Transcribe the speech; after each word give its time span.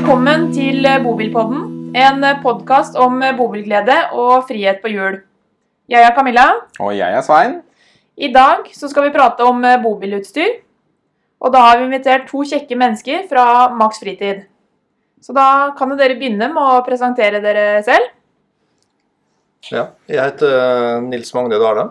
Velkommen 0.00 0.46
til 0.48 0.86
Bobilpodden, 1.04 1.64
en 1.92 2.22
podkast 2.40 2.94
om 2.96 3.18
bobilglede 3.36 3.98
og 4.16 4.46
frihet 4.48 4.78
på 4.80 4.88
hjul. 4.88 5.18
Jeg 5.92 6.06
er 6.06 6.14
Camilla. 6.16 6.44
Og 6.80 6.94
jeg 6.96 7.12
er 7.12 7.20
Svein. 7.20 7.58
I 8.16 8.30
dag 8.32 8.70
så 8.72 8.88
skal 8.88 9.04
vi 9.04 9.10
prate 9.12 9.44
om 9.44 9.60
bobilutstyr. 9.82 10.54
Og 11.44 11.52
da 11.52 11.66
har 11.66 11.76
vi 11.76 11.90
invitert 11.90 12.24
to 12.30 12.40
kjekke 12.48 12.78
mennesker 12.80 13.26
fra 13.28 13.44
Max 13.76 14.00
Fritid. 14.00 14.46
Så 15.20 15.36
da 15.36 15.44
kan 15.76 15.92
jo 15.92 16.00
dere 16.00 16.16
begynne 16.16 16.48
med 16.48 16.62
å 16.64 16.80
presentere 16.88 17.44
dere 17.44 17.84
selv. 17.84 18.08
Ja, 19.68 19.84
jeg 20.08 20.24
heter 20.24 20.56
eh, 20.62 21.04
Nils 21.10 21.34
Magne 21.36 21.60
Dale. 21.60 21.90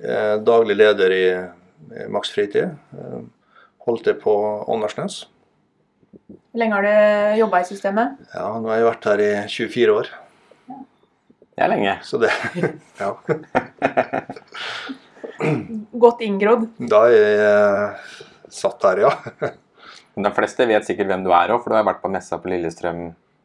Er 0.00 0.40
daglig 0.48 0.80
leder 0.80 1.12
i 1.20 1.22
Max 2.08 2.32
Fritid. 2.32 2.72
Eh, 2.96 3.22
Holdt 3.84 4.08
det 4.08 4.14
på 4.24 4.32
Åndalsnes. 4.64 5.26
Hvor 6.28 6.60
lenge 6.62 6.76
har 6.78 6.82
du 6.86 7.38
jobba 7.40 7.60
i 7.60 7.66
systemet? 7.68 8.18
Ja, 8.34 8.46
nå 8.60 8.68
har 8.70 8.78
jeg 8.80 8.86
vært 8.90 9.08
her 9.10 9.22
i 9.24 9.30
24 9.50 9.96
år, 9.98 10.10
Det 11.54 11.64
er 11.64 11.68
lenge. 11.70 11.96
så 12.06 12.18
det 12.22 12.30
Ja. 13.00 13.10
Godt 15.94 16.22
inngrodd. 16.24 16.68
Da 16.90 17.00
er 17.08 17.14
jeg 17.14 17.42
eh, 17.42 18.14
satt 18.54 18.84
her, 18.86 19.02
ja. 19.06 19.12
De 20.14 20.30
fleste 20.36 20.66
vet 20.70 20.86
sikkert 20.86 21.10
hvem 21.10 21.24
du 21.26 21.32
er 21.34 21.50
òg, 21.54 21.62
for 21.64 21.72
du 21.74 21.78
har 21.78 21.86
vært 21.88 22.02
på 22.04 22.10
messa 22.12 22.38
på 22.38 22.50
Lillestrøm 22.52 23.04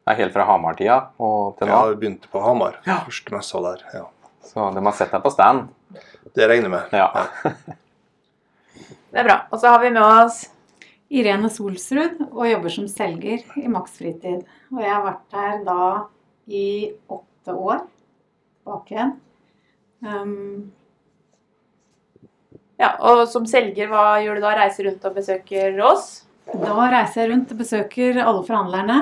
Nei, 0.09 0.15
helt 0.17 0.33
fra 0.33 0.45
Hamar-tida 0.47 0.95
og 1.21 1.57
til 1.59 1.67
nå. 1.69 1.73
Ja, 1.75 1.89
Jeg 1.91 1.97
begynte 2.01 2.29
på 2.33 2.41
Hamar. 2.41 2.79
Ja. 2.87 2.95
Første 3.05 3.33
messa 3.35 3.59
der. 3.61 3.83
ja. 3.93 4.05
Så 4.49 4.63
de 4.73 4.81
har 4.81 4.95
sett 4.97 5.11
deg 5.13 5.21
på 5.21 5.29
stand. 5.29 5.67
Det 6.33 6.47
regner 6.49 6.65
jeg 6.65 6.73
med. 6.73 6.95
Ja. 6.97 7.09
Det 9.11 9.19
er 9.21 9.25
bra. 9.27 9.35
Og 9.53 9.59
så 9.61 9.69
har 9.73 9.81
vi 9.83 9.91
med 9.93 10.01
oss 10.01 10.39
Irene 11.09 11.49
Solsrud 11.49 12.19
og 12.29 12.43
jobber 12.45 12.73
som 12.73 12.89
selger 12.91 13.45
i 13.57 13.69
Max 13.71 13.97
Fritid. 13.97 14.43
Og 14.73 14.81
jeg 14.83 14.93
har 14.93 15.05
vært 15.05 15.37
her 15.39 15.63
da 15.65 15.85
i 16.45 16.67
åtte 17.09 17.55
år 17.55 17.87
bak 18.69 18.91
igjen. 18.93 19.15
Um, 20.05 20.69
Ja, 22.79 22.93
og 23.03 23.25
som 23.27 23.43
selger, 23.49 23.89
hva 23.91 24.21
gjør 24.23 24.39
du 24.39 24.45
da? 24.45 24.53
Reiser 24.55 24.87
rundt 24.87 25.03
og 25.03 25.17
besøker 25.17 25.79
oss? 25.83 26.09
da 26.49 26.73
reiser 26.89 27.21
jeg 27.21 27.29
rundt 27.33 27.51
og 27.53 27.59
besøker 27.59 28.17
alle 28.23 28.39
forhandlerne 28.47 28.95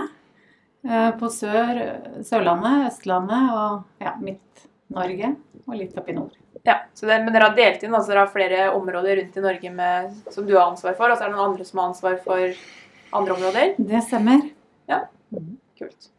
eh, 0.83 1.11
på 1.19 1.29
Sør, 1.31 1.77
Sørlandet, 2.25 2.89
Østlandet 2.89 3.53
og 3.53 4.03
ja, 4.03 4.15
Midt-Norge 4.19 5.29
og 5.67 5.77
litt 5.77 5.95
opp 5.99 6.09
i 6.09 6.17
nord. 6.17 6.33
Ja, 6.67 6.81
så 6.93 7.05
det, 7.05 7.21
Men 7.23 7.31
dere 7.31 7.47
har 7.47 7.55
delt 7.55 7.83
inn, 7.83 7.93
altså 7.95 8.11
dere 8.11 8.25
har 8.25 8.33
flere 8.33 8.65
områder 8.75 9.21
rundt 9.21 9.37
i 9.39 9.43
Norge 9.45 9.69
med, 9.71 10.15
som 10.33 10.47
du 10.47 10.57
har 10.57 10.65
ansvar 10.65 10.97
for, 10.97 11.07
og 11.07 11.15
så 11.15 11.23
er 11.23 11.31
det 11.31 11.37
noen 11.37 11.53
andre 11.53 11.67
som 11.67 11.79
har 11.79 11.91
ansvar 11.93 12.17
for 12.25 12.57
andre 13.15 13.35
områder? 13.37 13.75
Det 13.79 14.01
stemmer. 14.03 14.43
Ja, 14.91 15.05
Kult. 15.77 16.09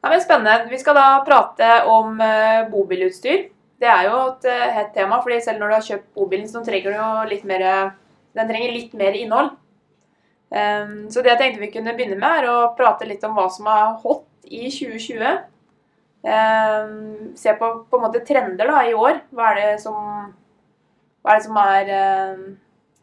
Ja, 0.00 0.08
men 0.08 0.20
Spennende. 0.22 0.70
Vi 0.70 0.78
skal 0.80 0.96
da 0.96 1.06
prate 1.26 1.70
om 1.90 2.20
uh, 2.22 2.70
bobilutstyr. 2.72 3.48
Det 3.80 3.88
er 3.88 4.06
jo 4.08 4.16
et 4.30 4.46
uh, 4.48 4.66
hett 4.78 4.94
tema, 4.96 5.18
fordi 5.20 5.40
selv 5.44 5.60
når 5.60 5.68
du 5.68 5.76
har 5.76 5.88
kjøpt 5.90 6.08
bobilen, 6.16 6.48
så 6.48 6.62
trenger 6.64 6.94
du 6.94 7.00
jo 7.00 7.10
litt 7.34 7.44
mer 7.48 7.66
Den 8.38 8.48
trenger 8.48 8.72
litt 8.72 8.92
mer 8.96 9.16
innhold. 9.18 9.52
Um, 10.50 11.10
så 11.10 11.20
det 11.20 11.34
jeg 11.34 11.40
tenkte 11.42 11.62
vi 11.66 11.72
kunne 11.74 11.92
begynne 11.98 12.16
med, 12.16 12.40
er 12.40 12.48
å 12.48 12.72
prate 12.78 13.08
litt 13.08 13.24
om 13.26 13.36
hva 13.36 13.50
som 13.52 13.68
er 13.68 13.98
hot 14.00 14.24
i 14.48 14.70
2020. 14.70 15.42
Ehm, 16.22 17.36
se 17.36 17.52
på 17.56 17.70
på 17.90 17.96
en 17.96 18.02
måte 18.02 18.20
trender 18.26 18.68
da 18.68 18.82
i 18.84 18.94
år. 18.94 19.22
Hva 19.32 19.52
er 19.52 19.60
det 19.60 19.70
som, 19.82 19.96
er, 21.24 21.32
det, 21.38 21.44
som 21.46 21.60
er 21.62 21.92
eh, 21.96 22.42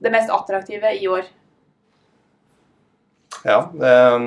det 0.05 0.13
mest 0.13 0.33
attraktive 0.33 0.93
i 0.93 1.07
år? 1.09 1.25
Ja, 3.47 3.59
eh, 3.73 4.19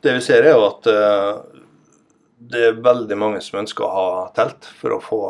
det 0.00 0.16
vi 0.16 0.24
ser 0.24 0.46
er 0.46 0.56
jo 0.56 0.66
at 0.66 0.90
eh, 0.90 1.60
det 2.50 2.66
er 2.66 2.82
veldig 2.82 3.18
mange 3.20 3.40
som 3.44 3.60
ønsker 3.62 3.86
å 3.86 3.94
ha 3.94 4.10
telt 4.34 4.66
for 4.80 4.96
å 4.96 5.02
få 5.04 5.22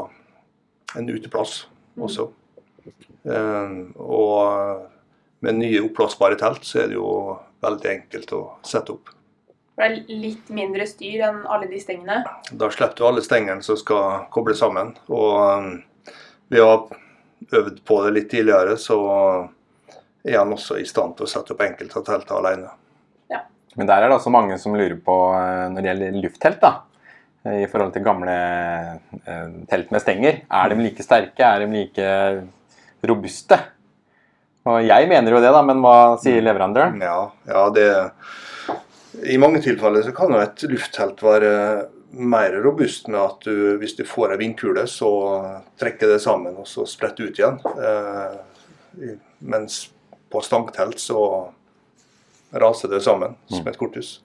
en 0.96 1.08
uteplass 1.10 1.64
også. 2.00 2.30
Eh, 3.28 3.76
og 4.00 4.88
med 5.44 5.60
nye 5.60 5.84
oppblåsbare 5.84 6.40
telt 6.40 6.64
så 6.64 6.82
er 6.82 6.92
det 6.92 6.96
jo 6.96 7.36
veldig 7.60 7.90
enkelt 7.92 8.36
å 8.36 8.44
sette 8.64 8.96
opp. 8.96 9.12
For 9.80 9.88
det 9.88 10.02
er 10.12 10.18
litt 10.20 10.50
mindre 10.52 10.84
styr 10.84 11.22
enn 11.30 11.38
alle 11.48 11.70
de 11.70 11.78
stengene. 11.80 12.18
Da 12.52 12.68
slipper 12.68 12.98
du 12.98 13.06
alle 13.08 13.22
stengene 13.24 13.64
som 13.64 13.78
skal 13.80 14.26
koble 14.34 14.52
sammen. 14.58 14.92
Og 15.08 15.38
eh, 15.41 16.12
vi 16.52 16.60
har 16.60 16.84
øvd 17.56 17.80
på 17.88 18.02
det 18.04 18.12
litt 18.19 18.28
tidligere, 18.28 18.76
så 18.76 19.00
er 20.20 20.36
han 20.36 20.52
også 20.52 20.76
i 20.76 20.84
stand 20.84 21.16
til 21.16 21.24
å 21.24 21.32
sette 21.32 21.54
opp 21.54 21.64
enkelte 21.64 21.96
av 21.96 22.04
teltene 22.10 22.42
alene. 22.42 22.76
Men 23.78 23.86
der 23.86 24.02
er 24.02 24.10
det 24.10 24.16
også 24.19 24.32
mange 24.34 24.56
som 24.58 24.74
lurer 24.74 24.98
på 25.00 25.16
eh, 25.38 25.66
når 25.70 25.80
det 25.80 25.90
gjelder 25.92 26.16
lufttelt, 26.24 26.62
da. 26.62 26.72
eh, 27.46 27.60
I 27.62 27.69
forhold 27.70 27.94
til 27.94 28.04
gamle 28.04 28.36
eh, 29.22 29.52
telt 29.70 29.92
med 29.94 30.02
stenger. 30.02 30.40
Er 30.50 30.72
de 30.72 30.80
like 30.82 31.06
sterke? 31.06 31.46
Er 31.46 31.62
de 31.62 31.69
like 31.72 32.08
robuste? 33.06 33.60
Og 34.69 34.82
jeg 34.84 35.08
mener 35.08 35.32
jo 35.32 35.40
det, 35.40 35.52
da, 35.54 35.62
men 35.64 35.80
hva 35.80 35.96
sier 36.20 36.42
leverandøren? 36.44 36.98
Ja, 37.00 37.30
ja 37.48 37.62
det 37.72 37.86
I 39.26 39.38
mange 39.43 39.60
tilfeller 39.62 40.04
så 40.06 40.12
kan 40.15 40.32
jo 40.34 40.41
et 40.43 40.62
lufttelt 40.71 41.22
være 41.25 41.53
mer 42.10 42.56
robust 42.62 43.09
med 43.10 43.21
at 43.21 43.47
du, 43.47 43.76
hvis 43.78 43.94
du 43.98 44.04
får 44.06 44.34
ei 44.34 44.41
vindkule, 44.41 44.84
så 44.91 45.10
trekker 45.78 46.10
det 46.10 46.21
sammen 46.22 46.59
og 46.59 46.66
så 46.69 46.87
spretter 46.88 47.31
ut 47.31 47.38
igjen. 47.38 47.59
Eh, 47.78 49.15
mens 49.38 49.82
på 50.31 50.43
stangtelt 50.47 50.99
så 51.03 51.20
raser 52.50 52.91
det 52.91 53.03
sammen 53.06 53.37
som 53.50 53.66
et 53.70 53.78
korthus. 53.78 54.19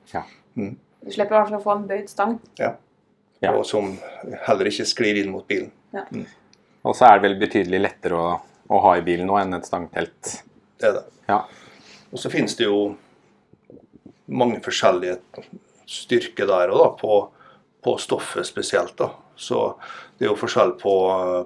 Du 0.55 1.13
slipper 1.13 1.35
i 1.35 1.37
hvert 1.37 1.51
fall 1.51 1.59
å 1.59 1.65
få 1.65 1.75
en 1.77 1.87
bøyd 1.89 2.09
stang. 2.09 2.39
Ja. 2.57 2.73
Og 3.51 3.61
som 3.69 3.91
heller 4.47 4.71
ikke 4.71 4.87
sklir 4.89 5.19
inn 5.21 5.29
mot 5.33 5.45
bilen. 5.47 5.69
Og 6.85 6.95
så 6.97 7.09
er 7.09 7.19
det 7.19 7.27
vel 7.27 7.39
betydelig 7.41 7.81
lettere 7.83 8.17
å, 8.17 8.31
å 8.73 8.81
ha 8.81 8.95
i 8.97 9.03
bilen 9.05 9.29
nå 9.29 9.37
enn 9.41 9.57
et 9.57 9.67
stangtelt. 9.67 10.31
Det 10.81 10.89
er 10.89 10.97
det. 10.97 11.03
Ja. 11.29 11.43
Og 12.09 12.21
så 12.21 12.31
finnes 12.33 12.57
det 12.57 12.65
jo 12.65 12.95
mange 14.27 14.59
forskjellige 14.65 15.19
styrker 15.85 16.47
der 16.49 16.73
òg, 16.73 16.97
på, 16.99 17.19
på 17.85 17.95
stoffet 18.01 18.47
spesielt. 18.47 18.95
da. 18.97 19.11
Så 19.35 19.75
det 20.17 20.25
er 20.25 20.31
jo 20.31 20.39
forskjell 20.39 20.75
på, 20.81 20.93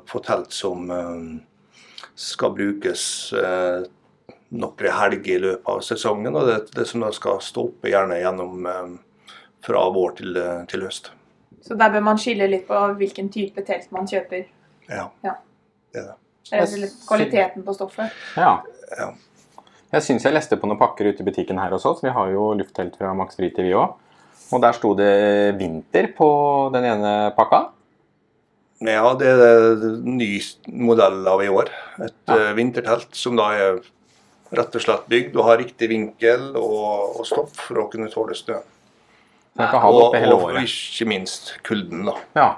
på 0.08 0.22
telt 0.24 0.54
som 0.56 0.90
eh, 0.94 2.04
skal 2.16 2.54
brukes 2.56 3.04
eh, 3.34 3.84
noen 4.50 4.92
helger 5.02 5.36
i 5.36 5.42
løpet 5.44 5.70
av 5.70 5.82
sesongen, 5.86 6.36
og 6.38 6.48
det, 6.48 6.60
det 6.78 6.88
som 6.90 7.04
da 7.04 7.12
skal 7.14 7.42
stå 7.44 7.68
oppe 7.72 7.92
gjerne 7.92 8.22
gjennom 8.22 8.66
eh, 8.70 9.34
fra 9.66 9.84
vår 9.94 10.16
til, 10.22 10.40
til 10.72 10.86
høst. 10.88 11.12
Så 11.66 11.76
der 11.76 11.92
bør 11.92 12.06
man 12.06 12.18
skille 12.22 12.48
litt 12.48 12.64
på 12.70 12.78
hvilken 13.02 13.28
type 13.34 13.62
telt 13.68 13.90
man 13.92 14.08
kjøper. 14.08 14.46
Ja, 14.88 15.10
Ja. 15.26 15.36
det 15.94 16.00
er 16.06 16.12
det. 16.14 16.18
Rett 16.50 16.94
kvaliteten 17.06 17.66
på 17.66 17.74
stoffet. 17.76 18.16
Ja. 18.40 18.54
Ja. 18.98 19.10
Jeg 19.90 20.06
syns 20.06 20.26
jeg 20.28 20.36
leste 20.36 20.58
på 20.60 20.68
noen 20.70 20.78
pakker 20.78 21.10
ute 21.10 21.24
i 21.24 21.26
butikken 21.26 21.58
her 21.58 21.74
hos 21.74 21.86
oss. 21.90 22.04
Vi 22.06 22.12
har 22.14 22.30
jo 22.30 22.52
lufttelt 22.60 22.98
fra 23.00 23.14
Max 23.18 23.36
Fritid, 23.40 23.66
vi 23.66 23.74
òg. 23.78 23.96
Og 24.54 24.62
der 24.62 24.74
sto 24.74 24.94
det 24.98 25.58
'vinter' 25.58 26.14
på 26.18 26.30
den 26.74 26.86
ene 26.86 27.34
pakka. 27.38 27.70
Ja, 28.82 29.14
det 29.20 29.28
er 29.28 29.72
en 29.74 30.18
ny 30.18 30.40
modell 30.68 31.28
av 31.28 31.42
i 31.44 31.50
år. 31.50 31.70
Et 32.00 32.14
Ja. 32.28 32.36
eh, 32.36 32.54
vintertelt 32.54 33.14
som 33.14 33.36
da 33.36 33.52
er 33.52 33.80
rett 34.52 34.76
og 34.76 34.82
slett 34.82 35.08
bygd 35.10 35.36
og 35.36 35.46
har 35.46 35.58
riktig 35.58 35.90
vinkel 35.90 36.56
og, 36.56 37.20
og 37.20 37.26
stoff 37.26 37.54
for 37.54 37.84
å 37.84 37.90
kunne 37.92 38.10
tåle 38.10 38.34
snø. 38.36 38.62
Så 39.58 39.76
Og, 39.92 40.14
og 40.46 40.56
ikke 40.64 41.08
minst 41.08 41.54
kulden, 41.64 42.06
da. 42.06 42.14
Ja. 42.36 42.56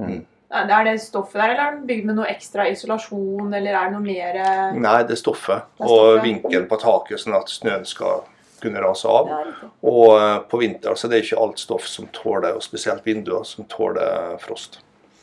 Er 0.00 0.20
er 0.50 0.84
det 0.88 0.96
stoffet 1.02 1.38
der, 1.38 1.52
eller 1.52 1.62
er 1.62 1.76
den 1.76 1.86
bygd 1.86 2.08
med 2.08 2.18
noe 2.18 2.28
ekstra 2.30 2.66
isolasjon, 2.70 3.52
eller 3.54 3.70
er 3.70 3.88
det 3.88 3.94
noe 3.94 4.02
mer 4.02 4.38
eh, 4.42 4.78
Nei, 4.82 4.98
det 5.06 5.14
er 5.14 5.22
stoffet. 5.22 5.68
Det 5.78 5.86
er 5.86 5.94
Og 5.94 6.22
vinkelen 6.24 6.68
på 6.70 6.78
taket, 6.82 7.22
sånn 7.22 7.38
at 7.38 7.52
snøen 7.52 7.86
skal 7.86 8.24
kunne 8.60 8.82
rase 8.82 9.08
av. 9.08 9.30
Ja. 9.30 9.68
Og 9.88 10.16
eh, 10.18 10.36
på 10.50 10.60
vinteren 10.60 10.98
så 10.98 11.06
er 11.08 11.14
det 11.14 11.24
ikke 11.24 11.40
alt 11.40 11.62
stoff 11.62 11.86
som 11.88 12.08
tåler, 12.16 12.56
og 12.58 12.64
spesielt 12.66 13.06
vinduer, 13.06 13.46
som 13.48 13.68
tåler 13.70 14.36
frost. 14.42 14.80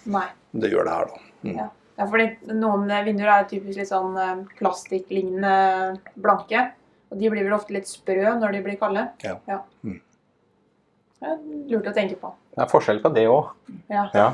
Nei. 0.08 0.28
Det 0.56 0.72
gjør 0.72 0.88
det 0.88 0.96
her, 0.96 1.12
da. 1.12 1.26
Mm. 1.44 1.58
Ja. 1.60 1.68
Ja, 1.98 2.06
fordi 2.06 2.54
noen 2.54 2.90
eh, 2.94 3.06
vinduer 3.08 3.32
er 3.34 3.48
typisk 3.50 3.80
litt 3.82 3.90
sånn 3.90 4.18
eh, 4.22 4.36
plastikklignende 4.60 5.98
blanke. 6.22 6.70
Og 7.12 7.20
de 7.22 7.32
blir 7.32 7.46
vel 7.48 7.56
ofte 7.56 7.74
litt 7.74 7.90
sprø 7.90 8.36
når 8.38 8.54
de 8.54 8.62
blir 8.66 8.78
kalde. 8.80 9.08
Ja. 9.24 9.62
Mm. 9.82 10.00
Det 11.18 11.32
er 11.32 11.40
lurt 11.72 11.90
å 11.90 11.96
tenke 11.96 12.20
på. 12.22 12.34
Det 12.54 12.62
er 12.66 12.70
forskjell 12.70 13.00
på 13.02 13.12
det 13.16 13.26
òg. 13.32 13.50
Ja. 13.90 14.04
Ja. 14.14 14.28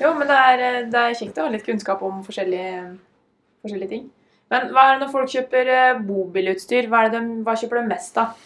Jo, 0.00 0.12
men 0.16 0.28
det 0.28 0.36
er, 0.36 0.62
eh, 0.66 0.86
det 0.92 1.02
er 1.02 1.16
kjekt 1.16 1.38
å 1.40 1.46
ha 1.46 1.52
litt 1.52 1.64
kunnskap 1.66 2.02
om 2.04 2.22
forskjellige, 2.26 2.96
forskjellige 3.64 3.92
ting. 3.94 4.06
Men 4.52 4.68
hva 4.70 4.84
er 4.86 4.96
det 4.96 5.06
når 5.06 5.12
folk 5.14 5.32
kjøper 5.32 5.70
eh, 5.74 6.00
bobilutstyr? 6.06 6.90
Hva, 6.90 7.06
det 7.08 7.18
de, 7.18 7.38
hva 7.46 7.56
kjøper 7.58 7.80
de 7.80 7.90
mest 7.90 8.20
av? 8.22 8.36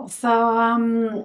Altså, 0.00 0.32
um, 0.32 1.20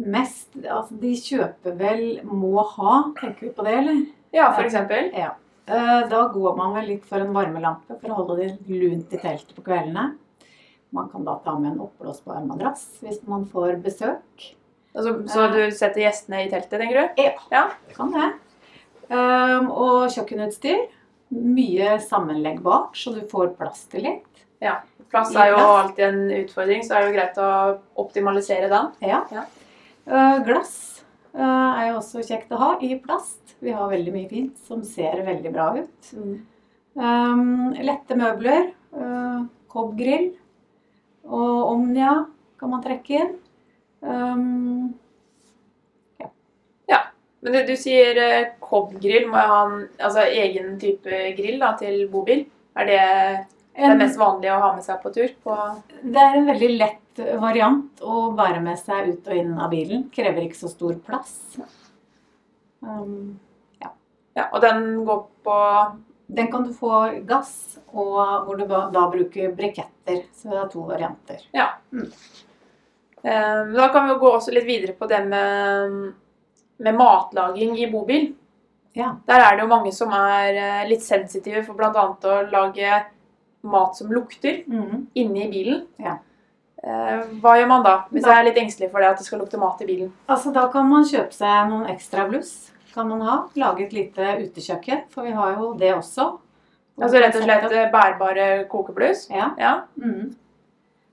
mest 0.00 0.56
Altså, 0.56 0.96
de 1.02 1.12
kjøper 1.20 1.76
vel 1.78 2.04
må 2.24 2.64
ha, 2.74 2.96
tenker 3.20 3.50
vi 3.50 3.52
på 3.54 3.66
det, 3.66 3.76
eller? 3.82 4.02
Ja, 4.34 4.48
for 4.56 4.64
eksempel. 4.66 5.12
Ja. 5.14 5.34
Eh, 5.68 6.02
Da 6.10 6.26
går 6.32 6.56
man 6.56 6.74
vel 6.76 6.90
litt 6.94 7.06
for 7.08 7.22
en 7.22 7.36
varmelampe 7.36 8.00
for 8.00 8.10
å 8.10 8.18
holde 8.22 8.40
det 8.42 8.50
lunt 8.68 9.12
i 9.14 9.20
teltet 9.20 9.54
på 9.56 9.64
kveldene. 9.64 10.14
Man 10.94 11.08
kan 11.10 11.24
da 11.26 11.36
ta 11.44 11.56
med 11.58 11.72
en 11.72 11.80
oppblåsbar 11.86 12.44
madrass 12.46 12.84
hvis 13.02 13.22
man 13.28 13.46
får 13.50 13.78
besøk. 13.82 14.50
Altså, 14.94 15.14
så 15.26 15.48
du 15.50 15.60
setter 15.74 16.04
gjestene 16.04 16.44
i 16.44 16.50
teltet, 16.52 16.78
tenker 16.78 17.00
du? 17.00 17.22
Ja. 17.24 17.32
Ja. 17.50 17.64
Kan 17.96 18.12
det. 18.14 18.30
Um, 19.10 19.72
og 19.74 20.12
kjøkkenutstyr. 20.14 20.86
Mye 21.34 21.96
sammenleggbart, 22.04 22.94
så 22.94 23.10
du 23.16 23.24
får 23.30 23.56
plass 23.58 23.84
til 23.90 24.06
litt. 24.06 24.44
Plass 25.10 25.34
er 25.38 25.50
jo 25.52 25.58
alltid 25.58 26.04
en 26.06 26.22
utfordring, 26.40 26.82
så 26.86 26.96
er 26.96 27.04
det 27.04 27.10
jo 27.10 27.16
greit 27.16 27.40
å 27.42 27.50
optimalisere 28.02 28.70
den. 28.70 28.90
Ja. 29.04 29.20
Ja. 29.34 29.44
Uh, 30.06 30.38
glass 30.46 31.02
uh, 31.34 31.42
er 31.42 31.90
jo 31.90 31.98
også 32.00 32.22
kjekt 32.26 32.54
å 32.54 32.60
ha 32.60 32.70
i 32.82 32.94
plast. 33.02 33.56
Vi 33.64 33.74
har 33.74 33.90
veldig 33.90 34.14
mye 34.14 34.30
fint 34.30 34.58
som 34.66 34.82
ser 34.86 35.22
veldig 35.26 35.52
bra 35.54 35.68
ut. 35.78 36.10
Um, 36.94 37.74
lette 37.82 38.18
møbler. 38.18 38.70
Uh, 38.94 39.46
Cobb-grill. 39.74 40.32
Og 41.24 41.70
Omnia 41.72 42.18
kan 42.60 42.70
man 42.70 42.82
trekke 42.84 43.18
inn. 43.22 43.32
Um, 44.04 44.94
Men 47.44 47.52
du, 47.52 47.58
du 47.68 47.76
sier 47.76 48.16
eh, 48.16 48.52
Cobb-grill. 48.60 49.26
Må 49.28 49.36
jeg 49.36 49.50
ha 49.52 49.62
en 49.68 49.80
altså, 49.98 50.22
egen 50.24 50.78
type 50.80 51.24
grill 51.36 51.58
da, 51.60 51.74
til 51.76 52.06
bobil? 52.12 52.46
Er 52.74 52.88
det 52.88 53.00
det 53.76 53.96
mest 54.00 54.16
vanlige 54.16 54.54
å 54.54 54.62
ha 54.62 54.70
med 54.72 54.86
seg 54.86 55.02
på 55.02 55.12
tur? 55.12 55.34
På 55.44 55.56
det 56.00 56.22
er 56.22 56.38
en 56.38 56.48
veldig 56.48 56.70
lett 56.80 57.20
variant 57.42 58.00
å 58.00 58.30
bære 58.34 58.62
med 58.64 58.80
seg 58.80 59.10
ut 59.10 59.28
og 59.28 59.36
inn 59.36 59.52
av 59.60 59.68
bilen. 59.74 60.06
Krever 60.14 60.46
ikke 60.46 60.62
så 60.62 60.72
stor 60.72 60.96
plass. 61.04 61.36
Um, 62.80 63.36
ja, 63.82 64.48
og 64.48 64.58
den 64.64 65.04
går 65.06 65.22
på 65.44 65.60
Den 66.34 66.48
kan 66.50 66.64
du 66.64 66.72
få 66.72 66.96
gass, 67.28 67.76
og 67.92 68.46
hvor 68.46 68.56
du 68.56 68.64
da, 68.66 69.04
bruker 69.12 69.52
briketter. 69.52 70.24
Så 70.32 70.48
det 70.48 70.62
er 70.62 70.72
to 70.72 70.88
varianter. 70.88 71.44
eh, 71.52 72.08
Da 73.24 73.88
kan 73.92 74.04
vi 74.06 74.12
jo 74.12 74.18
gå 74.20 74.30
også 74.36 74.52
litt 74.52 74.66
videre 74.68 74.92
på 74.98 75.06
det 75.08 75.22
med, 75.26 76.12
med 76.84 76.94
matlaging 76.98 77.78
i 77.80 77.86
bobil. 77.90 78.34
Ja. 78.94 79.14
Der 79.26 79.40
er 79.40 79.56
det 79.56 79.64
jo 79.64 79.70
mange 79.70 79.92
som 79.96 80.12
er 80.14 80.54
eh, 80.54 80.84
litt 80.90 81.02
sensitive 81.02 81.64
for 81.66 81.74
bl.a. 81.74 81.90
å 81.90 82.50
lage 82.52 83.00
mat 83.64 83.96
som 83.96 84.10
lukter 84.12 84.60
Mhm. 84.68 85.06
inne 85.14 85.46
i 85.46 85.50
bilen. 85.50 85.86
Ja. 85.98 86.18
Eh, 86.84 87.24
Hva 87.40 87.56
gjør 87.56 87.66
man 87.68 87.82
da, 87.82 87.94
hvis 88.12 88.22
Da- 88.22 88.34
jeg 88.34 88.38
er 88.40 88.44
litt 88.52 88.62
engstelig 88.62 88.90
for 88.92 89.00
det 89.00 89.08
at 89.08 89.16
det 89.18 89.24
skal 89.26 89.38
lukte 89.40 89.58
mat 89.58 89.80
i 89.80 89.86
bilen? 89.86 90.12
Altså, 90.28 90.52
da 90.52 90.68
kan 90.68 90.86
man 90.88 91.02
kjøpe 91.04 91.32
seg 91.32 91.68
noen 91.70 91.86
ekstra 91.88 92.28
bluss. 92.28 92.70
Kan 92.94 93.08
man 93.08 93.20
ha. 93.22 93.48
Lage 93.56 93.80
et 93.86 93.92
lite 93.92 94.36
utekjøkken, 94.44 95.08
for 95.08 95.24
vi 95.24 95.30
har 95.32 95.56
jo 95.56 95.72
det 95.74 95.94
også. 95.94 96.38
Altså 97.00 97.18
rett 97.18 97.34
og 97.34 97.42
slett 97.42 97.90
bærbare 97.90 98.68
kokebluss? 98.68 99.28
Ja. 99.30 99.50
Ja. 99.58 99.80
Mhm. 99.98 100.36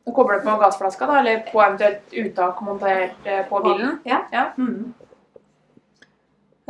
Du 0.06 0.12
kobler 0.16 0.40
det 0.40 0.46
på 0.48 0.56
gassflaska, 0.58 1.06
da, 1.08 1.20
eller 1.20 1.44
på 1.52 1.62
eventuelt 1.62 2.14
uttak 2.24 2.62
montert 2.66 3.28
eh, 3.30 3.44
på 3.50 3.60
bilen. 3.64 4.00
Ja. 4.08 4.24
Ja. 4.34 4.48
Mm. 4.58 4.94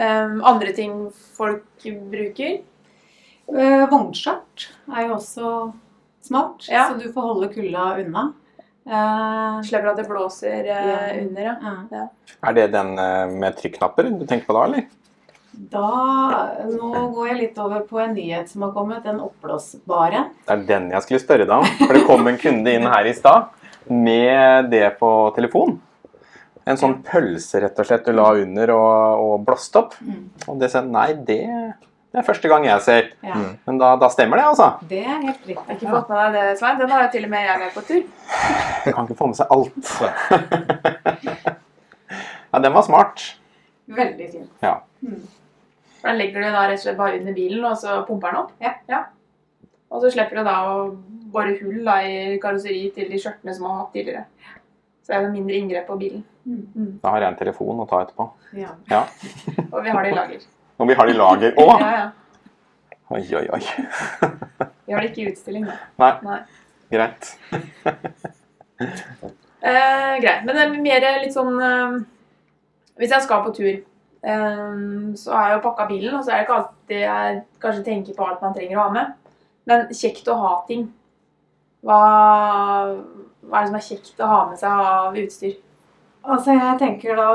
Um, 0.01 0.41
andre 0.43 0.73
ting 0.73 0.95
folk 1.37 1.85
bruker? 2.11 2.59
Uh, 3.51 3.85
Vognskjørt 3.91 4.67
er 4.91 5.07
jo 5.07 5.15
også 5.17 5.49
smart, 6.23 6.67
Ja. 6.71 6.87
så 6.89 6.97
du 6.99 7.11
får 7.13 7.21
holde 7.21 7.49
kulda 7.53 7.85
unna. 8.01 8.23
Uh, 8.81 9.61
Slipper 9.63 9.91
at 9.91 9.99
det 10.01 10.07
blåser 10.09 10.63
uh, 10.65 10.71
Ja. 10.71 11.21
under, 11.21 11.41
ja. 11.41 11.75
ja. 11.91 12.07
Er 12.41 12.53
det 12.57 12.71
den 12.73 12.97
eh, 12.99 13.29
med 13.29 13.57
trykknapper 13.59 14.09
du 14.09 14.25
tenker 14.25 14.47
på 14.47 14.55
da, 14.57 14.63
eller? 14.65 14.87
Da, 15.51 15.87
nå 16.71 16.91
går 17.15 17.27
jeg 17.27 17.37
litt 17.41 17.57
over 17.59 17.81
på 17.87 17.99
en 17.99 18.13
nyhet 18.15 18.47
som 18.49 18.61
har 18.65 18.71
kommet, 18.75 19.03
den 19.03 19.19
oppblåsbare. 19.19 20.21
Det 20.47 20.53
er 20.55 20.61
den 20.69 20.85
jeg 20.93 21.01
skulle 21.05 21.19
spørre 21.23 21.45
deg 21.47 21.55
om. 21.57 21.65
For 21.81 21.93
det 21.97 22.05
kom 22.07 22.27
en 22.31 22.39
kunde 22.39 22.71
inn 22.77 22.87
her 22.87 23.05
i 23.09 23.13
stad 23.17 23.49
med 23.91 24.69
det 24.71 24.85
på 25.01 25.09
telefon. 25.35 25.71
En 26.69 26.77
sånn 26.79 26.99
pølse 27.03 27.59
rett 27.63 27.79
og 27.81 27.85
slett 27.89 28.05
du 28.07 28.11
la 28.15 28.27
under 28.37 28.67
og, 28.75 29.23
og 29.25 29.33
blåste 29.47 29.75
opp. 29.81 29.93
Mm. 30.05 30.21
Og 30.47 30.53
det 30.61 30.69
sa 30.71 30.79
nei, 30.85 31.09
det, 31.27 31.39
det 32.13 32.17
er 32.21 32.27
første 32.27 32.47
gang 32.51 32.63
jeg 32.69 32.79
ser. 32.87 33.03
Ja, 33.25 33.35
Mm. 33.41 33.51
Men 33.65 33.75
da, 33.81 33.87
da 33.97 34.07
stemmer 34.13 34.37
det, 34.39 34.45
altså. 34.53 34.67
Det 34.87 34.99
er 35.01 35.17
helt 35.23 35.43
riktig. 35.47 35.55
Jeg 35.55 35.67
har 35.67 35.75
ikke 35.79 35.93
fått 35.95 36.09
med 36.11 36.17
deg 36.21 36.29
det, 36.37 36.45
Svein. 36.59 36.77
Den 36.79 36.91
har 36.93 36.99
jo 37.07 37.11
til 37.17 37.25
og 37.27 37.31
med 37.33 37.43
jeg 37.47 37.57
med 37.65 37.71
på 37.75 37.81
tur. 37.87 38.03
Du 38.85 38.89
kan 38.93 39.03
ikke 39.09 39.19
få 39.19 39.25
med 39.31 39.37
seg 39.41 39.47
alt. 39.57 39.83
Ja, 42.51 42.59
den 42.59 42.73
var 42.75 42.83
smart. 42.83 43.21
Veldig 43.87 44.25
fint. 44.33 44.49
Ja. 44.59 44.73
Mm. 44.99 45.21
For 46.01 46.09
Den 46.09 46.17
legger 46.17 46.41
du 46.41 46.49
da 46.49 46.65
rett 46.65 46.79
og 46.79 46.85
slett 46.85 46.97
bare 46.99 47.19
under 47.19 47.35
bilen, 47.37 47.65
og 47.65 47.77
så 47.77 47.99
pumper 48.07 48.33
den 48.33 48.41
opp. 48.41 48.53
Ja. 48.89 49.03
Og 49.91 50.01
så 50.01 50.11
slipper 50.13 50.39
du 50.39 50.47
da 50.47 50.55
å 50.71 50.77
bore 51.31 51.53
hull 51.61 51.83
da, 51.85 51.99
i 52.01 52.39
karosseriet 52.41 52.95
til 52.97 53.11
de 53.11 53.19
skjørtene 53.21 53.53
som 53.55 53.67
man 53.67 53.75
har 53.75 53.83
hatt 53.83 53.93
tidligere. 53.95 54.25
Så 55.01 55.11
det 55.13 55.17
er 55.19 55.27
jo 55.27 55.33
mindre 55.35 55.59
inngrep 55.59 55.85
på 55.89 55.99
bilen. 56.01 56.23
Mm. 56.45 56.97
Da 57.03 57.13
har 57.13 57.25
jeg 57.25 57.33
en 57.33 57.37
telefon 57.41 57.83
å 57.83 57.85
ta 57.89 58.01
etterpå. 58.05 58.27
Ja. 58.57 58.73
Og 59.73 59.85
vi 59.85 59.93
har 59.93 60.07
det 60.07 60.13
i 60.13 60.17
lager. 60.17 60.49
Og 60.81 60.89
vi 60.89 60.97
har 60.97 61.09
det 61.09 61.13
i 61.13 61.19
lager 61.19 61.61
òg! 61.61 61.75
Ja, 61.83 61.91
ja. 61.99 62.09
Oi, 63.11 63.25
oi, 63.35 63.43
oi. 63.51 63.59
Vi 64.87 64.93
har 64.95 65.03
det 65.03 65.09
ikke 65.09 65.21
i 65.25 65.31
utstilling, 65.33 65.65
da. 65.67 65.73
Nei, 65.99 66.11
Nei. 66.23 66.39
greit. 66.95 67.31
Eh, 69.61 70.13
greit. 70.17 70.39
Men 70.41 70.55
det 70.57 70.61
er 70.63 70.71
mer 70.81 71.03
litt 71.21 71.35
sånn 71.35 71.59
eh, 71.61 71.97
Hvis 72.97 73.11
jeg 73.13 73.21
skal 73.27 73.43
på 73.45 73.51
tur, 73.53 73.75
eh, 74.23 74.77
så 75.17 75.33
har 75.35 75.47
jeg 75.47 75.57
jo 75.57 75.65
pakka 75.65 75.87
bilen, 75.89 76.15
og 76.17 76.23
så 76.25 76.33
er 76.33 76.41
det 76.41 76.47
ikke 76.47 76.59
alltid 76.59 77.03
jeg 77.05 77.41
kanskje 77.63 77.87
tenker 77.87 78.17
på 78.17 78.27
alt 78.27 78.45
man 78.45 78.55
trenger 78.57 78.77
å 78.77 78.85
ha 78.85 78.95
med. 78.95 79.17
Men 79.69 79.91
kjekt 79.93 80.29
å 80.31 80.37
ha 80.41 80.53
ting. 80.67 80.87
Hva, 81.85 81.99
hva 83.41 83.59
er 83.59 83.65
det 83.65 83.69
som 83.71 83.77
er 83.79 83.85
kjekt 83.87 84.21
å 84.21 84.29
ha 84.29 84.39
med 84.49 84.61
seg 84.61 84.87
av 84.93 85.17
utstyr? 85.17 85.59
Altså, 86.21 86.53
jeg 86.53 86.77
tenker 86.77 87.17
da 87.17 87.29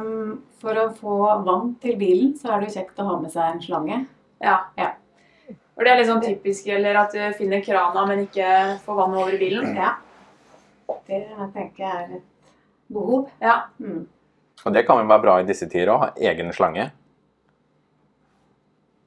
um, 0.00 0.38
For 0.58 0.74
å 0.82 0.88
få 0.98 1.16
vann 1.46 1.76
til 1.82 1.94
bilen, 2.00 2.32
så 2.34 2.50
er 2.50 2.62
det 2.62 2.70
jo 2.70 2.80
kjekt 2.80 2.98
å 2.98 3.06
ha 3.06 3.18
med 3.20 3.30
seg 3.30 3.52
en 3.52 3.62
slange. 3.62 4.00
Ja. 4.42 4.56
Ja. 4.78 4.94
For 5.76 5.84
det 5.84 5.92
er 5.92 6.00
litt 6.00 6.08
sånn 6.08 6.24
typisk, 6.24 6.66
eller 6.72 6.96
at 7.02 7.14
du 7.14 7.20
finner 7.38 7.62
krana, 7.62 8.06
men 8.08 8.24
ikke 8.24 8.48
får 8.86 8.98
vann 8.98 9.14
over 9.14 9.36
i 9.36 9.40
bilen. 9.40 9.76
Ja. 9.76 9.94
Det 11.06 11.20
tenker 11.54 11.84
jeg 11.84 11.92
er 11.92 12.16
et 12.18 12.52
behov. 12.90 13.28
Ja. 13.42 13.58
Mm. 13.78 14.06
Og 14.66 14.72
det 14.74 14.82
kan 14.86 14.98
jo 14.98 15.06
være 15.06 15.22
bra 15.22 15.40
i 15.40 15.46
disse 15.46 15.68
tider 15.70 15.92
å 15.94 16.00
Ha 16.02 16.08
egen 16.18 16.52
slange. 16.54 16.90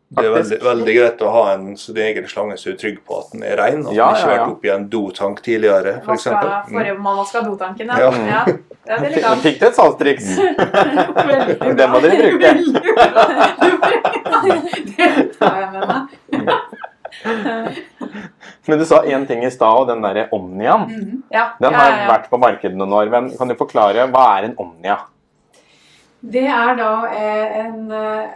Det 0.09 0.23
er 0.25 0.31
veldig, 0.33 0.57
veldig 0.65 0.93
greit 0.95 1.19
å 1.21 1.31
ha 1.35 1.41
en 1.53 1.65
sin 1.77 1.97
egen 2.01 2.25
slange 2.31 2.55
som 2.57 2.71
du 2.71 2.73
er 2.73 2.79
trygg 2.81 2.95
på 3.05 3.17
at 3.19 3.27
den 3.35 3.43
er 3.45 3.59
ren. 3.59 3.83
At 3.85 3.93
Ja, 3.93 4.07
den 4.07 4.15
ikke 4.15 4.23
har 4.23 4.31
ja, 4.31 4.37
ja. 4.39 4.39
vært 4.39 4.53
oppi 4.55 4.71
en 4.73 4.85
dotank 4.89 5.41
tidligere, 5.45 5.91
f.eks. 5.99 6.25
Vaska, 6.25 6.63
forrige 6.71 6.95
man 6.97 7.19
vaska 7.19 7.43
dotanken, 7.45 7.91
ja. 7.93 7.97
Ja. 7.99 8.09
ja. 8.31 8.41
Det 8.89 9.19
er. 9.19 9.35
Fikk 9.43 9.59
du 9.61 9.65
et 9.67 9.77
salgstriks? 9.77 10.31
det. 10.39 11.75
Den 11.77 11.93
må 11.93 12.01
dere 12.01 12.17
bruke. 12.23 12.49
Det 14.39 15.09
tar 15.37 15.55
jeg 15.59 15.69
med 15.75 15.83
meg. 15.91 16.01
Men 18.65 18.81
du 18.81 18.85
sa 18.85 19.03
én 19.05 19.27
ting 19.29 19.45
i 19.45 19.51
stad, 19.53 19.83
og 19.83 19.87
den 19.91 20.01
derre 20.03 20.25
Omniaen. 20.33 20.89
Mhm. 20.89 21.21
Ja, 21.33 21.51
Den 21.61 21.73
har 21.77 21.89
ja, 21.91 22.01
ja. 22.01 22.09
vært 22.15 22.29
på 22.33 22.41
markedet 22.41 22.77
noen 22.77 22.97
år. 22.97 23.13
Men 23.13 23.29
kan 23.37 23.49
du 23.51 23.55
forklare 23.59 24.09
hva 24.09 24.25
er 24.39 24.49
en 24.49 24.57
Omnia? 24.57 24.97
Det 26.19 26.43
er 26.51 26.75
da 26.75 26.91
eh, 27.15 27.59
en 27.63 27.91
eh, 27.95 28.31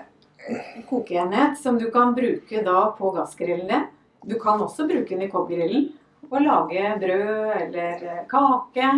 kokeenhet 0.87 1.57
som 1.59 1.79
du 1.79 1.89
kan 1.91 2.13
bruke 2.15 2.63
da 2.63 2.85
på 2.97 3.11
gassgrillene. 3.11 3.83
Du 4.23 4.37
kan 4.39 4.61
også 4.63 4.87
bruke 4.87 5.09
den 5.11 5.25
i 5.25 5.31
kobbgrillen 5.31 5.89
og 6.29 6.39
lage 6.45 6.93
brød 7.01 7.51
eller 7.59 8.05
eh, 8.07 8.23
kake. 8.31 8.91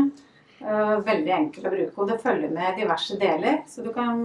Eh, 0.62 0.94
veldig 1.08 1.34
enkel 1.40 1.66
å 1.66 1.74
bruke, 1.74 1.96
og 1.98 2.12
det 2.12 2.22
følger 2.22 2.54
med 2.54 2.78
diverse 2.78 3.18
deler. 3.22 3.64
Så 3.68 3.82
du 3.86 3.92
kan 3.94 4.22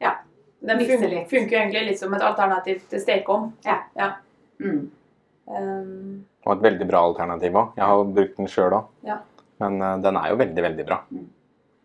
ja, 0.00 0.16
Den 0.58 0.82
Mikse 0.82 1.06
litt. 1.06 1.30
funker 1.30 1.62
egentlig 1.62 1.86
litt 1.92 2.02
som 2.02 2.14
et 2.14 2.26
alternativ 2.26 2.82
til 2.90 3.02
stekeovn. 3.02 3.52
mm. 4.60 4.80
Um, 5.50 6.24
Og 6.46 6.52
et 6.52 6.62
veldig 6.62 6.86
bra 6.86 7.00
alternativ 7.08 7.56
òg. 7.58 7.72
Jeg 7.78 7.86
har 7.90 8.10
brukt 8.18 8.36
den 8.36 8.50
sjøl 8.50 8.76
òg. 8.76 8.90
Ja. 9.06 9.16
Men 9.62 9.80
den 10.02 10.18
er 10.20 10.30
jo 10.30 10.38
veldig, 10.40 10.62
veldig 10.66 10.86
bra. 10.86 11.00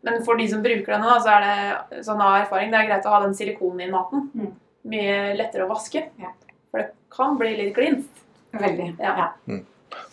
Men 0.06 0.22
for 0.26 0.38
de 0.38 0.48
som 0.50 0.62
bruker 0.64 0.94
den, 0.94 1.06
da, 1.06 1.16
så 1.22 1.34
er 1.34 1.46
det 1.46 2.04
sånn 2.06 2.22
av 2.22 2.40
erfaring 2.44 2.74
det 2.74 2.82
er 2.82 2.90
greit 2.92 3.08
å 3.10 3.14
ha 3.16 3.22
den 3.24 3.34
silikonen 3.38 3.88
i 3.88 3.92
maten. 3.92 4.28
Mm. 4.38 4.52
Mye 4.92 5.16
lettere 5.38 5.66
å 5.66 5.72
vaske. 5.72 6.04
Ja. 6.22 6.34
For 6.70 6.84
det 6.84 6.92
kan 7.16 7.40
bli 7.40 7.56
litt 7.58 7.74
glinst. 7.78 8.26
Veldig. 8.56 8.92
Ja. 9.02 9.16
Ja. 9.18 9.62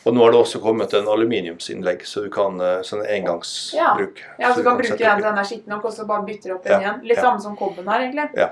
Og 0.07 0.15
nå 0.15 0.23
har 0.25 0.33
det 0.35 0.39
også 0.41 0.61
kommet 0.63 0.95
en 0.97 1.11
aluminiumsinnlegg, 1.11 2.07
så 2.07 2.25
du 2.25 2.31
kan 2.33 2.57
eh, 2.63 2.81
sånn 2.87 3.03
engangsbruk. 3.05 4.23
Ja, 4.39 4.51
så 4.51 4.63
du 4.63 4.67
kan 4.67 4.79
bruke 4.81 4.97
den 4.97 5.21
til 5.21 5.27
den 5.27 5.41
er 5.43 5.49
skitten 5.49 5.75
nok, 5.75 5.85
og 5.91 5.95
så 5.95 6.07
bare 6.09 6.27
bytter 6.27 6.57
opp 6.57 6.67
Ja, 6.67 6.79
den 6.79 6.87
igjen. 6.87 7.03
Litt 7.11 7.21
ja. 7.21 7.27
samme 7.29 7.45
som 7.45 7.59
kobben 7.59 7.91
her, 7.91 8.07
egentlig. 8.09 8.49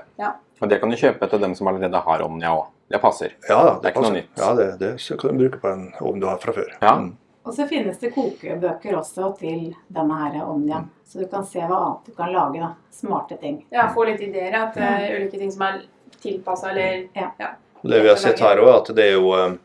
Og 0.61 0.69
det 0.69 0.77
kan 0.81 0.93
du 0.93 0.99
kjøpe 0.99 1.27
til 1.31 1.41
dem 1.41 1.57
som 1.57 1.71
allerede 1.71 2.03
har 2.05 2.23
Omnia 2.27 2.53
òg. 2.53 2.69
Det 2.91 2.99
passer. 3.01 3.33
Ja, 3.47 3.57
det, 3.63 3.73
Det 3.81 3.87
er 3.87 3.93
ikke 3.95 4.03
noe 4.03 4.15
nytt. 4.17 4.31
Ja, 4.37 4.53
det, 4.53 4.67
det 4.81 4.91
så 4.99 5.17
kan 5.17 5.33
du 5.33 5.45
bruke 5.45 5.61
på 5.63 5.71
en 5.71 5.85
ovn 6.03 6.21
du 6.21 6.27
har 6.27 6.39
fra 6.43 6.53
før. 6.55 6.69
Ja. 6.81 6.97
Mm. 6.99 7.13
Og 7.43 7.53
så 7.53 7.65
finnes 7.67 7.97
det 7.97 8.11
kokebøker 8.13 8.95
også 8.99 9.31
til 9.39 9.71
denne 9.89 10.17
her 10.19 10.43
Omniaen. 10.45 10.89
Så 11.05 11.19
du 11.19 11.27
kan 11.27 11.45
se 11.45 11.63
hva 11.63 11.79
annet 11.87 12.11
du 12.11 12.13
kan 12.15 12.33
lage. 12.33 12.59
da. 12.61 12.73
Smarte 12.93 13.37
ting. 13.41 13.63
Ja, 13.73 13.87
få 13.93 14.05
litt 14.05 14.21
ideer. 14.21 14.53
At 14.59 14.77
uh, 14.77 15.07
ulike 15.15 15.39
ting 15.39 15.49
som 15.51 15.65
er 15.65 15.81
tilpassa 16.21 16.69
eller 16.69 17.07
Ja. 17.17 17.55
Det 17.81 18.01
vi 18.01 18.09
har 18.09 18.19
sett 18.21 18.39
her 18.39 18.61
også, 18.61 18.69
er 18.69 18.77
at 18.77 18.95
det 18.95 19.05
er 19.07 19.15
jo 19.15 19.31
eh, 19.33 19.55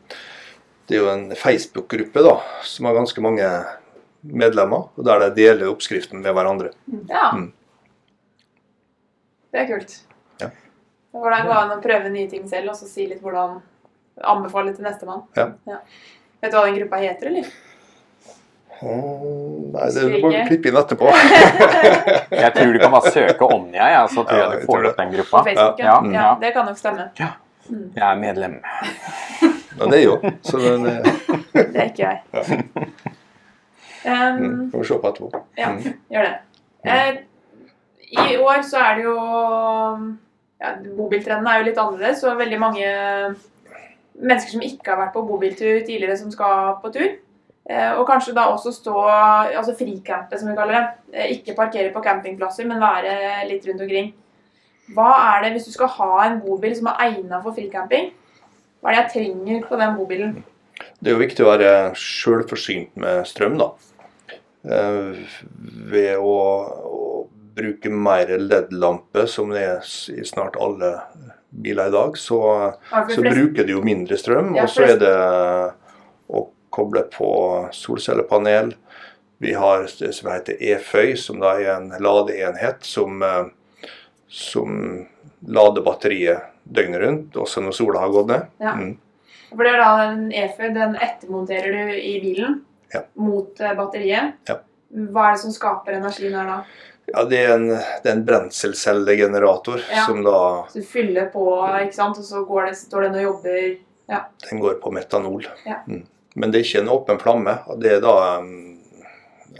Det 0.87 0.95
er 0.95 1.03
jo 1.03 1.09
en 1.11 1.35
Facebook-gruppe 1.35 2.23
da, 2.23 2.33
som 2.63 2.87
har 2.87 2.95
ganske 2.95 3.21
mange 3.21 3.45
medlemmer, 4.21 4.87
og 4.95 5.05
der 5.05 5.19
de 5.19 5.35
deler 5.35 5.69
oppskriften 5.69 6.21
med 6.23 6.33
hverandre. 6.33 6.71
Ja. 7.11 7.29
Mm. 7.35 7.51
Det 9.51 9.59
er 9.61 9.67
kult. 9.67 9.97
Ja. 10.41 10.49
Hvordan 11.11 11.45
går 11.45 11.53
det 11.53 11.59
an 11.59 11.75
å 11.75 11.81
prøve 11.83 12.13
nye 12.15 12.31
ting 12.31 12.47
selv, 12.49 12.71
og 12.71 12.79
så 12.79 12.87
si 12.89 13.05
litt 13.05 13.21
hvordan 13.21 13.59
Anbefale 14.17 14.73
til 14.73 14.87
nestemann? 14.87 15.27
Ja. 15.37 15.51
Vet 16.41 16.49
du 16.49 16.57
hva 16.57 16.65
den 16.65 16.79
gruppa 16.79 17.03
heter, 17.03 17.29
eller? 17.29 17.51
Mm, 18.81 19.71
Nei, 19.73 19.87
det 19.95 20.03
må 20.21 20.29
vi 20.29 20.41
klippe 20.47 20.69
inn 20.69 20.77
etterpå. 20.77 21.09
Jeg 22.43 22.51
tror 22.55 22.73
du 22.73 22.79
kan 22.83 22.91
bare 22.93 23.11
søke 23.13 23.47
Omnia, 23.55 23.87
ja, 23.95 24.03
så 24.07 24.21
tror 24.27 24.37
Ja, 24.37 24.49
jeg 24.53 24.61
du 24.61 24.65
får 24.69 24.85
opp 24.91 24.97
den 25.01 25.11
gruppa. 25.15 25.41
Facebook? 25.47 25.79
Ja, 25.81 25.95
Ja, 26.05 26.11
ja. 26.13 26.27
det 26.41 26.51
kan 26.53 26.65
nok 26.69 26.77
stemme. 26.77 27.07
Jeg 27.17 28.03
er 28.05 28.15
medlem. 28.21 28.59
ja, 29.41 29.85
det 29.91 29.97
er 29.97 30.03
jo 30.05 30.19
så 30.45 30.61
den, 30.61 30.85
eh, 30.85 31.01
Det 31.73 31.75
er 31.75 31.89
ikke 31.89 32.05
jeg. 32.05 32.21
Ja. 32.33 32.43
Um, 34.07 34.69
Får 34.71 34.79
vi 34.79 34.87
se 34.87 34.97
på 35.03 35.09
etterpå. 35.09 35.41
ja, 35.57 35.69
Mm. 35.73 35.93
gjør 36.13 36.23
det. 36.29 36.35
Eh, 36.85 37.17
I 38.31 38.37
år 38.39 38.61
så 38.63 38.77
er 38.79 38.95
det 38.95 39.03
jo 39.03 39.15
ja, 40.61 40.69
Bobiltrenden 40.97 41.47
er 41.51 41.59
jo 41.59 41.65
litt 41.67 41.77
annerledes, 41.81 42.23
og 42.23 42.37
veldig 42.39 42.59
mange 42.61 42.85
mennesker 44.17 44.51
som 44.55 44.61
ikke 44.65 44.89
har 44.93 44.97
vært 45.01 45.13
på 45.13 45.25
bobiltur 45.27 45.81
tidligere, 45.85 46.15
som 46.17 46.31
skal 46.31 46.77
på 46.81 46.89
tur. 46.93 47.09
Eh, 47.67 47.91
og 47.99 48.05
kanskje 48.07 48.31
da 48.35 48.45
også 48.47 48.71
stå 48.71 48.93
altså 49.03 49.73
fricampe, 49.75 50.37
som 50.39 50.47
vi 50.47 50.55
kaller 50.55 50.77
det. 50.77 50.85
Eh, 51.13 51.33
ikke 51.35 51.55
parkere 51.57 51.91
på 51.91 52.03
campingplasser, 52.05 52.67
men 52.69 52.79
være 52.79 53.43
litt 53.49 53.67
rundt 53.67 53.83
omkring. 53.83 54.13
Hva 54.95 55.09
er 55.33 55.43
det, 55.43 55.51
hvis 55.57 55.67
du 55.67 55.73
skal 55.75 55.91
ha 55.97 56.11
en 56.29 56.39
bobil 56.39 56.75
som 56.77 56.87
er 56.93 57.01
egnet 57.09 57.43
for 57.43 57.55
fricamping, 57.57 58.13
hva 58.79 58.91
er 58.91 58.95
det 58.95 59.01
jeg 59.01 59.11
trenger 59.17 59.65
på 59.67 59.79
den 59.81 59.97
bobilen? 59.97 60.37
Det 61.01 61.11
er 61.11 61.17
jo 61.17 61.23
viktig 61.25 61.43
å 61.43 61.49
være 61.49 61.71
sjølforsynt 61.99 62.95
med 63.03 63.27
strøm, 63.27 63.57
da. 63.59 63.71
Eh, 64.67 65.17
Ved 65.91 66.13
å, 66.23 66.35
å 66.87 67.25
bruke 67.57 67.91
mer 67.91 68.31
LED-lampe, 68.37 69.25
som 69.27 69.51
det 69.51 69.65
er 69.65 69.91
i 70.13 70.23
snart 70.27 70.55
alle 70.61 70.93
biler 71.51 71.89
i 71.89 71.95
dag, 71.95 72.15
så, 72.21 72.39
Ja, 72.93 73.03
så 73.09 73.23
bruker 73.25 73.67
de 73.67 73.75
jo 73.75 73.83
mindre 73.83 74.15
strøm. 74.19 74.53
Ja, 74.55 74.63
Og 74.63 74.71
så 74.71 74.87
er 74.87 74.99
det 75.01 75.13
å 76.27 76.47
koble 76.77 77.03
på 77.13 77.29
solcellepanel. 77.73 78.73
Vi 79.41 79.53
har 79.53 79.87
det 79.99 80.13
som 80.17 80.31
heter 80.31 80.57
e-føy, 80.59 81.15
som 81.17 81.41
da 81.41 81.55
er 81.57 81.73
en 81.75 81.91
ladeenhet 82.01 82.85
som, 82.85 83.21
eh, 83.23 83.45
som 84.27 85.07
lader 85.45 85.85
batteriet 85.85 86.53
døgnet 86.63 87.01
rundt, 87.01 87.37
også 87.37 87.61
når 87.63 87.75
sola 87.77 88.01
har 88.01 88.13
gått 88.13 88.31
ned. 88.31 88.47
Ja. 88.61 88.73
Mm. 88.77 88.95
For 89.51 89.63
det 89.63 89.73
er 89.73 89.79
da 89.79 89.91
en 90.09 90.25
EFØ, 90.35 90.71
den 90.75 90.97
ettermonterer 90.99 91.71
du 91.71 91.93
i 91.95 92.17
bilen 92.23 92.61
Ja. 92.93 93.01
mot 93.15 93.59
eh, 93.61 93.75
batteriet. 93.75 94.33
Ja. 94.47 94.59
Hva 94.91 95.29
er 95.29 95.35
det 95.35 95.41
som 95.41 95.51
skaper 95.51 95.97
energien 95.97 96.35
her 96.35 96.47
da? 96.47 96.57
Ja, 97.07 97.23
det 97.23 97.39
er 97.39 97.53
en, 97.55 97.67
det 97.69 98.09
er 98.09 98.15
en 98.17 98.25
brenselcellegenerator 98.27 99.79
Ja. 99.91 100.05
som 100.05 100.23
da 100.23 100.65
Så 100.67 100.81
du 100.81 100.85
fyller 100.85 101.29
på, 101.31 101.45
ikke 101.83 101.95
sant, 101.95 102.17
og 102.17 102.23
så 102.23 102.43
går 102.47 102.65
det, 102.67 102.77
står 102.77 103.07
den 103.07 103.15
og 103.15 103.23
jobber 103.23 103.77
den 104.49 104.59
går 104.59 104.79
på 104.81 104.91
metanol. 104.91 105.47
Ja. 105.65 105.81
Mm. 105.87 106.05
Men 106.37 106.51
det 106.53 106.59
er 106.59 106.65
ikke 106.67 106.81
en 106.85 106.91
åpen 106.93 107.19
flamme. 107.21 107.53
og 107.67 107.79
Det 107.81 107.95
er 107.97 108.01
da 108.03 108.15
um, 108.39 108.79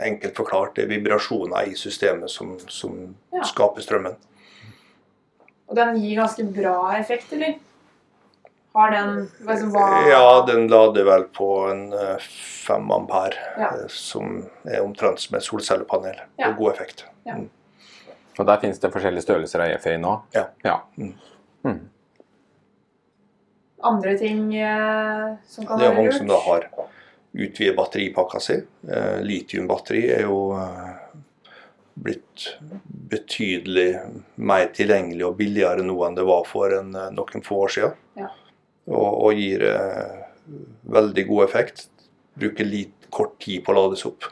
enkelt 0.03 0.35
forklart 0.37 0.75
det 0.77 0.83
er 0.85 0.91
vibrasjoner 0.91 1.71
i 1.71 1.77
systemet 1.79 2.29
som, 2.29 2.55
som 2.69 3.15
Ja. 3.33 3.41
skaper 3.49 3.81
strømmen. 3.81 4.15
Og 5.67 5.75
den 5.75 5.97
gir 5.99 6.19
ganske 6.21 6.45
bra 6.53 6.93
effekt, 6.99 7.33
eller? 7.33 7.57
Har 8.77 8.91
den 8.93 9.23
liksom, 9.41 9.71
hva 9.73 9.87
Ja, 10.07 10.45
den 10.45 10.67
lader 10.69 11.03
vel 11.07 11.23
på 11.33 11.47
en 11.71 11.81
eh, 11.97 12.21
fem 12.67 12.91
ampere, 12.93 13.33
Ja. 13.57 13.71
eh, 13.73 13.87
som 13.89 14.45
er 14.65 14.83
omtrent 14.85 15.19
som 15.19 15.35
et 15.39 15.43
solcellepanel. 15.43 16.21
Ja. 16.37 16.51
Og 16.51 16.57
god 16.61 16.71
effekt. 16.75 17.05
Og 18.37 18.45
der 18.45 18.59
finnes 18.61 18.77
det 18.79 18.91
forskjellige 18.93 19.25
størrelser 19.25 19.63
av 19.65 19.71
EFI 19.79 19.95
nå. 19.97 20.11
Ja. 20.35 20.43
ja. 20.63 20.75
Mm. 20.97 21.15
Mm. 21.65 21.79
Andre 23.83 24.17
ting 24.17 24.55
eh, 24.55 25.35
som 25.45 25.65
kan 25.67 25.79
Det 25.79 25.85
er 25.85 25.89
være 25.91 25.97
mange 25.97 26.11
lurt? 26.11 26.17
som 26.17 26.31
da 26.31 26.39
har 26.45 26.69
utvidet 27.37 27.75
batteripakka 27.77 28.39
si. 28.41 28.55
Eh, 28.89 29.19
Litiumbatteri 29.21 30.03
er 30.15 30.23
jo 30.25 30.39
eh, 30.57 30.95
blitt 31.97 32.47
betydelig 33.11 33.89
mer 34.35 34.67
tilgjengelig 34.73 35.25
og 35.27 35.37
billigere 35.39 35.85
nå 35.85 35.97
enn 36.07 36.17
det 36.17 36.25
var 36.27 36.45
for 36.49 36.73
en, 36.73 36.95
eh, 36.95 37.11
noen 37.13 37.45
få 37.45 37.61
år 37.67 37.75
siden. 37.77 37.93
Ja. 38.17 38.31
Og, 38.87 39.07
og 39.27 39.37
gir 39.37 39.67
eh, 39.69 40.25
veldig 40.97 41.27
god 41.29 41.45
effekt. 41.49 41.87
Bruker 42.37 42.65
litt 42.65 43.07
kort 43.13 43.37
tid 43.43 43.63
på 43.65 43.73
å 43.73 43.77
lades 43.81 44.05
opp. 44.09 44.25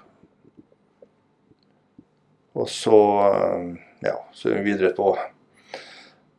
Og 2.56 2.70
så, 2.72 2.98
ja, 4.06 4.16
så 4.32 4.50
er 4.50 4.62
vi 4.62 4.72
videre 4.72 4.94
på 4.96 5.10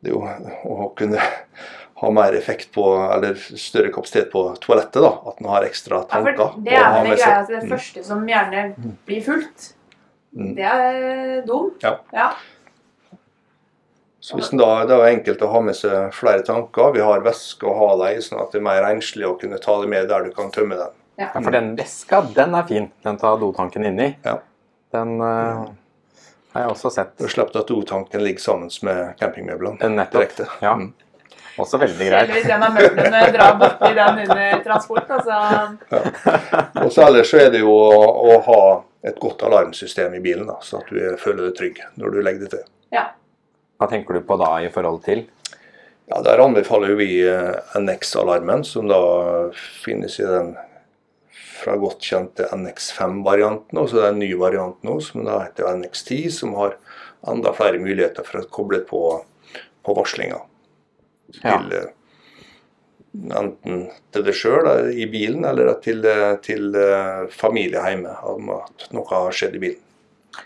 det 0.01 0.15
å 0.17 0.87
kunne 0.97 1.21
ha 1.97 2.11
mer 2.13 2.35
effekt 2.37 2.73
på, 2.75 2.83
eller 3.15 3.35
større 3.57 3.89
kapasitet 3.93 4.31
på 4.33 4.43
toalettet. 4.61 5.01
da, 5.03 5.13
At 5.31 5.41
en 5.41 5.49
har 5.49 5.63
ekstra 5.65 6.03
tanker. 6.11 6.37
Ja, 6.37 6.49
for 6.53 6.61
det 6.61 6.73
er 6.77 7.03
vel 7.03 7.17
greia 7.17 7.39
at 7.41 7.49
det 7.49 7.63
Mm. 7.63 7.71
første 7.71 8.05
som 8.05 8.27
gjerne 8.27 8.97
blir 9.07 9.23
fullt, 9.25 9.73
Mm. 10.37 10.55
det 10.57 10.65
er 10.65 11.43
dum. 11.47 11.71
Ja. 11.83 11.95
ja. 12.13 12.33
Så 14.21 14.37
hvis 14.37 14.51
en 14.53 14.59
da, 14.59 14.85
Det 14.85 14.91
er 14.93 14.99
jo 14.99 15.17
enkelt 15.17 15.43
å 15.47 15.49
ha 15.53 15.61
med 15.61 15.77
seg 15.79 16.13
flere 16.13 16.43
tanker. 16.45 16.93
Vi 16.93 17.01
har 17.01 17.21
væske 17.25 17.63
å 17.69 17.77
ha 17.79 17.91
dem 17.97 18.17
i, 18.19 18.21
sånn 18.25 18.41
at 18.43 18.53
det 18.53 18.59
er 18.59 18.65
mer 18.67 18.83
renslig 18.83 19.25
å 19.25 19.39
kunne 19.41 19.59
ta 19.63 19.81
det 19.81 19.89
med 19.89 20.09
der 20.09 20.25
du 20.25 20.31
kan 20.35 20.51
tømme 20.51 20.77
den. 20.77 20.91
Ja, 21.19 21.29
for 21.33 21.51
den 21.55 21.77
veska, 21.79 22.21
den 22.35 22.55
er 22.55 22.63
fin. 22.69 22.91
Den 23.05 23.17
tar 23.17 23.39
dotanken 23.39 23.87
inni. 23.87 24.17
Ja. 24.25 24.39
Den 24.93 25.21
eh, 25.21 25.67
har 26.53 26.63
jeg 26.67 26.71
også 26.75 26.91
sett. 26.93 27.17
Du 27.19 27.25
slipper 27.29 27.53
du 27.53 27.59
at 27.61 27.69
dotanken 27.69 28.21
ligger 28.25 28.41
sammen 28.41 28.71
med 28.83 29.15
campingmøblene 29.21 29.79
nettopp. 29.95 30.13
direkte. 30.21 30.49
Ja. 30.61 30.75
Mm. 30.75 30.93
Også 31.57 31.79
veldig 31.81 32.09
greit. 32.09 32.27
Eller 32.27 32.37
hvis 32.37 32.51
en 32.53 32.65
av 32.67 32.75
møblene 32.77 33.21
drar 33.33 33.55
borti 33.61 33.93
den 33.97 34.19
under 34.27 34.59
transport. 34.65 35.13
Altså. 35.17 36.03
Og 36.83 36.91
så 36.93 37.07
ellers 37.07 37.31
så 37.33 37.41
er 37.47 37.55
det 37.55 37.63
jo 37.63 37.73
å, 37.73 38.03
å 38.35 38.37
ha 38.49 38.61
et 39.07 39.17
godt 39.23 39.45
alarmsystem 39.47 40.19
i 40.19 40.21
bilen, 40.25 40.49
da, 40.51 40.59
så 40.67 40.83
at 40.83 40.91
du 40.91 40.99
føler 41.23 41.49
deg 41.49 41.57
trygg 41.57 41.81
når 41.97 42.13
du 42.13 42.21
legger 42.21 42.45
det 42.45 42.53
til. 42.57 42.67
Ja. 42.93 43.09
Hva 43.77 43.89
tenker 43.91 44.19
du 44.19 44.25
på 44.27 44.39
da 44.41 44.51
i 44.65 44.71
forhold 44.73 45.03
til? 45.07 45.27
Ja, 46.07 46.21
Der 46.23 46.43
anbefaler 46.43 46.95
vi 46.99 47.11
eh, 47.27 47.79
NX-alarmen, 47.81 48.65
som 48.65 48.87
da 48.91 49.01
finnes 49.83 50.21
i 50.21 50.27
den 50.27 50.55
fra 51.57 51.77
godt 51.81 52.05
kjente 52.05 52.47
NX5-varianten. 52.55 53.81
Og 53.81 53.89
så 53.91 54.03
er 54.03 54.13
en 54.13 54.21
ny 54.23 54.31
variant 54.39 54.77
nå 54.87 54.99
som 55.05 55.25
da 55.27 55.41
heter 55.47 55.71
NX10, 55.81 56.29
som 56.35 56.55
har 56.61 56.77
enda 57.27 57.55
flere 57.57 57.81
muligheter 57.83 58.27
for 58.27 58.43
å 58.43 58.51
koble 58.53 58.83
på, 58.87 59.03
på 59.83 59.97
varslinga. 59.97 60.39
Ja. 61.43 61.57
Til, 61.59 61.73
eh, 61.73 61.93
enten 63.37 63.87
til 64.13 64.27
deg 64.27 64.37
sjøl 64.37 64.69
i 64.93 65.07
bilen, 65.11 65.45
eller 65.49 65.75
til, 65.85 66.05
eh, 66.07 66.37
til 66.45 66.75
eh, 66.77 67.27
familie 67.33 67.83
hjemme 67.83 68.13
om 68.29 68.51
at 68.61 68.89
noe 68.93 69.09
har 69.11 69.35
skjedd 69.37 69.57
i 69.59 69.63
bilen. 69.67 69.83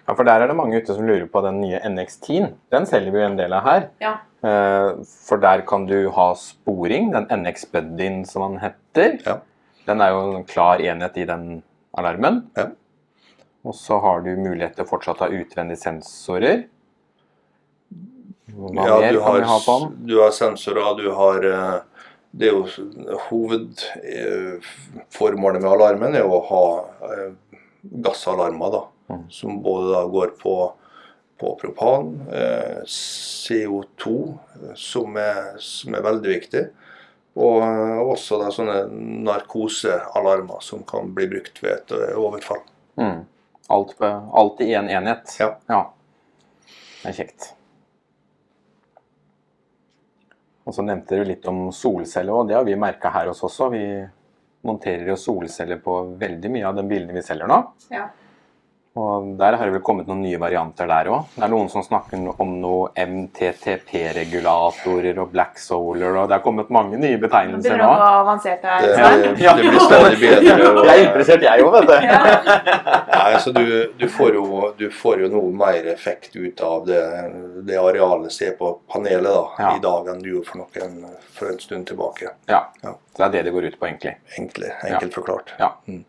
Ja, 0.07 0.15
for 0.15 0.23
der 0.23 0.43
er 0.45 0.47
det 0.51 0.55
mange 0.59 0.79
ute 0.79 0.95
som 0.95 1.07
lurer 1.07 1.27
på 1.27 1.43
den 1.43 1.61
nye 1.65 1.81
NX10. 1.83 2.53
Den 2.71 2.87
selger 2.87 3.11
vi 3.11 3.19
jo 3.23 3.27
en 3.27 3.39
del 3.41 3.55
av 3.57 3.65
her. 3.67 3.89
Ja. 4.03 4.13
Eh, 4.47 5.01
For 5.27 5.41
der 5.43 5.65
kan 5.67 5.87
du 5.87 6.11
ha 6.15 6.33
sporing, 6.39 7.11
den 7.13 7.27
NX 7.43 7.67
Buddyen 7.73 8.25
som 8.25 8.47
den 8.47 8.61
heter. 8.63 9.19
Ja. 9.27 9.41
Den 9.89 10.01
er 10.01 10.15
jo 10.15 10.21
en 10.37 10.45
klar 10.47 10.79
enhet 10.79 11.19
i 11.19 11.27
den 11.27 11.63
alarmen. 11.99 12.45
Ja. 12.57 12.69
Og 13.67 13.75
så 13.77 13.99
har 14.01 14.23
du 14.25 14.31
mulighet 14.37 14.77
til 14.77 14.87
å 14.87 14.89
fortsatt 14.89 15.21
ha 15.25 15.29
utvendige 15.29 15.83
sensorer. 15.83 16.63
Hva 18.61 18.85
Ja, 18.87 18.97
mer 19.01 19.13
du 19.13 19.19
kan 19.19 19.27
har, 19.27 19.39
vi 19.39 19.45
ha 19.49 19.59
på 19.65 19.75
den? 19.81 19.89
du 20.11 20.15
har 20.21 20.31
sensorer, 20.37 20.95
du 21.01 21.09
har 21.17 21.39
eh, 21.49 21.79
Det 22.37 22.47
er 22.47 22.53
jo 22.55 22.65
hovedformålet 23.31 25.63
med 25.63 25.71
alarmen 25.71 26.15
er 26.15 26.21
jo 26.23 26.33
å 26.37 26.41
ha 26.51 26.65
eh, 27.11 27.31
gassalarmer, 28.05 28.71
da. 28.71 28.83
Mm. 29.11 29.25
Som 29.35 29.63
både 29.65 29.91
da 29.97 30.03
går 30.07 30.29
på, 30.39 30.55
på 31.41 31.49
propan, 31.59 32.13
eh, 32.31 32.79
CO2, 32.87 34.13
eh, 34.61 34.75
som 34.79 35.17
er, 35.19 35.57
som 35.59 35.95
er 35.99 36.03
veldig 36.07 36.31
viktig. 36.37 36.63
Og 37.41 37.63
eh, 37.67 37.99
også 38.05 38.39
da 38.43 38.51
sånne 38.55 38.79
narkosealarmer 39.27 40.61
som 40.63 40.83
kan 40.87 41.11
bli 41.17 41.27
brukt 41.35 41.57
ved 41.65 41.73
et 41.79 41.91
eh, 41.99 42.15
overfall. 42.19 42.63
Mm. 43.01 43.21
Alt, 43.71 43.95
alt 44.03 44.61
i 44.63 44.65
én 44.75 44.87
en 44.87 44.91
enhet. 45.01 45.25
Ja. 45.41 45.51
Ja. 45.71 45.83
Det 47.03 47.09
er 47.11 47.15
kjekt. 47.25 47.41
Og 50.71 50.75
så 50.77 50.85
nevnte 50.87 51.19
du 51.19 51.27
litt 51.27 51.47
om 51.51 51.65
solceller, 51.75 52.31
og 52.31 52.47
det 52.47 52.55
har 52.55 52.67
vi 52.67 52.79
merka 52.79 53.11
her 53.11 53.33
hos 53.33 53.41
oss 53.43 53.57
også. 53.59 53.73
Vi 53.75 53.85
monterer 54.69 55.09
jo 55.11 55.17
solceller 55.19 55.81
på 55.83 55.97
veldig 56.21 56.53
mye 56.55 56.69
av 56.69 56.77
de 56.79 56.85
bilene 56.87 57.17
vi 57.17 57.25
selger 57.27 57.51
nå. 57.51 57.57
Ja. 57.91 58.05
Og 58.99 59.37
Der 59.39 59.55
har 59.55 59.63
det 59.69 59.73
vel 59.77 59.85
kommet 59.87 60.09
noen 60.11 60.19
nye 60.25 60.35
varianter 60.43 60.89
der 60.91 61.07
òg. 61.15 61.21
Det 61.37 61.45
er 61.47 61.51
noen 61.53 61.69
som 61.71 61.83
snakker 61.87 62.19
om 62.43 62.51
noe 62.61 62.89
MTTP-regulatorer 62.99 65.15
og 65.23 65.29
Black 65.31 65.59
Solar, 65.63 66.17
og 66.25 66.27
det 66.29 66.35
er 66.35 66.43
kommet 66.43 66.67
mange 66.75 66.99
nye 66.99 67.15
Nå 67.17 67.21
betegnelser 67.23 67.71
begynner 67.71 67.79
det 67.79 67.87
å 67.87 67.95
nå. 68.01 68.09
avansert 68.25 68.63
her. 68.67 68.81
Det, 68.83 68.91
Svein. 68.97 69.21
det, 69.23 69.31
blir 69.71 69.79
stadig 69.85 70.19
bedre. 70.21 70.67
og- 70.75 70.85
Jeg 70.87 70.95
er 70.99 71.05
interessert, 71.07 71.43
jeg 71.43 71.63
òg, 71.63 71.73
vet 71.73 71.87
du. 71.87 71.93
Nei, 73.15 73.39
så 73.39 73.53
du, 73.55 73.87
du, 73.99 74.09
får 74.09 74.35
jo, 74.35 74.73
du 74.79 74.91
får 74.91 75.19
jo 75.21 75.29
noe 75.29 75.53
mer 75.55 75.87
effekt 75.95 76.37
ut 76.37 76.61
av 76.61 76.87
det, 76.87 77.33
det 77.67 77.77
arealet 77.79 78.33
som 78.33 78.47
er 78.49 78.53
på 78.59 78.79
panelet 78.91 79.25
da, 79.31 79.47
Ja. 79.59 79.77
i 79.77 79.81
dag 79.81 80.07
enn 80.09 80.23
du 80.23 80.31
gjorde 80.35 80.47
for, 80.51 80.59
noen, 80.59 81.05
for 81.33 81.47
en 81.49 81.59
stund 81.59 81.87
tilbake. 81.87 82.29
Ja. 82.49 82.65
Ja. 82.83 82.95
Så 83.15 83.19
det 83.19 83.25
er 83.27 83.31
det 83.31 83.43
det 83.45 83.53
går 83.55 83.65
ut 83.71 83.79
på, 83.81 83.87
egentlig. 83.87 84.17
Enkelt, 84.39 84.65
enkelt 84.85 85.15
forklart. 85.15 85.53
Ja. 85.59 85.69
Mm. 85.87 86.05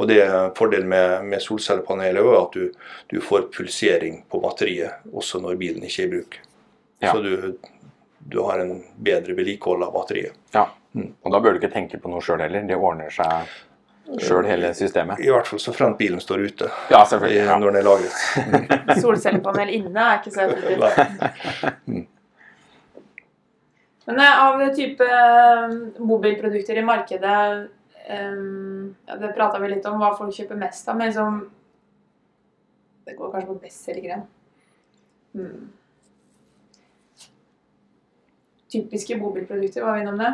Og 0.00 0.08
det 0.08 0.20
Fordelen 0.56 0.88
med, 0.88 1.26
med 1.28 1.42
solcellepanelet 1.44 2.24
er 2.24 2.36
at 2.38 2.54
du, 2.56 2.70
du 3.12 3.18
får 3.20 3.50
pulsering 3.52 4.22
på 4.32 4.40
batteriet 4.40 5.04
også 5.12 5.42
når 5.44 5.58
bilen 5.60 5.84
ikke 5.84 6.06
er 6.06 6.06
i 6.06 6.12
bruk. 6.14 6.38
Ja. 7.04 7.12
Så 7.12 7.20
du, 7.24 7.58
du 8.32 8.38
har 8.46 8.62
en 8.62 8.78
bedre 8.96 9.36
vedlikehold 9.36 9.84
av 9.84 9.92
batteriet. 9.92 10.38
Ja. 10.56 10.70
Og 10.96 11.34
da 11.34 11.40
bør 11.40 11.52
du 11.52 11.60
ikke 11.60 11.72
tenke 11.74 12.00
på 12.00 12.10
noe 12.12 12.24
sjøl 12.24 12.40
heller. 12.42 12.64
Det 12.66 12.78
ordner 12.78 13.12
seg 13.12 13.50
sjøl, 14.24 14.46
hele 14.48 14.72
systemet. 14.74 15.20
I 15.22 15.28
hvert 15.30 15.48
fall 15.50 15.60
så 15.62 15.74
fremt 15.76 15.98
bilen 16.00 16.20
står 16.22 16.46
ute 16.48 16.70
Ja, 16.90 17.04
selvfølgelig. 17.04 17.44
Ja. 17.44 17.58
når 17.60 17.74
den 17.74 17.82
er 17.82 17.86
lagret. 17.86 18.16
Solcellepanel 19.04 19.74
inne 19.76 20.06
er 20.06 20.22
ikke 20.22 20.32
så 20.34 20.46
effektivt. 20.48 20.80
Nei. 21.90 22.06
Men 24.10 24.18
eh, 24.24 24.40
av 24.42 24.64
type 24.74 25.06
eh, 25.06 25.76
mobilprodukter 26.02 26.80
i 26.80 26.86
markedet 26.88 27.36
eh, 28.10 28.42
ja, 29.06 29.16
Det 29.22 29.32
prata 29.36 29.62
vi 29.62 29.72
litt 29.72 29.86
om, 29.86 29.98
hva 30.02 30.12
folk 30.18 30.34
kjøper 30.36 30.58
mest 30.60 30.88
av. 30.88 30.98
Men 30.98 31.10
liksom 31.10 31.40
Det 33.06 33.16
går 33.18 33.32
kanskje 33.32 33.50
på 33.50 33.58
bestselgeren. 33.62 34.26
Hmm. 35.34 35.70
Typiske 38.70 39.18
bobilprodukter, 39.18 39.82
var 39.82 39.96
vi 39.96 40.00
innom 40.04 40.18
det? 40.18 40.30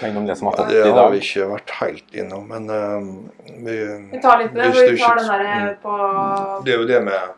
Det 0.00 0.08
innom 0.08 0.26
det 0.26 0.36
som 0.36 0.46
har 0.46 0.54
Ja, 0.58 0.64
det 0.64 0.88
i 0.88 0.92
har 0.92 1.10
vi 1.10 1.20
ikke 1.22 1.46
vært 1.50 1.72
helt 1.80 2.14
innom, 2.14 2.46
men 2.48 2.70
eh, 2.70 3.08
vi, 3.66 3.76
Vi 4.12 4.20
tar 4.22 4.40
litt 4.42 4.52
på 4.52 4.60
det, 4.60 4.70
vi 4.92 4.98
tar 5.00 5.18
den 5.20 5.28
der 5.28 5.44
mm. 5.48 5.74
på 5.82 5.96
Det 6.64 6.74
er 6.74 6.78
jo 6.82 6.86
det 6.88 7.00
med 7.04 7.34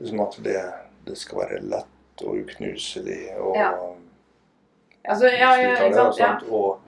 liksom 0.00 0.22
at 0.24 0.38
det, 0.44 0.62
det 1.06 1.18
skal 1.18 1.42
være 1.42 1.60
lett 1.72 2.24
og 2.24 2.38
uknuselig 2.42 3.20
og 3.38 3.56
Ja. 3.58 3.72
Altså, 5.02 5.26
ja, 5.26 5.50
ja, 5.58 5.70
ikke 5.82 5.94
sant? 5.98 6.18
Ja. 6.20 6.32
Og, 6.46 6.78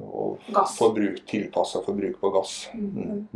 og 0.00 0.52
Gass. 0.52 0.76
forbruk 0.78 1.22
tilpassa 1.28 1.82
forbruk 1.84 2.18
på 2.20 2.30
gass. 2.34 2.70
Mm. 2.74 3.26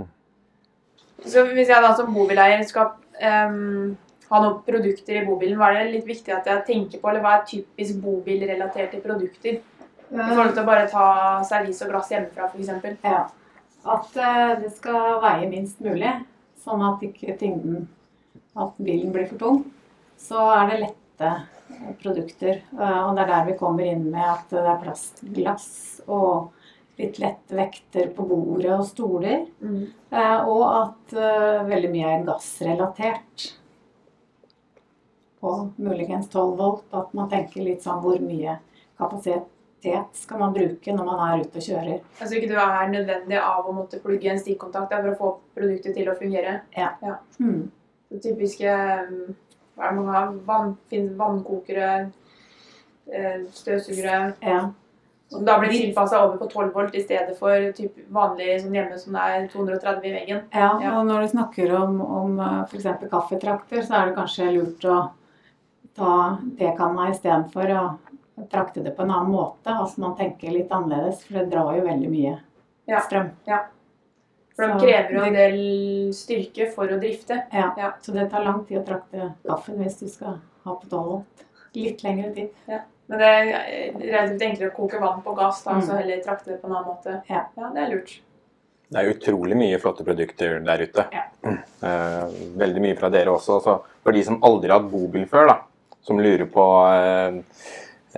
Så 1.27 1.45
hvis 1.51 1.69
jeg 1.69 1.83
da 1.83 1.93
som 1.97 2.13
bobileier 2.15 2.63
skal 2.69 2.95
um, 2.97 3.97
ha 4.31 4.41
noen 4.43 4.61
produkter 4.67 5.21
i 5.21 5.25
bobilen, 5.27 5.57
hva 5.59 5.73
er 5.73 5.87
det 5.87 5.95
litt 5.97 6.09
viktig 6.09 6.35
at 6.35 6.49
jeg 6.51 6.65
tenker 6.69 7.03
på, 7.03 7.11
eller 7.11 7.25
hva 7.25 7.39
er 7.39 7.49
typisk 7.49 8.01
bobilrelaterte 8.03 9.01
produkter? 9.05 9.61
I 10.07 10.23
forhold 10.23 10.53
til 10.55 10.63
å 10.63 10.69
bare 10.69 10.87
ta 10.91 11.07
servis 11.49 11.83
og 11.83 11.91
glass 11.91 12.13
hjemmefra, 12.13 12.47
f.eks. 12.53 13.01
Ja. 13.03 13.25
At 13.87 14.19
uh, 14.19 14.53
det 14.63 14.71
skal 14.77 15.21
veie 15.23 15.51
minst 15.51 15.83
mulig, 15.83 16.13
sånn 16.63 16.83
at 16.87 17.05
ikke 17.07 17.37
tyngden 17.39 17.87
At 18.57 18.79
bilen 18.81 19.11
blir 19.13 19.27
for 19.29 19.37
tung. 19.37 19.59
Så 20.17 20.41
er 20.55 20.71
det 20.71 20.79
lette 20.81 21.33
produkter. 22.03 22.63
eh, 22.79 23.01
Og 23.09 23.17
det 23.17 23.25
er 23.25 23.33
der 23.33 23.47
vi 23.51 23.59
kommer 23.59 23.85
inn 23.87 24.11
med 24.11 24.25
at 24.25 24.49
det 24.51 24.63
er 24.65 24.83
plastglass 24.83 26.01
og 26.07 26.53
litt 26.99 27.19
lette 27.21 27.53
vekter 27.59 28.09
på 28.17 28.25
bordet 28.29 28.73
og 28.73 28.87
stoler. 28.89 29.47
Mm. 29.61 29.87
Eh, 30.13 30.49
Og 30.49 30.65
at 30.83 31.13
eh, 31.17 31.65
veldig 31.69 31.91
mye 31.93 32.15
er 32.15 32.25
gassrelatert. 32.29 33.51
Og 35.47 35.73
muligens 35.79 36.29
12 36.33 36.57
volt. 36.59 36.85
At 36.97 37.13
man 37.15 37.29
tenker 37.31 37.63
litt 37.67 37.85
sånn 37.85 38.01
hvor 38.03 38.19
mye 38.25 38.59
kapasitet 38.99 40.17
skal 40.17 40.41
man 40.41 40.55
bruke 40.57 40.95
når 40.97 41.05
man 41.07 41.21
er 41.26 41.43
ute 41.45 41.61
og 41.61 41.67
kjører. 41.69 41.99
Altså 42.19 42.39
ikke 42.39 42.49
du 42.50 42.57
er 42.59 42.89
nødvendig 42.91 43.39
av 43.39 43.69
å 43.69 43.75
måtte 43.76 44.00
plugge 44.02 44.31
en 44.33 44.41
stikkontakt 44.41 44.95
for 44.97 45.11
å 45.13 45.19
få 45.21 45.33
produktet 45.55 45.95
til 45.99 46.09
å 46.11 46.17
fungere. 46.19 46.61
Mm. 47.39 47.67
Det 48.11 48.23
typiske 48.25 48.67
ehm, 48.73 49.35
Hva 49.76 49.84
er 49.84 49.93
det 49.93 50.00
mange 50.00 50.17
av? 50.17 50.34
Vann, 50.47 50.76
vannkokere, 51.21 52.10
eh, 53.12 53.41
støvsugere 53.52 54.34
Ja. 54.43 54.71
Som 55.28 55.45
da 55.45 55.58
blir 55.58 55.71
tilpassa 55.71 56.21
over 56.25 56.36
på 56.39 56.47
12 56.49 56.73
volt 56.73 56.95
i 56.95 57.02
stedet 57.02 57.36
for 57.36 57.50
typ 57.75 57.97
vanlig 58.15 58.60
sånn 58.62 58.73
hjemme 58.76 58.97
som 58.99 59.17
er 59.17 59.49
230 59.49 60.04
i 60.04 60.12
veggen. 60.12 60.43
Ja, 60.54 60.80
Ja. 60.80 60.99
og 61.00 61.06
når 61.06 61.23
du 61.23 61.28
snakker 61.36 61.75
om, 61.80 62.00
om 62.00 62.39
f.eks. 62.69 62.84
kaffetrakter, 63.10 63.82
så 63.82 63.91
er 64.02 64.06
det 64.06 64.15
kanskje 64.17 64.52
lurt 64.54 64.84
å 64.84 65.10
ta 65.97 66.39
tekanna 66.56 67.10
istedenfor 67.10 67.67
å 67.75 67.99
trakte 68.49 68.84
det 68.84 68.95
på 68.97 69.02
en 69.02 69.10
annen 69.10 69.32
måte. 69.32 69.67
Altså 69.67 69.99
man 69.99 70.15
tenker 70.17 70.52
litt 70.52 70.69
annerledes, 70.71 71.25
for 71.25 71.34
det 71.41 71.50
drar 71.50 71.75
jo 71.76 71.82
veldig 71.89 72.08
mye 72.10 72.39
Ja. 72.86 73.00
strøm. 73.00 73.30
For 74.56 74.66
de 74.66 74.73
Så 74.73 74.86
krever 74.86 75.12
jo 75.12 75.23
en 75.26 75.34
del 75.36 75.56
styrke 76.16 76.71
for 76.73 76.88
å 76.88 76.99
drifte. 77.00 77.42
Ja. 77.52 77.71
Ja. 77.76 77.90
Så 78.00 78.14
det 78.16 78.30
tar 78.32 78.45
lang 78.47 78.62
tid 78.64 78.80
å 78.80 78.84
trakte 78.86 79.32
gaffen 79.45 79.76
hvis 79.82 79.99
du 80.00 80.06
skal 80.08 80.38
ha 80.64 80.76
på 80.80 80.88
12. 80.88 81.25
Litt 81.76 82.02
lengre 82.06 82.30
tid. 82.34 82.54
Men 83.06 83.21
det 83.21 83.26
er 83.26 83.50
relativt 84.00 84.47
enklere 84.49 84.71
å 84.73 84.76
koke 84.78 84.99
vann 85.02 85.21
på 85.23 85.34
gass, 85.36 85.60
da, 85.62 85.76
Mm. 85.76 85.82
så 85.86 85.99
heller 86.00 86.23
trakte 86.25 86.47
det 86.54 86.62
på 86.62 86.66
en 86.66 86.73
annen 86.75 86.88
måte. 86.88 87.23
Ja. 87.28 87.45
det 87.54 87.82
er 87.82 87.90
lurt. 87.92 88.21
Det 88.88 88.99
er 89.02 89.12
utrolig 89.12 89.56
mye 89.58 89.78
flotte 89.82 90.04
produkter 90.06 90.60
der 90.64 90.78
ute. 90.86 91.06
Ja. 91.12 91.26
Eh, 91.86 92.28
veldig 92.56 92.80
mye 92.82 92.97
fra 92.99 93.10
dere 93.12 93.30
også. 93.30 93.60
Så 93.62 93.73
for 94.02 94.12
de 94.16 94.23
som 94.25 94.40
aldri 94.42 94.71
har 94.73 94.80
hatt 94.80 94.90
bobil 94.90 95.26
før, 95.28 95.47
da, 95.47 95.56
som 96.02 96.19
lurer 96.19 96.49
på 96.50 96.64
eh, 96.97 97.36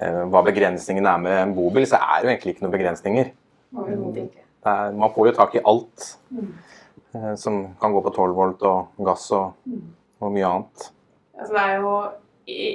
eh, 0.00 0.20
hva 0.30 0.42
begrensningen 0.46 1.04
er 1.04 1.18
med 1.18 1.36
en 1.42 1.54
bobil, 1.56 1.84
så 1.84 1.98
er 1.98 2.22
det 2.22 2.28
jo 2.28 2.32
egentlig 2.32 2.54
ikke 2.54 2.64
noen 2.64 2.76
begrensninger. 2.76 3.32
Overhodet 3.74 4.22
ikke. 4.30 4.44
Er, 4.68 4.92
man 4.98 5.12
får 5.14 5.30
jo 5.30 5.34
tak 5.38 5.54
i 5.58 5.62
alt 5.72 6.06
eh, 7.14 7.34
som 7.40 7.60
kan 7.80 7.94
gå 7.94 8.02
på 8.04 8.12
12 8.14 8.34
volt 8.36 8.62
og 8.68 9.02
gass 9.08 9.28
og, 9.36 9.56
og 10.20 10.32
mye 10.34 10.46
annet. 10.48 10.88
Altså, 11.38 11.52
det 11.54 11.64
er 11.64 11.76
jo 11.82 11.94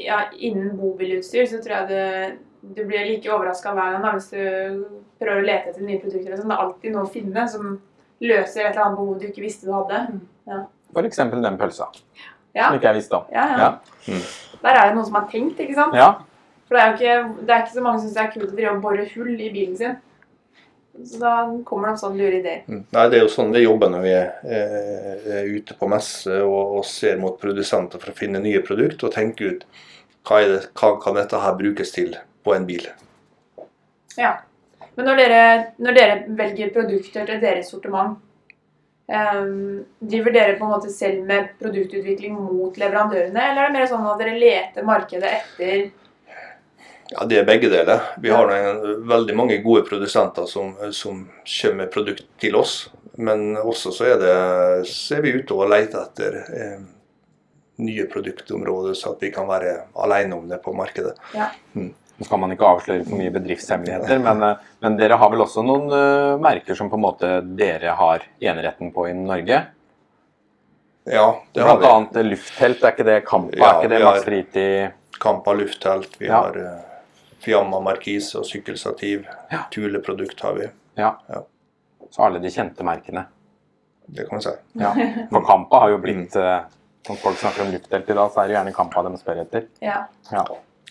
ja, 0.05 0.19
Innen 0.37 0.75
bobilutstyr 0.77 1.47
så 1.49 1.57
tror 1.63 1.79
jeg 1.81 1.87
det, 1.89 2.37
du 2.61 2.83
blir 2.87 3.07
like 3.09 3.31
overraska 3.33 3.73
hver 3.73 3.95
gang 3.95 4.05
da, 4.05 4.11
hvis 4.15 4.29
du 4.31 4.83
prøver 5.19 5.41
å 5.41 5.47
lete 5.47 5.71
etter 5.71 5.83
nye 5.87 5.99
produkter. 6.01 6.35
sånn. 6.37 6.51
Det 6.51 6.55
er 6.55 6.63
alltid 6.67 6.93
noe 6.93 7.07
å 7.07 7.11
finne 7.11 7.47
som 7.49 7.73
løser 8.23 8.67
et 8.67 8.69
eller 8.75 8.85
annet 8.85 8.99
behov 9.01 9.17
du 9.19 9.25
ikke 9.27 9.43
visste 9.43 9.67
du 9.67 9.73
hadde. 9.75 10.03
F.eks. 10.93 11.17
den 11.33 11.57
pølsa, 11.59 11.89
Ja, 12.53 12.67
som 12.69 12.77
ikke 12.77 12.91
jeg 12.91 12.99
visste 13.01 13.17
om. 13.17 13.25
ja, 13.33 13.47
ja. 13.49 13.57
Ja. 13.63 13.69
Mm. 14.07 14.23
Der 14.63 14.77
er 14.77 14.87
det 14.87 14.95
noen 14.95 15.07
som 15.09 15.17
har 15.17 15.25
tenkt, 15.31 15.59
ikke 15.59 15.75
sant? 15.75 15.95
Ja, 15.97 16.11
For 16.67 16.77
det 16.77 16.83
er 16.83 16.91
jo 16.91 16.93
ikke, 16.99 17.41
det 17.43 17.53
er 17.55 17.63
ikke 17.65 17.73
så 17.73 17.81
mange 17.83 17.99
som 17.99 18.07
syns 18.07 18.15
det 18.15 18.23
er 18.23 18.31
kult 18.35 18.51
å 18.53 18.55
drive 18.55 18.75
og 18.77 18.83
bore 18.85 19.07
hull 19.15 19.33
i 19.33 19.49
bilen 19.51 19.75
sin. 19.79 19.97
Så 20.93 21.17
da 21.17 21.33
kommer 21.65 21.89
det 21.89 22.01
sånne 22.03 22.21
lure 22.21 22.37
ideer. 22.37 22.59
Mm. 22.69 22.83
Nei, 22.93 23.05
Det 23.09 23.17
er 23.17 23.23
jo 23.23 23.31
sånn 23.33 23.53
vi 23.55 23.63
jobber 23.63 23.89
når 23.89 24.03
vi 24.03 24.11
er, 24.13 24.27
eh, 24.45 25.23
er 25.39 25.49
ute 25.49 25.73
på 25.79 25.89
messe 25.89 26.37
og, 26.45 26.77
og 26.77 26.85
ser 26.85 27.17
mot 27.21 27.39
produsenter 27.39 28.01
for 28.01 28.13
å 28.13 28.17
finne 28.17 28.41
nye 28.43 28.61
produkter 28.65 29.09
og 29.09 29.15
tenke 29.15 29.49
ut 29.49 29.65
hva, 30.23 30.43
det, 30.45 30.59
hva 30.77 30.91
kan 31.01 31.17
dette 31.17 31.39
her 31.41 31.57
brukes 31.57 31.95
til 31.95 32.13
på 32.45 32.53
en 32.53 32.67
bil. 32.69 32.85
Ja. 34.19 34.35
Men 34.93 35.09
når 35.09 35.23
dere, 35.23 35.41
når 35.81 35.97
dere 35.97 36.19
velger 36.37 36.69
produkter 36.75 37.25
til 37.25 37.41
deres 37.41 37.73
sortiment, 37.73 38.19
um, 39.09 39.81
driver 39.97 40.35
dere 40.35 40.57
på 40.59 40.67
en 40.67 40.73
måte 40.75 40.93
selv 40.93 41.25
med 41.25 41.55
produktutvikling 41.59 42.37
mot 42.37 42.77
leverandørene, 42.77 43.49
eller 43.49 43.63
er 43.63 43.71
det 43.71 43.79
mer 43.79 43.89
sånn 43.89 44.05
at 44.11 44.21
dere 44.21 44.37
leter 44.37 44.85
markedet 44.85 45.33
etter 45.39 45.87
Ja, 47.13 47.25
Det 47.29 47.37
er 47.39 47.45
begge 47.45 47.69
deler. 47.69 48.01
Vi 48.23 48.31
har 48.33 48.49
en, 48.49 48.81
veldig 49.07 49.35
mange 49.37 49.57
gode 49.61 49.83
produsenter 49.85 50.47
som, 50.49 50.73
som 50.91 51.23
kommer 51.45 51.83
med 51.83 51.91
produkt 51.93 52.25
til 52.41 52.55
oss. 52.57 52.89
Men 53.21 53.53
også 53.61 53.91
så 53.93 54.07
er, 54.09 54.21
det, 54.21 54.35
så 54.89 55.19
er 55.19 55.21
vi 55.21 55.35
ute 55.37 55.53
og 55.53 55.69
leter 55.69 55.99
etter 56.01 56.37
eh, 56.49 56.79
nye 57.85 58.05
produktområder, 58.09 58.95
så 58.97 59.11
at 59.13 59.21
vi 59.21 59.29
kan 59.35 59.45
være 59.49 59.75
alene 60.01 60.39
om 60.39 60.47
det 60.49 60.57
på 60.63 60.73
markedet. 60.73 61.13
Ja, 61.37 61.51
Nå 61.73 62.25
skal 62.27 62.41
man 62.41 62.51
ikke 62.53 62.65
avsløre 62.69 63.05
for 63.05 63.17
mye 63.17 63.33
bedriftshemmeligheter, 63.33 64.19
men, 64.21 64.41
eh, 64.45 64.65
men 64.85 64.97
dere 64.97 65.17
har 65.21 65.29
vel 65.33 65.41
også 65.45 65.63
noen 65.65 65.87
uh, 65.93 66.33
merker 66.41 66.77
som 66.77 66.89
på 66.89 66.97
en 66.97 67.05
måte 67.05 67.29
dere 67.57 67.93
har 67.97 68.25
eneretten 68.41 68.91
på 68.93 69.07
i 69.09 69.13
Norge? 69.17 69.59
Ja, 71.09 71.25
det 71.53 71.61
har 71.65 71.77
Blant 71.77 71.81
vi. 72.13 72.19
annet 72.21 72.29
Lufthelt, 72.31 72.83
er 72.85 72.93
ikke 72.95 73.05
det 73.09 73.19
Kampa? 73.27 73.57
Ja, 73.59 73.69
er 73.73 73.81
ikke 73.81 73.93
det 73.93 74.03
Max 74.05 74.25
Fritid? 74.25 74.99
Kampa 75.21 75.53
Lufthelt, 75.57 76.17
vi 76.21 76.29
Ja. 76.29 76.41
har 76.45 76.57
eh, 76.61 76.92
Fiamma 77.43 77.79
markise 77.83 78.39
og 78.39 78.47
sykkelstativ. 78.47 79.27
Ja. 79.51 79.65
Tuleprodukt 79.73 80.41
har 80.45 80.57
vi. 80.57 80.69
Ja. 80.99 81.13
Ja. 81.29 81.43
Så 82.13 82.25
alle 82.25 82.39
de 82.43 82.51
kjente 82.53 82.85
merkene. 82.87 83.25
Det 84.05 84.27
kan 84.29 84.39
vi 84.39 84.45
si. 84.47 84.55
Ja. 84.79 84.93
For 85.31 85.45
Kampa 85.49 85.83
har 85.85 85.93
jo 85.95 86.01
blitt 86.03 86.35
mm. 86.35 86.79
Når 87.03 87.17
folk 87.19 87.35
snakker 87.35 87.65
om 87.65 87.71
luftdelt 87.73 88.07
i 88.07 88.15
dag, 88.15 88.29
så 88.31 88.39
er 88.39 88.47
det 88.47 88.53
gjerne 88.55 88.71
Kampa 88.75 89.01
de 89.03 89.17
spør 89.19 89.41
etter. 89.41 89.65
Ja. 89.83 90.05
Ja. 90.31 90.43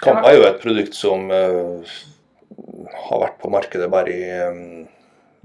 Kampa 0.03 0.29
er 0.29 0.35
jo 0.37 0.43
et 0.45 0.59
produkt 0.61 0.97
som 0.99 1.31
uh, 1.33 1.95
har 3.07 3.23
vært 3.23 3.39
på 3.41 3.49
markedet 3.53 3.89
bare 3.89 4.13
i, 4.13 4.27
um, 4.45 4.83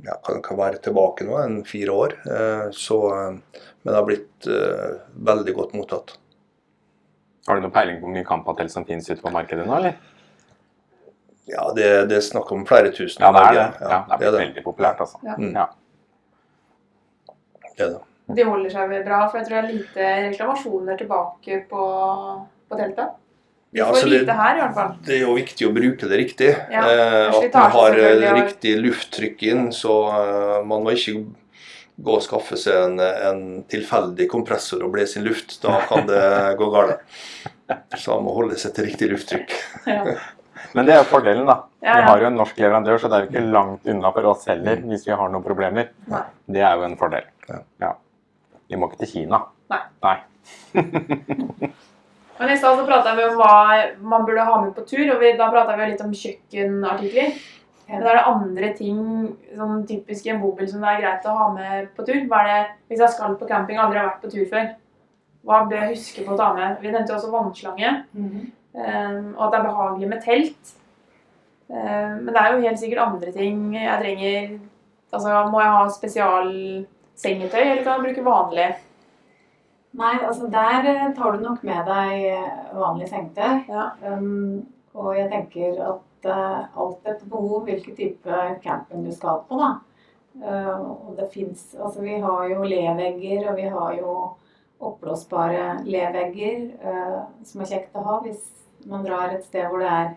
ja, 0.03 0.17
kan, 0.23 0.41
kan 0.43 0.59
være 0.59 0.81
tilbake 0.83 1.25
nå, 1.27 1.37
en 1.41 1.61
fire 1.65 1.91
år. 1.91 2.15
Eh, 2.25 2.67
så, 2.71 2.99
eh, 3.15 3.63
men 3.81 3.91
det 3.91 3.97
har 3.97 4.07
blitt 4.07 4.49
eh, 4.51 4.99
veldig 5.29 5.55
godt 5.57 5.73
mottatt. 5.77 6.17
Har 7.47 7.57
du 7.57 7.63
noen 7.63 7.73
peiling 7.73 7.99
på 8.01 8.07
hvor 8.07 8.15
mye 8.17 8.27
Campatelt 8.27 8.73
som 8.73 8.85
finnes 8.85 9.07
ute 9.09 9.21
på 9.23 9.33
markedet 9.33 9.65
nå, 9.65 9.77
eller? 9.79 9.97
Ja, 11.47 11.69
det, 11.75 11.87
det 12.11 12.17
er 12.17 12.25
snakk 12.25 12.51
om 12.51 12.65
flere 12.67 12.91
tusen. 12.91 13.23
Ja, 13.23 13.31
det 13.31 13.43
er 13.45 13.53
det. 13.55 13.67
Ja, 13.87 14.01
det 14.19 14.27
er 14.27 14.35
veldig 14.35 14.63
populært, 14.65 14.99
altså. 15.03 15.19
Ja. 15.23 15.37
Mm. 15.39 15.53
Ja. 15.55 15.67
Det 17.77 17.85
er 17.85 17.93
det. 17.95 18.03
De 18.35 18.43
holder 18.43 18.73
seg 18.73 18.89
vel 18.91 19.05
bra, 19.05 19.21
for 19.31 19.39
jeg 19.39 19.47
tror 19.47 19.55
det 19.55 19.61
er 19.61 19.77
lite 19.77 20.11
reklamasjoner 20.27 20.99
tilbake 20.99 21.61
på, 21.69 21.85
på 22.67 22.79
teltet. 22.79 23.15
Vi 23.71 23.79
Ja, 23.79 23.87
altså 23.91 24.09
det- 24.09 24.27
her. 24.27 24.95
Det 25.05 25.15
er 25.15 25.21
jo 25.21 25.33
viktig 25.35 25.67
å 25.67 25.73
bruke 25.75 26.07
det 26.09 26.17
riktig. 26.19 26.51
Ja, 26.71 26.83
eh, 26.87 27.27
at 27.29 27.53
man 27.53 27.71
har 27.71 27.91
riktig 28.35 28.77
lufttrykk 28.81 29.43
inn, 29.43 29.71
så 29.71 29.95
uh, 30.07 30.65
man 30.65 30.83
må 30.83 30.95
ikke 30.95 31.25
gå 31.97 32.15
og 32.15 32.21
skaffe 32.21 32.57
seg 32.57 32.75
en, 32.77 32.99
en 32.99 33.63
tilfeldig 33.69 34.27
kompressor 34.29 34.83
og 34.85 34.93
blæse 34.93 35.17
inn 35.19 35.25
luft. 35.27 35.61
Da 35.63 35.81
kan 35.87 36.07
det 36.07 36.23
gå 36.57 36.69
galt. 36.71 36.99
Så 37.97 38.15
man 38.15 38.23
må 38.23 38.33
holde 38.37 38.55
seg 38.55 38.73
til 38.75 38.85
riktig 38.87 39.09
lufttrykk. 39.11 39.55
Ja. 39.87 40.03
Men 40.75 40.87
det 40.87 40.95
er 40.95 41.01
jo 41.01 41.07
fordelen, 41.11 41.45
da. 41.47 41.57
Ja, 41.83 41.95
Vi 41.95 42.07
har 42.09 42.23
jo 42.23 42.29
en 42.29 42.39
norsk 42.39 42.59
leverandør, 42.59 42.97
så 42.99 43.09
det 43.11 43.17
er 43.17 43.25
jo 43.25 43.31
ikke 43.31 43.45
langt 43.53 43.87
unna 43.87 44.11
for 44.15 44.31
oss 44.33 44.47
heller 44.49 44.81
hvis 44.83 45.05
vi 45.07 45.15
har 45.15 45.29
noen 45.33 45.45
problemer. 45.45 45.91
Nei. 46.11 46.23
Det 46.57 46.63
er 46.63 46.75
jo 46.75 46.87
en 46.87 46.97
fordel. 46.99 47.27
Ja. 47.81 47.93
Vi 48.67 48.79
må 48.79 48.89
ikke 48.89 49.03
til 49.05 49.13
Kina. 49.13 49.43
Nei. 49.71 49.83
Nei. 50.03 50.17
Men 52.37 52.51
i 52.53 52.57
stad 52.57 52.77
så 52.77 52.85
prata 52.85 53.15
vi 53.17 53.23
om 53.25 53.37
hva 53.39 53.53
man 54.05 54.25
burde 54.27 54.43
ha 54.45 54.57
med 54.61 54.73
på 54.75 54.83
tur, 54.85 55.05
og 55.13 55.21
vi, 55.21 55.31
da 55.39 55.47
prata 55.53 55.77
vi 55.77 55.87
litt 55.91 56.03
om 56.05 56.13
kjøkkenartikler. 56.13 57.37
Men 57.87 58.03
er 58.03 58.17
det 58.17 58.25
andre 58.27 58.69
ting 58.75 58.99
sånn 59.55 59.85
typisk 59.87 60.27
i 60.27 60.33
en 60.33 60.41
bobil 60.41 60.67
som 60.69 60.83
det 60.83 60.91
er 60.91 61.01
greit 61.05 61.27
å 61.29 61.37
ha 61.37 61.47
med 61.55 61.87
på 61.95 62.03
tur? 62.05 62.19
Hva 62.27 62.41
er 62.43 62.49
det, 62.51 62.59
hvis 62.91 63.01
jeg 63.05 63.15
skal 63.15 63.37
på 63.39 63.47
camping 63.49 63.79
og 63.79 63.87
aldri 63.87 64.01
har 64.01 64.09
vært 64.11 64.25
på 64.25 64.31
tur 64.33 64.43
før, 64.51 64.67
hva 65.47 65.61
bør 65.69 65.85
jeg 65.85 65.95
huske 65.95 66.25
på 66.27 66.35
å 66.35 66.39
ta 66.39 66.51
med? 66.57 66.75
Vi 66.83 66.91
nevnte 66.91 67.13
jo 67.13 67.17
også 67.17 67.31
vannslange, 67.31 67.93
eh, 68.19 68.35
og 68.75 69.39
at 69.45 69.53
det 69.53 69.57
er 69.57 69.65
behagelig 69.65 70.09
med 70.11 70.21
telt. 70.21 70.73
Eh, 71.69 72.11
men 72.21 72.27
det 72.31 72.41
er 72.41 72.53
jo 72.53 72.63
helt 72.63 72.79
sikkert 72.79 73.03
andre 73.03 73.31
ting 73.35 73.73
jeg 73.75 74.01
trenger 74.01 74.59
Altså, 75.07 75.31
må 75.51 75.61
jeg 75.61 75.71
ha 75.71 75.83
spesialsengetøy, 75.95 77.61
eller 77.61 77.83
kan 77.83 77.93
jeg 77.93 78.03
bruke 78.03 78.23
vanlig? 78.25 78.65
Nei, 79.97 80.17
altså 80.19 80.49
der 80.51 80.89
eh, 80.91 81.05
tar 81.15 81.31
du 81.31 81.45
nok 81.45 81.61
med 81.63 81.87
deg 81.87 82.25
eh, 82.33 82.73
vanlig 82.75 83.07
sengetøy. 83.07 83.61
Ja. 83.71 83.85
Um, 84.03 84.65
og 84.99 85.13
jeg 85.15 85.29
tenker 85.31 85.79
at 85.93 86.27
uh, 86.27 86.67
alt 86.83 87.07
etter 87.07 87.31
behov 87.31 87.63
hvilken 87.69 87.95
type 87.95 88.41
camping 88.65 89.07
du 89.07 89.13
skal 89.15 89.39
på, 89.47 89.61
da. 89.61 89.71
Uh, 90.43 91.07
og 91.07 91.15
det 91.17 91.29
fins 91.33 91.71
Altså 91.79 92.03
vi 92.03 92.19
har 92.21 92.43
jo 92.51 92.67
levegger, 92.67 93.47
og 93.47 93.55
vi 93.57 93.71
har 93.71 93.95
jo 94.01 94.17
oppblåsbare 94.79 95.79
levegger 95.85 96.57
eh, 96.83 97.21
som 97.43 97.61
er 97.61 97.65
kjekt 97.71 97.95
å 97.97 98.03
ha 98.05 98.19
hvis 98.25 98.43
man 98.87 99.03
drar 99.05 99.33
et 99.33 99.43
sted 99.45 99.65
hvor 99.71 99.79
det 99.81 99.89
er 99.89 100.09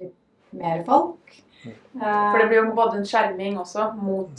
litt 0.00 0.14
mer 0.56 0.82
folk. 0.86 1.34
Eh, 1.66 1.72
For 2.00 2.38
det 2.40 2.48
blir 2.48 2.62
jo 2.62 2.72
både 2.78 2.96
en 3.02 3.06
skjerming 3.08 3.58
også 3.60 3.90
mot 4.00 4.30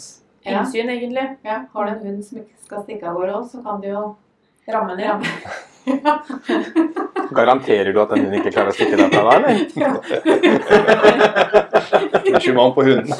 Ja. 0.45 0.61
innsyn, 0.61 0.89
egentlig. 0.89 1.37
ja, 1.45 1.65
Har 1.73 1.85
du 1.85 1.91
en 1.91 1.99
hund 2.07 2.23
som 2.25 2.37
ikke 2.39 2.55
skal 2.63 2.83
stikke 2.85 3.07
av 3.09 3.15
gårde 3.19 3.33
òg, 3.35 3.45
så 3.51 3.63
kan 3.63 3.81
du 3.81 3.87
jo 3.89 4.15
ramme 4.71 4.95
den 4.95 5.03
i 5.03 5.09
rammen. 5.09 5.27
Garanterer 7.35 7.93
du 7.93 7.99
at 8.01 8.09
den 8.09 8.19
hunden 8.25 8.39
ikke 8.39 8.51
klarer 8.55 8.69
å 8.71 8.73
stikke 8.73 8.97
deg 8.97 9.13
fra 9.13 9.23
deg, 9.29 9.35
eller? 9.37 9.53
Det 12.23 12.33
Ikke 12.39 12.53
mann 12.55 12.73
på 12.75 12.83
hunden. 12.87 13.13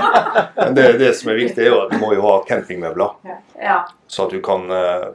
Men 0.60 0.74
det, 0.76 0.86
det 1.00 1.12
som 1.18 1.30
er 1.32 1.38
viktig, 1.42 1.60
er 1.64 1.70
jo 1.72 1.80
at 1.84 1.90
du 1.94 1.98
må 2.02 2.12
jo 2.16 2.22
ha 2.26 2.34
campingmøbler, 2.48 3.10
Ja. 3.60 3.78
så 4.08 4.24
at 4.26 4.32
du 4.34 4.40
kan 4.44 4.64
eh, 4.70 5.06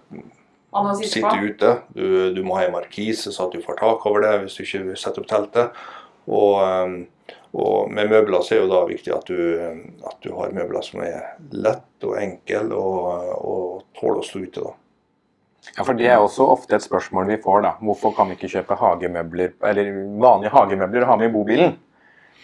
sitte 1.00 1.12
sitte 1.14 1.36
ute. 1.42 1.74
Du, 1.96 2.06
du 2.36 2.42
må 2.46 2.58
ha 2.60 2.66
en 2.68 2.76
markise 2.76 3.34
så 3.34 3.48
at 3.48 3.56
du 3.56 3.64
får 3.64 3.80
tak 3.82 4.06
over 4.10 4.26
det 4.26 4.34
hvis 4.44 4.58
du 4.58 4.64
ikke 4.66 4.98
setter 5.00 5.24
opp 5.24 5.30
teltet. 5.32 5.84
Og, 6.26 6.56
eh, 6.66 7.36
og 7.56 7.92
med 7.96 8.12
møbler 8.12 8.44
så 8.44 8.56
er 8.56 8.64
jo 8.64 8.72
da 8.72 8.82
viktig 8.90 9.14
at 9.16 9.30
du, 9.30 9.38
at 10.06 10.18
du 10.26 10.34
har 10.36 10.56
møbler 10.56 10.84
som 10.86 11.04
er 11.06 11.36
lett 11.56 12.08
og 12.08 12.18
enkel 12.20 12.74
og, 12.76 13.30
og 13.40 13.86
tåler 14.00 14.20
å 14.20 14.28
stå 14.28 14.44
ute. 14.44 14.66
da. 14.66 14.76
Ja, 15.74 15.84
for 15.84 15.98
Det 15.98 16.08
er 16.08 16.22
også 16.22 16.46
ofte 16.54 16.78
et 16.78 16.86
spørsmål 16.86 17.28
vi 17.32 17.42
får. 17.42 17.62
da. 17.66 17.74
Hvorfor 17.82 18.14
kan 18.16 18.30
vi 18.30 18.38
ikke 18.38 18.52
kjøpe 18.58 18.78
hagemøbler, 18.80 19.56
eller 19.66 19.92
vanlige 20.22 20.54
hagemøbler 20.54 21.06
og 21.06 21.14
ha 21.14 21.18
med 21.22 21.32
i 21.32 21.34
bobilen? 21.34 21.78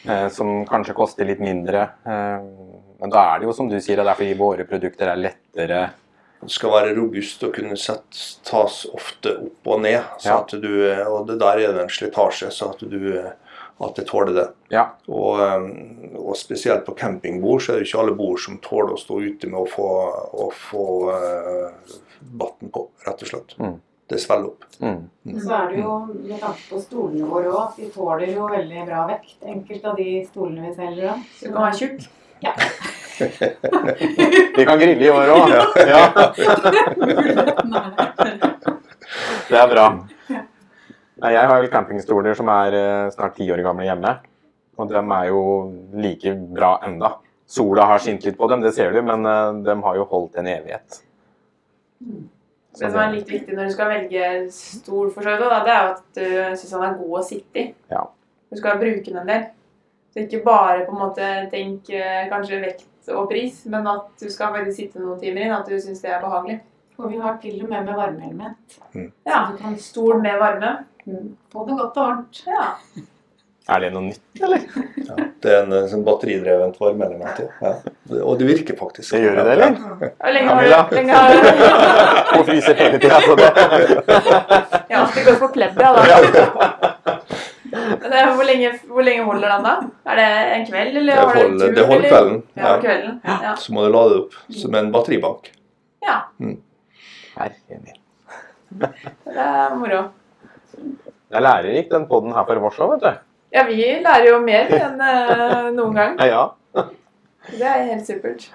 Eh, 0.09 0.27
som 0.33 0.63
kanskje 0.65 0.95
koster 0.97 1.27
litt 1.29 1.41
mindre. 1.43 1.81
Eh, 2.05 2.47
men 3.01 3.13
da 3.13 3.25
er 3.29 3.39
det 3.39 3.49
jo 3.49 3.53
som 3.53 3.69
du 3.69 3.77
sier, 3.79 4.01
det 4.01 4.09
er 4.09 4.17
fordi 4.17 4.37
våre 4.39 4.65
produkter 4.69 5.11
er 5.11 5.21
lettere. 5.21 5.81
Skal 6.49 6.71
være 6.73 6.95
robust 6.97 7.43
og 7.45 7.53
kunne 7.53 7.77
sett, 7.77 8.17
tas 8.47 8.85
ofte 8.89 9.35
opp 9.37 9.67
og 9.75 9.81
ned. 9.83 10.01
Så 10.17 10.29
Ja. 10.31 10.39
at 10.39 10.55
du, 10.61 10.71
og 11.05 11.27
det 11.27 11.39
der 11.39 11.59
er 11.59 11.73
det 11.73 11.83
en 11.83 11.89
slitasje, 11.89 12.49
så 12.51 12.71
at, 12.71 12.79
du, 12.79 13.13
at 13.81 13.95
det 13.95 14.07
tåler 14.07 14.33
det. 14.33 14.47
Ja. 14.69 14.87
Og, 15.07 15.39
eh, 15.39 16.17
og 16.17 16.35
spesielt 16.37 16.85
på 16.85 16.95
campingbord 16.97 17.61
så 17.61 17.73
er 17.73 17.79
det 17.79 17.87
ikke 17.87 18.01
alle 18.01 18.15
bord 18.17 18.39
som 18.39 18.57
tåler 18.57 18.93
å 18.95 18.99
stå 19.01 19.21
ute 19.21 19.47
med 19.47 19.59
å 19.61 19.69
få, 19.69 19.87
å 20.33 20.49
få 20.53 20.85
uh, 21.13 21.95
vann 22.41 22.71
på, 22.73 22.87
rett 23.05 23.21
og 23.21 23.27
slett. 23.33 23.57
Mm. 23.59 23.77
Det 24.11 24.19
svelger 24.19 24.49
opp. 24.49 24.65
Mm. 24.81 25.03
Så 25.39 25.53
er 25.55 25.69
det 25.71 25.77
jo 25.79 25.93
med 26.09 26.39
tanke 26.41 26.65
på 26.67 26.81
stolene 26.83 27.29
våre 27.29 27.53
òg, 27.53 27.61
at 27.69 27.77
de 27.79 27.91
tåler 27.93 28.33
jo 28.33 28.49
veldig 28.51 28.87
bra 28.89 29.05
vekt. 29.07 29.37
Enkelte 29.45 29.93
av 29.93 30.01
de 30.01 30.09
stolene 30.27 30.65
vi 30.65 30.73
selger 30.75 31.13
òg. 31.13 31.29
Så 31.37 31.47
du 31.47 31.53
kan 31.53 31.69
være 31.69 31.79
tjukk. 31.79 32.09
Vi 34.57 34.65
kan 34.65 34.79
grille 34.79 35.05
i 35.05 35.11
år 35.11 35.27
òg. 35.35 35.49
Ja. 35.91 36.03
Det 39.51 39.59
er 39.59 39.67
bra. 39.67 39.85
Jeg 41.21 41.47
har 41.51 41.65
campingstoler 41.73 42.33
som 42.37 42.49
er 42.49 42.75
eh, 42.77 43.09
snart 43.13 43.35
ti 43.37 43.49
år 43.51 43.61
gamle 43.65 43.85
hjemme. 43.85 44.13
Og 44.79 44.89
de 44.89 44.97
er 45.01 45.25
jo 45.27 45.41
like 46.01 46.33
bra 46.55 46.77
enda. 46.87 47.17
Sola 47.51 47.85
har 47.89 47.99
skint 47.99 48.23
litt 48.25 48.37
på 48.39 48.47
dem, 48.47 48.61
det 48.63 48.71
ser 48.77 48.93
du, 48.95 49.01
men 49.05 49.27
eh, 49.27 49.49
de 49.67 49.75
har 49.85 49.99
jo 49.99 50.07
holdt 50.09 50.39
en 50.39 50.49
evighet. 50.49 51.01
Så 52.71 52.85
Det 52.85 52.91
som 52.93 53.01
er 53.03 53.15
litt 53.17 53.29
viktig 53.29 53.57
når 53.57 53.67
du 53.67 53.73
skal 53.75 53.91
velge 53.91 54.27
stol 54.55 55.11
for 55.11 55.27
seg, 55.27 55.41
da, 55.43 55.59
det 55.65 55.73
er 55.73 55.81
jo 55.83 55.91
at 55.91 56.03
du 56.15 56.27
syns 56.61 56.75
han 56.77 56.85
er 56.87 56.99
god 57.01 57.17
å 57.19 57.25
sitte 57.27 57.59
i. 57.59 57.65
Ja. 57.91 58.05
Du 58.51 58.59
skal 58.59 58.79
bruke 58.79 59.09
den 59.09 59.19
en 59.21 59.33
del. 59.33 59.49
Så 60.11 60.23
ikke 60.25 60.41
bare 60.43 60.85
på 60.87 60.95
en 60.95 60.99
måte 60.99 61.27
tenk 61.51 61.91
eh, 61.95 62.25
kanskje 62.31 62.63
vekt 62.63 62.87
og 63.09 63.29
pris, 63.31 63.63
men 63.65 63.87
at 63.87 64.09
du 64.21 64.29
skal 64.29 64.53
bare 64.53 64.73
sitte 64.75 64.99
noen 65.01 65.19
timer 65.21 65.41
inn, 65.47 65.55
at 65.55 65.67
du 65.69 65.77
syns 65.81 66.01
det 66.03 66.11
er 66.13 66.21
behagelig. 66.21 66.59
Og 67.01 67.09
vi 67.09 67.17
har 67.17 67.37
til 67.41 67.63
og 67.63 67.69
med 67.71 67.85
med 67.85 67.95
varmeelement. 67.97 68.75
Ja, 69.25 69.47
Så 69.47 69.51
du 69.51 69.57
kan 69.63 69.77
Stol 69.81 70.21
med 70.21 70.37
varme. 70.39 70.85
Mm. 71.07 71.31
få 71.51 71.63
det 71.65 71.77
godt 71.79 71.97
og 71.97 72.05
varmt. 72.05 72.43
Ja. 72.45 72.67
Er 73.69 73.79
det 73.79 73.89
noe 73.93 74.03
nytt, 74.09 74.21
eller? 74.41 74.61
Ja. 75.07 75.15
Det 75.41 75.51
er 75.53 75.63
en 75.63 75.73
en 75.73 75.87
sånn 75.89 76.03
batteridrevet 76.05 76.77
varmeelement. 76.81 77.39
Ja. 77.61 77.73
Og 78.21 78.37
det 78.39 78.47
virker 78.49 78.77
faktisk. 78.77 79.13
Det 79.15 79.21
gjør 79.23 79.35
det, 79.39 79.51
eller? 79.55 79.77
Ja, 80.11 80.31
lenge 80.35 80.49
har 80.49 80.61
Camilla? 80.61 80.81
du 80.89 80.95
lenge 80.95 81.13
har 81.13 81.29
du 81.33 82.37
Og 82.39 82.45
fryser 82.45 82.73
hele 82.81 82.99
tida, 83.01 83.21
så 83.21 83.35
det 83.35 83.49
Ja, 84.91 85.05
det 85.15 85.25
går 85.25 85.39
for 85.41 85.53
pledd, 85.55 85.77
ja, 85.81 85.93
da. 85.95 86.93
Det, 88.01 88.21
hvor, 88.35 88.43
lenge, 88.47 88.69
hvor 88.89 89.05
lenge 89.05 89.23
holder 89.27 89.51
den, 89.55 89.65
da? 89.67 89.73
Er 90.11 90.15
det 90.19 90.27
en 90.55 90.65
kveld, 90.67 90.95
eller 90.97 91.13
Det 91.13 91.21
har 91.21 91.33
du 91.35 91.57
tur? 91.59 91.73
det 91.75 91.85
holder 91.85 92.09
kvelden. 92.09 92.37
Ja, 92.57 92.63
Ja. 92.63 92.77
kvelden. 92.81 93.19
Ja. 93.25 93.55
Så 93.55 93.73
må 93.75 93.83
du 93.85 93.91
lade 93.93 94.13
det 94.13 94.21
opp 94.23 94.37
som 94.61 94.75
en 94.79 94.91
batteribank. 94.91 95.51
ja. 96.07 96.15
Herre 97.35 97.51
min. 97.69 97.99
Det 98.79 99.37
er 99.37 99.75
moro. 99.75 100.01
Det 100.71 101.37
er 101.39 101.43
lærerikt, 101.45 101.91
den 101.91 102.07
poden 102.07 102.33
her 102.35 102.43
for 102.47 102.59
vårs 102.63 102.79
òg, 102.79 102.89
vet 102.95 103.05
du. 103.05 103.19
Ja, 103.53 103.63
vi 103.67 103.75
lærer 104.03 104.27
jo 104.29 104.39
mer 104.43 104.71
enn 104.77 104.99
uh, 105.01 105.69
noen 105.75 105.95
gang. 105.95 106.17
Ja. 106.27 106.43
Det 107.51 107.61
er 107.67 107.83
helt 107.89 108.05
supert. 108.07 108.49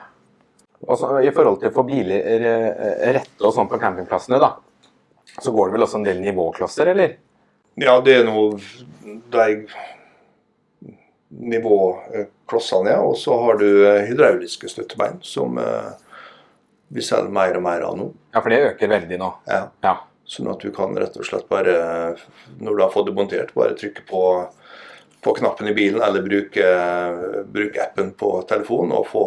Også, 0.87 1.11
I 1.25 1.31
forhold 1.35 1.59
til 1.61 1.69
å 1.71 1.75
få 1.75 1.83
biler 1.89 2.21
eh, 2.23 3.13
rette 3.17 3.45
og 3.45 3.53
sånn 3.57 3.69
på 3.69 3.79
campingplassene, 3.81 4.39
da, 4.39 4.53
så 5.41 5.53
går 5.53 5.69
det 5.69 5.75
vel 5.77 5.85
også 5.87 5.99
en 6.01 6.05
del 6.07 6.21
nivåklosser, 6.23 6.93
eller? 6.93 7.17
Ja, 7.77 7.99
det 8.01 8.15
er 8.21 8.25
noe 8.25 8.57
de 9.33 9.47
nivåklossene, 11.29 12.91
ja. 12.91 13.01
Og 13.05 13.17
så 13.21 13.37
har 13.43 13.59
du 13.61 13.69
eh, 13.87 14.05
hydrauliske 14.09 14.71
støttebein, 14.71 15.19
som 15.27 15.59
eh, 15.61 15.91
vi 16.89 17.05
selger 17.05 17.33
mer 17.35 17.59
og 17.59 17.65
mer 17.67 17.85
av 17.87 17.99
nå. 17.99 18.11
Ja, 18.33 18.41
for 18.41 18.53
det 18.53 18.63
øker 18.71 18.93
veldig 18.95 19.19
nå. 19.21 19.33
Ja. 19.51 19.67
Ja. 19.85 19.97
Sånn 20.27 20.49
at 20.51 20.63
du 20.63 20.73
kan 20.75 20.97
rett 20.99 21.19
og 21.19 21.27
slett 21.27 21.47
bare, 21.51 21.77
når 22.59 22.79
du 22.79 22.83
har 22.83 22.95
fått 22.95 23.11
det 23.11 23.15
montert, 23.15 23.53
bare 23.55 23.77
trykke 23.79 24.03
på, 24.09 24.23
på 25.23 25.37
knappen 25.39 25.71
i 25.71 25.77
bilen, 25.77 26.03
eller 26.03 26.25
bruke, 26.25 26.67
bruke 27.53 27.85
appen 27.85 28.11
på 28.19 28.33
telefonen 28.51 28.97
og 28.97 29.07
få 29.11 29.27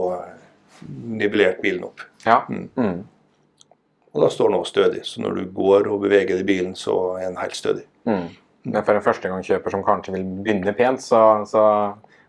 nivellert 1.19 1.61
bilen 1.63 1.85
opp. 1.87 2.03
Ja. 2.25 2.41
Mm. 2.49 2.67
Mm. 2.75 2.99
Og 4.13 4.23
da 4.23 4.29
står 4.33 4.49
den 4.49 4.59
også 4.59 4.73
stødig. 4.73 5.01
Så 5.05 5.21
når 5.21 5.37
du 5.37 5.49
går 5.53 5.89
og 5.91 6.03
beveger 6.03 6.33
deg 6.33 6.43
i 6.43 6.47
bilen, 6.47 6.75
så 6.77 6.95
er 7.19 7.27
den 7.27 7.41
helt 7.41 7.57
stødig. 7.57 7.85
Mm. 8.09 8.29
Men 8.69 8.85
for 8.85 8.97
en 8.97 9.05
førstegangskjøper 9.05 9.73
som 9.73 9.83
kanskje 9.85 10.15
vil 10.15 10.25
begynne 10.43 10.73
pent, 10.77 11.03
så, 11.03 11.21
så 11.49 11.65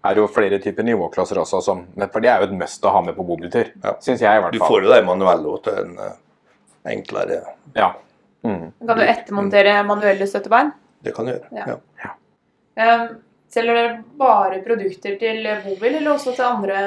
er 0.05 0.17
det 0.17 0.23
jo 0.23 0.29
flere 0.33 0.61
typer 0.63 0.87
nivåklasser 0.87 1.41
også, 1.41 1.63
som, 1.65 1.83
for 2.13 2.25
det 2.25 2.31
er 2.33 2.43
jo 2.43 2.51
et 2.51 2.59
must 2.61 2.85
å 2.85 2.93
ha 2.95 3.03
med 3.05 3.17
på 3.17 3.27
bobiltur. 3.27 3.73
Ja. 3.83 3.97
Syns 4.05 4.23
jeg, 4.25 4.29
i 4.29 4.45
hvert 4.45 4.55
Du 4.57 4.63
får 4.63 4.87
jo 4.87 4.93
det 4.93 5.01
manuelle 5.09 5.51
òg 5.51 5.65
til 5.67 5.81
en 5.83 5.99
eh, 6.05 6.15
enklere 6.95 7.43
Ja. 7.77 7.95
Mm. 8.47 8.71
Kan 8.89 8.97
du 8.97 9.05
ettermontere 9.05 9.75
manuelle 9.85 10.29
støttebein? 10.29 10.71
Det 11.05 11.13
kan 11.17 11.29
du 11.29 11.35
gjøre. 11.35 11.51
Ja. 11.57 11.77
Ja. 12.05 12.15
Eh, 12.81 13.11
Selger 13.51 13.75
dere 13.75 13.95
bare 14.15 14.61
produkter 14.63 15.17
til 15.19 15.47
bobil, 15.65 15.97
eller 15.99 16.13
også 16.13 16.37
til 16.37 16.47
andre 16.47 16.83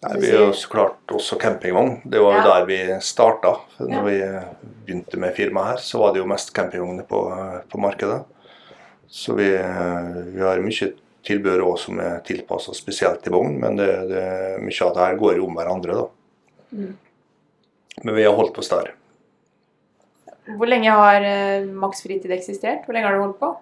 Nei, 0.00 0.20
vi 0.22 0.30
så 0.54 0.68
klart 0.70 1.10
også 1.10 1.36
campingvogn. 1.42 2.00
Det 2.04 2.20
var 2.22 2.36
jo 2.36 2.38
Ja. 2.38 2.54
der 2.54 2.66
vi 2.66 3.00
starta. 3.00 3.56
Når 3.80 4.04
vi 4.04 4.20
eh, 4.22 4.44
begynte 4.86 5.18
med 5.18 5.34
firmaet 5.34 5.66
her, 5.66 5.76
så 5.76 5.98
var 5.98 6.12
det 6.12 6.20
jo 6.20 6.26
mest 6.26 6.52
campingvogner 6.54 7.02
på, 7.02 7.22
eh, 7.32 7.60
på 7.68 7.78
markedet. 7.78 8.24
Så 9.08 9.34
vi, 9.34 9.54
eh, 9.54 10.22
vi 10.34 10.40
har 10.40 10.58
mye 10.58 10.92
tilbehør 11.24 11.64
også 11.66 11.84
som 11.86 11.98
er 12.00 12.20
tilpassa 12.20 12.72
spesielt 12.74 13.22
til 13.22 13.32
vogn, 13.32 13.58
men 13.58 13.76
det, 13.76 13.90
det, 14.08 14.62
mye 14.62 14.86
av 14.86 14.94
det 14.94 15.02
her 15.02 15.16
går 15.16 15.36
jo 15.36 15.46
om 15.46 15.56
hverandre, 15.56 15.94
da. 15.94 16.08
Mm. 16.72 16.96
Men 18.04 18.14
vi 18.14 18.22
har 18.22 18.36
holdt 18.36 18.58
oss 18.58 18.68
der. 18.68 18.92
Hvor 20.46 20.68
lenge 20.68 20.90
har 20.90 21.20
Maks 21.66 22.02
Fritid 22.02 22.30
eksistert? 22.30 22.86
Hvor 22.86 22.94
lenge 22.94 23.06
har 23.08 23.16
du 23.16 23.20
holdt 23.20 23.40
på? 23.40 23.56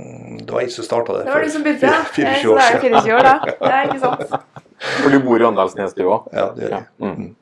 Mm, 0.00 0.38
Det 0.46 0.54
var 0.54 0.64
jeg 0.64 0.72
som 0.72 0.86
starta 0.86 1.16
det. 1.18 1.24
Det 1.26 1.34
var 1.34 1.44
du 1.44 1.50
som 1.52 1.64
begynte, 1.66 1.90
ja. 1.90 2.00
Eh, 2.00 2.40
24 2.40 2.54
år 2.54 2.60
Så 2.60 2.64
det 2.64 2.64
er 2.64 2.72
jo 2.72 3.02
24 3.02 3.18
år, 3.18 3.28
da. 3.28 3.34
Det 3.60 3.74
er 3.76 3.90
ikke 3.90 4.00
sant. 4.00 4.64
For 5.02 5.12
du 5.12 5.18
bor 5.26 5.42
i 5.42 5.46
Åndalsnes, 5.50 5.94
du 5.98 6.02
òg? 6.06 6.30
Ja, 6.32 6.46
det 6.56 6.64
gjør 6.66 6.76
Ja. 6.78 6.82
Mm. 7.04 7.36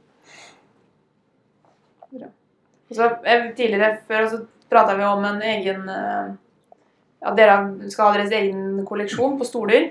Så, 2.89 3.05
eh, 3.29 3.51
tidligere 3.57 3.99
før 4.09 4.29
så 4.33 4.41
prata 4.71 4.97
vi 4.97 5.05
om 5.05 5.25
en 5.29 5.43
egen 5.45 5.89
At 5.89 6.37
Ja, 7.21 7.33
dere 7.35 7.91
skal 7.91 8.07
ha 8.07 8.13
deres 8.15 8.31
egen 8.33 8.85
kolleksjon 8.87 9.39
på 9.41 9.45
stoler. 9.47 9.89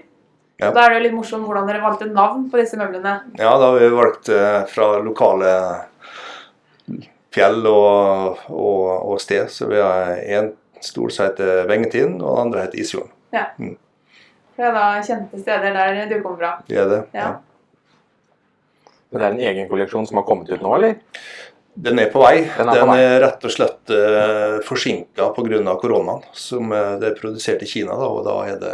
Ja. 0.58 0.71
Da 0.71 0.86
er 0.86 0.93
det 0.93 0.97
jo 0.97 1.03
litt 1.03 1.15
morsomt 1.17 1.45
hvordan 1.45 1.67
dere 1.67 1.82
valgte 1.84 2.08
navn 2.10 2.45
på 2.49 2.58
disse 2.58 2.77
møblene. 2.80 3.17
Ja, 3.38 3.51
da 3.60 3.67
har 3.67 3.75
vi 3.77 3.89
valgt 3.93 4.30
eh, 4.34 4.63
fra 4.71 4.88
lokale 5.03 5.51
fjell 7.36 7.67
og, 7.69 8.39
og, 8.47 9.12
og 9.12 9.19
sted. 9.21 9.51
Så 9.53 9.67
vi 9.69 9.77
har 9.84 10.15
en 10.39 10.49
stol 10.86 11.12
som 11.13 11.30
heter 11.30 11.68
Vengetind, 11.70 12.22
og 12.22 12.38
den 12.38 12.48
andre 12.48 12.66
heter 12.66 12.82
Isfjorden. 12.82 13.13
Det 14.58 14.66
er 14.66 14.74
da 14.74 14.86
kjente 15.06 15.40
steder 15.42 15.76
der 15.76 16.08
du 16.10 16.16
kommer 16.24 16.40
fra. 16.42 16.54
Det 16.68 16.80
er 16.82 16.88
det. 16.90 17.02
Ja. 17.13 17.36
Men 19.10 19.22
det 19.22 19.28
er 19.28 19.36
en 19.36 19.44
egen 19.52 19.70
kolleksjon 19.70 20.08
som 20.10 20.20
har 20.20 20.26
kommet 20.28 20.50
ut 20.50 20.63
nå, 20.63 20.72
eller? 20.80 20.98
Den 21.78 22.02
er 22.02 22.10
på 22.10 22.24
vei. 22.24 22.42
Den 22.58 22.72
er 22.72 22.80
Den 22.80 22.90
er, 22.90 23.04
vei. 23.06 23.20
rett 23.22 23.46
og 23.46 23.54
slett 23.54 23.94
uh, 23.94 24.58
forsinka 24.66 25.30
pga. 25.36 25.76
koronaen. 25.78 26.26
Som 26.34 26.72
uh, 26.74 26.98
det 27.00 27.12
er 27.12 27.20
produsert 27.20 27.62
i 27.62 27.70
Kina, 27.70 27.94
da, 27.94 28.10
og 28.10 28.26
da 28.26 28.38
er 28.50 28.58
det, 28.62 28.74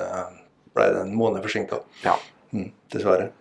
ble 0.74 0.88
det 0.96 1.02
en 1.04 1.16
måned 1.16 1.44
forsinka. 1.44 1.82
Ja. 2.06 2.16
Mm, 2.56 2.72
dessverre. 2.94 3.32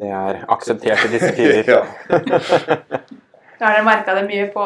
Det 0.00 0.08
er 0.08 0.46
akseptert 0.48 1.04
i 1.04 1.12
disse 1.12 1.34
tider. 1.36 1.84
ja. 3.62 3.68
Har 3.68 3.76
dere 3.78 3.86
merka 3.86 4.14
det 4.18 4.24
mye 4.26 4.46
på, 4.52 4.64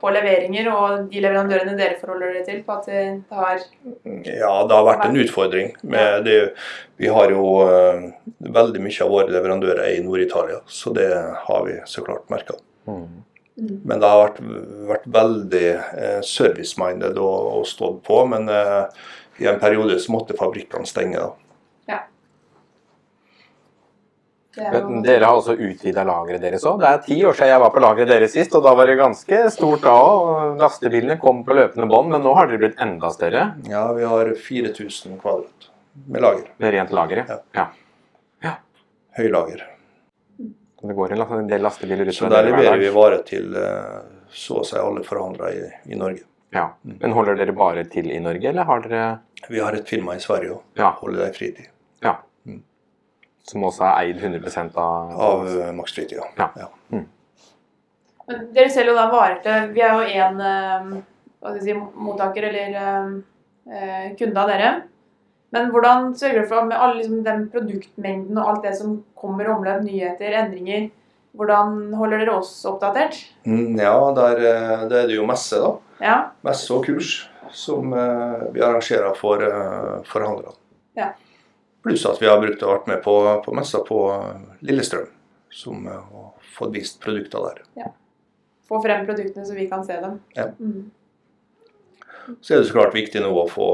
på 0.00 0.12
leveringer 0.16 0.70
og 0.72 1.08
de 1.12 1.20
leverandørene 1.20 1.76
dere 1.76 1.98
forholder 2.00 2.32
dere 2.32 2.44
til? 2.46 2.62
På 2.66 2.78
at 2.78 2.88
det 2.88 3.02
har 3.28 3.58
ja, 3.60 4.52
det 4.66 4.78
har 4.78 4.86
vært 4.88 5.04
en 5.06 5.18
utfordring. 5.20 5.74
Med 5.84 6.24
det, 6.24 6.38
vi 7.00 7.10
har 7.12 7.34
jo 7.34 7.44
uh, 7.68 8.08
veldig 8.56 8.82
mye 8.84 9.04
av 9.04 9.12
våre 9.12 9.34
leverandører 9.36 9.84
er 9.84 9.98
i 9.98 10.06
Nord-Italia, 10.06 10.62
så 10.66 10.94
det 10.96 11.10
har 11.12 11.68
vi 11.68 11.76
så 11.88 12.04
klart 12.06 12.32
merka. 12.32 12.56
Mm. 12.88 13.22
Men 13.84 14.00
det 14.00 14.08
har 14.08 14.22
vært, 14.22 14.40
vært 14.88 15.08
veldig 15.12 15.66
eh, 15.68 16.20
service-minded 16.24 17.18
og, 17.20 17.50
og 17.58 17.66
stått 17.68 18.00
på. 18.06 18.22
Men 18.32 18.48
eh, 18.48 19.04
i 19.42 19.48
en 19.50 19.60
periode 19.60 19.98
så 20.00 20.14
måtte 20.14 20.38
fabrikkene 20.38 20.88
stenge. 20.88 21.20
da. 21.20 21.34
er 21.98 22.08
Men 24.56 24.74
jo, 24.76 25.02
dere 25.06 25.24
har 25.24 25.38
også 25.38 25.54
utvida 25.56 26.02
lageret 26.04 26.42
deres 26.44 26.64
òg. 26.68 26.80
Det 26.82 26.88
er 26.90 26.98
ti 27.06 27.16
år 27.24 27.36
siden 27.38 27.52
jeg 27.54 27.60
var 27.62 27.70
på 27.72 27.80
lageret 27.80 28.10
deres 28.12 28.34
sist, 28.36 28.54
og 28.58 28.64
da 28.66 28.74
var 28.76 28.90
det 28.90 28.98
ganske 29.00 29.38
stort 29.54 29.84
da 29.86 29.94
òg. 29.96 30.58
Lastebilene 30.60 31.16
kom 31.20 31.40
på 31.46 31.56
løpende 31.56 31.88
bånd, 31.88 32.10
men 32.12 32.24
nå 32.26 32.34
har 32.36 32.50
dere 32.50 32.60
blitt 32.66 32.80
enda 32.84 33.10
større 33.14 33.46
Ja, 33.70 33.86
vi 33.96 34.04
har 34.04 34.32
4000 34.36 35.16
kvadrat 35.22 35.70
med 36.06 36.20
lager. 36.24 36.50
med 36.58 36.74
rent 36.74 36.92
lager. 36.92 37.24
Ja. 37.54 37.66
Ja. 38.44 38.56
Høylager. 39.16 39.64
Det 40.82 40.96
går 40.98 41.12
en 41.14 41.46
del 41.48 41.62
lastebiler 41.62 42.08
ut 42.08 42.14
Så 42.14 42.28
der 42.28 42.42
leverer 42.48 42.78
vi 42.78 42.88
vare 42.90 42.96
varer 42.96 43.22
til 43.24 43.54
eh, 43.56 44.00
så 44.32 44.60
å 44.60 44.66
si 44.66 44.76
alle 44.76 45.04
forhandlere 45.06 45.52
i, 45.54 45.92
i 45.94 45.98
Norge. 45.98 46.24
Ja. 46.52 46.66
Men 46.82 47.14
holder 47.16 47.38
dere 47.38 47.54
bare 47.56 47.84
til 47.88 48.10
i 48.12 48.18
Norge, 48.20 48.48
eller 48.50 48.64
har 48.68 48.82
dere 48.84 49.04
Vi 49.48 49.60
har 49.62 49.72
et 49.72 49.88
firma 49.88 50.16
i 50.16 50.20
Sverige 50.20 50.56
òg, 50.58 50.62
Ja. 50.76 50.90
Holiday 51.00 51.32
Fritid, 51.32 51.68
ja. 52.02 52.16
Mm. 53.42 53.50
Som 53.50 53.66
også 53.66 53.84
er 53.88 53.96
eid 54.04 54.22
100 54.22 54.70
av 54.78 55.20
av 55.28 55.48
eh, 55.50 55.72
Max 55.74 55.94
Fritid. 55.96 56.18
Ja. 56.18 56.28
Ja. 56.38 56.50
Ja. 56.62 57.02
men 58.28 58.46
dere 58.54 58.70
selger 58.70 58.92
jo 58.92 58.98
da 59.00 59.08
varer 59.10 59.40
til 59.42 59.72
Vi 59.74 59.82
er 59.82 59.96
jo 59.98 60.22
én 60.22 60.38
hva 61.42 61.52
si, 61.58 61.74
mottaker 61.74 62.46
eller 62.48 62.76
eh, 62.78 64.12
kunde 64.18 64.42
av 64.42 64.50
dere. 64.52 64.72
Men 65.52 65.68
hvordan 65.74 66.12
sørger 66.16 66.40
dere 66.40 66.48
for 66.48 66.68
med 66.68 66.78
all 66.78 66.96
liksom, 67.00 67.20
den 67.26 67.48
produktmengden 67.52 68.38
og 68.38 68.48
alt 68.52 68.66
det 68.68 68.76
som 68.78 69.00
kommer 69.18 69.48
i 69.48 69.52
omløp, 69.52 69.82
nyheter, 69.84 70.38
endringer 70.44 70.90
Hvordan 71.32 71.94
holder 71.96 72.20
dere 72.20 72.32
oss 72.36 72.50
oppdatert? 72.68 73.16
Mm, 73.48 73.78
ja, 73.80 73.94
der, 74.16 74.34
der, 74.36 74.82
det 74.90 74.98
er 74.98 75.06
det 75.08 75.16
jo 75.16 75.24
messe, 75.24 75.56
da. 75.62 75.70
Ja. 76.04 76.16
Messe 76.44 76.74
og 76.76 76.84
kurs 76.84 77.22
som 77.52 77.92
eh, 77.96 78.42
vi 78.52 78.60
arrangerer 78.64 79.14
for 79.16 79.40
uh, 79.44 80.02
forhandlerne. 80.08 80.56
Ja. 80.96 81.12
Pluss 81.82 82.06
at 82.06 82.20
vi 82.22 82.28
har 82.30 82.38
brukt 82.40 82.62
og 82.62 82.76
vært 82.76 82.88
med 82.90 83.02
på, 83.02 83.16
på 83.44 83.54
messa 83.58 83.82
på 83.86 83.98
Lillestrøm, 84.62 85.08
som 85.50 85.86
har 85.90 86.32
fått 86.54 86.74
vist 86.76 87.00
produkter 87.02 87.48
der. 87.48 87.90
Få 88.68 88.78
frem 88.84 89.06
produktene 89.08 89.46
så 89.46 89.56
vi 89.56 89.66
kan 89.70 89.82
se 89.84 89.98
dem. 90.00 90.20
Ja. 90.36 90.46
Mm. 90.60 90.90
Så 92.40 92.54
er 92.54 92.62
det 92.62 92.68
så 92.68 92.76
klart 92.76 92.94
viktig 92.94 93.22
nå 93.24 93.32
å 93.34 93.48
få, 93.50 93.68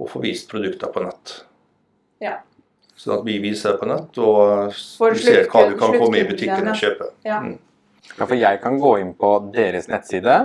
å 0.00 0.08
få 0.08 0.22
vist 0.24 0.48
produkter 0.50 0.92
på 0.94 1.04
nett. 1.04 1.34
Ja. 2.24 2.38
Sånn 2.96 3.18
at 3.18 3.26
vi 3.26 3.36
viser 3.42 3.74
det 3.74 3.82
på 3.82 3.88
nett, 3.90 4.18
og 4.24 4.72
For 4.96 5.12
du 5.12 5.20
ser 5.20 5.44
hva 5.52 5.66
du 5.68 5.76
kan 5.76 5.92
komme 6.00 6.22
i 6.22 6.28
butikken 6.28 6.70
og 6.72 6.80
kjøpe. 6.80 7.10
Ja. 7.28 7.42
Mm. 7.44 7.58
Ja, 8.14 8.22
for 8.22 8.36
jeg 8.38 8.62
kan 8.62 8.78
gå 8.80 8.92
inn 9.02 9.12
på 9.18 9.30
deres 9.52 9.90
nettside 9.90 10.36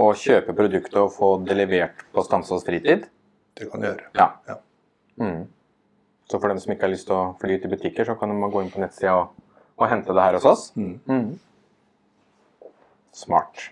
og 0.00 0.16
kjøpe 0.20 0.54
produktet 0.56 0.96
og 1.00 1.12
få 1.12 1.34
det 1.44 1.56
levert 1.58 2.06
på 2.14 2.24
Stamsås 2.24 2.64
fritid. 2.64 3.04
Det 3.56 3.68
kan 3.68 3.82
du 3.82 3.88
gjøre. 3.90 4.08
Ja. 4.16 4.30
Ja. 4.48 4.56
Mm. 5.20 5.44
Så 6.26 6.40
for 6.40 6.50
dem 6.50 6.58
som 6.62 6.74
ikke 6.74 6.88
har 6.88 6.94
lyst 6.94 7.06
til 7.08 7.16
å 7.16 7.36
fly 7.40 7.58
til 7.62 7.70
butikker, 7.70 8.06
så 8.08 8.16
kan 8.18 8.32
de 8.32 8.50
gå 8.50 8.62
inn 8.64 8.72
på 8.72 8.82
nettsida 8.82 9.14
og, 9.20 9.34
og 9.78 9.90
hente 9.90 10.14
det 10.16 10.26
her 10.26 10.38
hos 10.38 10.48
oss. 10.50 10.68
Mm. 10.74 10.96
Mm. 11.06 12.70
Smart. 13.16 13.68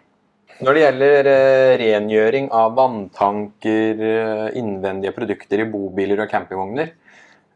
Når 0.63 0.77
det 0.77 0.83
gjelder 0.85 1.29
eh, 1.33 1.73
rengjøring 1.81 2.53
av 2.55 2.77
vanntanker, 2.77 4.03
eh, 4.07 4.59
innvendige 4.61 5.15
produkter 5.17 5.65
i 5.65 5.67
bobiler 5.67 6.23
og 6.23 6.31
campingvogner, 6.31 6.93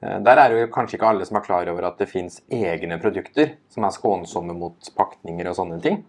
eh, 0.03 0.17
der 0.27 0.41
er 0.43 0.51
det 0.51 0.65
jo 0.65 0.73
kanskje 0.75 0.99
ikke 0.99 1.13
alle 1.13 1.29
som 1.29 1.39
er 1.39 1.45
klar 1.47 1.71
over 1.71 1.87
at 1.87 2.03
det 2.03 2.11
fins 2.11 2.41
egne 2.51 2.99
produkter 2.99 3.55
som 3.71 3.87
er 3.87 3.95
skånsomme 3.95 4.57
mot 4.59 4.91
pakninger 4.99 5.47
og 5.47 5.55
sånne 5.61 5.79
ting. 5.85 6.03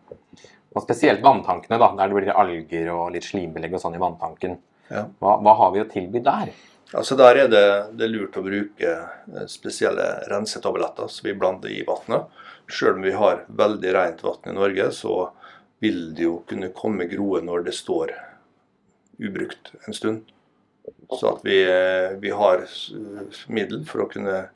Og 0.73 0.81
spesielt 0.81 1.21
vanntankene, 1.21 1.77
da, 1.77 1.91
der 1.99 2.09
det 2.09 2.17
blir 2.17 2.33
alger 2.33 2.89
og 2.95 3.13
litt 3.13 3.29
slimbelegg 3.29 3.77
og 3.77 3.85
sånn 3.85 3.97
i 3.99 4.01
vanntanken. 4.01 4.57
Ja. 4.89 5.05
Hva, 5.21 5.37
hva 5.45 5.55
har 5.61 5.71
vi 5.75 5.83
å 5.83 5.89
tilby 5.89 6.25
der? 6.25 6.49
Altså 6.93 7.15
Der 7.15 7.37
er 7.37 7.49
det, 7.51 7.65
det 7.99 8.07
er 8.07 8.13
lurt 8.13 8.37
å 8.39 8.45
bruke 8.45 8.93
eh, 8.93 9.43
spesielle 9.51 10.07
rensetabletter 10.31 11.11
som 11.11 11.27
vi 11.27 11.35
blander 11.37 11.73
i 11.73 11.83
vannet. 11.85 12.25
Selv 12.69 12.97
om 12.97 13.05
vi 13.05 13.13
har 13.13 13.43
veldig 13.47 13.93
rent 13.93 14.23
vann 14.25 14.49
i 14.49 14.55
Norge, 14.57 14.89
så 14.97 15.29
vil 15.83 16.09
det 16.17 16.25
jo 16.25 16.39
kunne 16.49 16.73
komme 16.75 17.07
groe 17.09 17.43
når 17.45 17.67
det 17.69 17.75
står 17.77 18.15
ubrukt 19.21 19.73
en 19.85 19.93
stund. 19.93 20.33
Så 21.13 21.35
at 21.35 21.45
vi, 21.45 21.61
eh, 21.61 22.17
vi 22.17 22.33
har 22.33 22.65
middel 23.47 23.85
for 23.85 24.05
å 24.05 24.09
kunne 24.09 24.47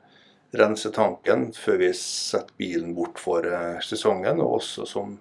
rense 0.54 0.90
tanken 0.94 1.48
før 1.54 1.80
vi 1.82 1.90
setter 1.98 2.54
bilen 2.58 2.94
bort 2.98 3.18
for 3.22 3.46
eh, 3.46 3.78
sesongen, 3.82 4.42
og 4.42 4.60
også 4.60 4.86
som 4.90 5.18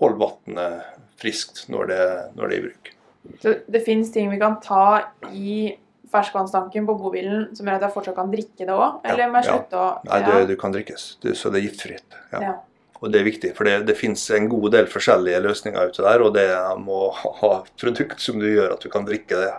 holder 0.00 0.20
vannet 0.20 1.04
friskt 1.20 1.66
når 1.72 1.90
det, 1.90 2.04
når 2.36 2.48
det 2.48 2.56
er 2.56 2.60
i 2.60 2.66
bruk. 2.68 2.96
Så 3.40 3.54
det 3.68 3.84
finnes 3.84 4.12
ting 4.12 4.30
vi 4.32 4.40
kan 4.40 4.60
ta 4.64 5.12
i 5.32 5.76
ferskvannstanken 6.10 6.88
på 6.88 6.96
bobilen 6.98 7.46
som 7.56 7.68
gjør 7.68 7.78
at 7.78 7.86
jeg 7.86 7.94
fortsatt 7.94 8.18
kan 8.18 8.32
drikke 8.32 8.66
det 8.66 8.74
òg? 8.74 9.06
Ja, 9.06 9.28
må 9.30 9.42
jeg 9.42 9.50
ja. 9.50 9.60
å 9.78 9.86
Nei, 10.08 10.18
det, 10.26 10.40
du 10.50 10.56
kan 10.60 10.74
drikkes, 10.74 11.06
det, 11.22 11.36
så 11.38 11.52
det 11.52 11.62
er 11.62 11.68
giftfritt. 11.68 12.18
Ja. 12.32 12.42
Ja. 12.48 12.56
Og 13.00 13.12
det 13.12 13.22
er 13.22 13.28
viktig, 13.30 13.54
for 13.56 13.64
det, 13.64 13.78
det 13.88 13.96
finnes 13.96 14.22
en 14.36 14.48
god 14.52 14.74
del 14.74 14.88
forskjellige 14.90 15.40
løsninger 15.46 15.92
ute 15.92 16.04
der, 16.04 16.24
og 16.24 16.34
det 16.36 16.48
må 16.82 17.06
ha 17.16 17.52
produkt 17.80 18.20
som 18.20 18.40
du 18.42 18.48
gjør 18.50 18.74
at 18.74 18.84
du 18.84 18.90
kan 18.92 19.06
drikke 19.08 19.38
det. 19.40 19.54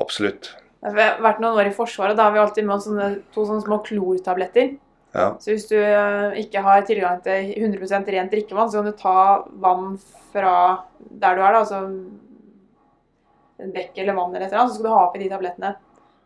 Absolutt. 0.00 0.54
Jeg 0.80 0.96
har 0.96 1.20
vært 1.20 1.42
noen 1.42 1.58
år 1.60 1.68
i 1.68 1.74
Forsvaret. 1.76 2.16
Da 2.16 2.28
har 2.28 2.32
vi 2.32 2.40
alltid 2.40 2.64
med 2.64 2.78
oss 2.78 2.86
sånne, 2.88 3.10
to 3.34 3.44
sånne 3.44 3.66
små 3.66 3.82
klortabletter. 3.84 4.72
Ja. 5.12 5.34
Så 5.42 5.52
hvis 5.52 5.66
du 5.68 5.76
eh, 5.76 6.38
ikke 6.40 6.62
har 6.64 6.86
tilgang 6.88 7.20
til 7.24 7.50
100% 7.58 8.08
rent 8.14 8.32
drikkevann, 8.32 8.70
så 8.72 8.80
kan 8.80 8.88
du 8.88 8.96
ta 8.96 9.20
vann 9.60 9.98
fra 10.32 10.54
der 10.98 11.36
du 11.36 11.42
er, 11.42 11.52
da, 11.52 11.60
altså 11.60 11.82
bekk 13.74 13.98
eller 14.02 14.16
vann 14.16 14.34
eller 14.34 14.46
et 14.46 14.52
eller 14.52 14.64
annet, 14.64 14.74
så 14.74 14.78
skal 14.78 14.88
du 14.88 14.94
ha 14.94 15.06
oppi 15.06 15.22
de 15.22 15.30
tablettene. 15.32 15.74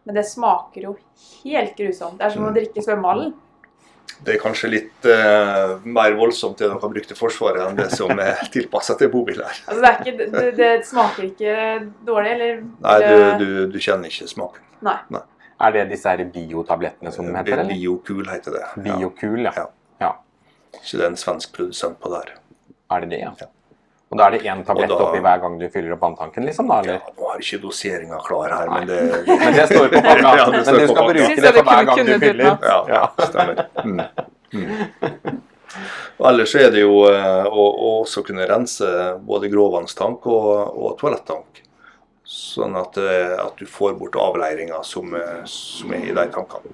Men 0.04 0.18
det 0.18 0.26
smaker 0.28 0.84
jo 0.84 0.92
helt 1.44 1.76
grusomt. 1.78 2.18
Det 2.20 2.26
er 2.26 2.34
som 2.34 2.46
å 2.46 2.52
drikke 2.54 2.84
svømmehallen. 2.84 3.32
Det 4.24 4.34
er 4.34 4.40
kanskje 4.40 4.70
litt 4.70 5.06
uh, 5.08 5.80
mer 5.84 6.14
voldsomt 6.16 6.60
det 6.60 6.68
de 6.70 6.76
kan 6.80 6.92
bruke 6.92 7.08
til 7.08 7.18
Forsvaret, 7.18 7.64
enn 7.64 7.78
det 7.78 7.88
som 7.92 8.12
er 8.20 8.44
tilpassa 8.54 8.96
til 9.00 9.10
bobiler. 9.12 9.48
Altså, 9.64 9.80
det, 9.80 9.90
er 9.90 10.00
ikke, 10.00 10.28
det, 10.34 10.44
det 10.60 10.72
smaker 10.88 11.28
ikke 11.28 11.54
dårlig, 12.06 12.34
eller 12.36 12.60
Nei, 12.84 12.98
du, 13.02 13.24
du, 13.40 13.48
du 13.74 13.78
kjenner 13.82 14.12
ikke 14.12 14.28
smaken. 14.30 14.60
Er 15.64 15.74
det 15.74 15.88
disse 15.94 16.10
her 16.10 16.20
biotablettene 16.34 17.12
som 17.14 17.28
de 17.28 17.34
heter, 17.36 17.64
eller? 17.64 17.72
Biokul 17.72 18.28
heter 18.28 18.58
det. 18.58 18.64
Biokul, 18.84 19.44
ja. 19.46 19.54
Ja. 19.56 19.66
ja. 20.02 20.12
Så 20.82 21.00
det 21.00 21.06
er 21.06 21.12
en 21.14 21.20
svensk 21.20 21.54
produsent 21.56 22.00
på 22.02 22.12
det 22.12 22.24
her. 22.24 22.32
Er 22.94 23.04
det 23.04 23.12
det, 23.14 23.20
ja? 23.24 23.34
Ja. 23.40 23.53
Og 24.14 24.18
da 24.20 24.26
er 24.28 24.34
det 24.36 24.44
én 24.46 24.60
tablett 24.64 24.92
da- 24.92 24.98
oppi 25.02 25.18
hver 25.24 25.40
gang 25.42 25.56
du 25.58 25.64
fyller 25.74 25.92
opp 25.96 26.04
vanntanken, 26.06 26.44
liksom? 26.46 26.68
da, 26.70 26.76
Ja, 26.86 26.94
eller? 26.94 27.00
nå 27.18 27.30
har 27.32 27.40
ikke 27.42 27.58
doseringa 27.64 28.20
klar 28.22 28.52
her, 28.54 28.68
men 28.70 28.86
det 28.86 28.98
Men 29.42 29.56
det 29.58 29.64
står 29.72 29.88
på 29.90 30.02
pakka. 30.04 30.34
Ja, 30.38 30.44
Men 30.50 30.60
du 30.62 30.86
skal 30.86 31.08
bruke 31.08 31.40
det 31.42 31.54
for 31.56 31.66
hver 31.66 31.88
gang 31.90 32.06
du 32.06 32.14
fyller. 32.22 32.58
Ja, 32.62 32.78
Ja. 32.94 33.02
stemmer. 33.26 33.64
Mm. 33.82 34.04
Mm. 34.54 35.42
Og 36.22 36.28
ellers 36.30 36.54
er 36.54 36.70
det 36.70 36.84
jo 36.84 37.00
eh, 37.10 37.44
å, 37.50 37.64
å 37.74 37.90
også 38.04 38.22
kunne 38.28 38.46
rense 38.46 38.86
både 39.26 39.50
gråvannstank 39.50 40.26
og, 40.30 40.50
og 40.78 40.94
toalettank. 41.00 41.62
Sånn 42.24 42.78
at, 42.78 42.96
eh, 43.02 43.34
at 43.42 43.58
du 43.58 43.66
får 43.66 43.98
bort 43.98 44.14
avleiringa 44.16 44.78
som, 44.86 45.10
eh, 45.18 45.42
som 45.50 45.90
er 45.92 46.06
i 46.06 46.14
de 46.14 46.28
tankene. 46.30 46.70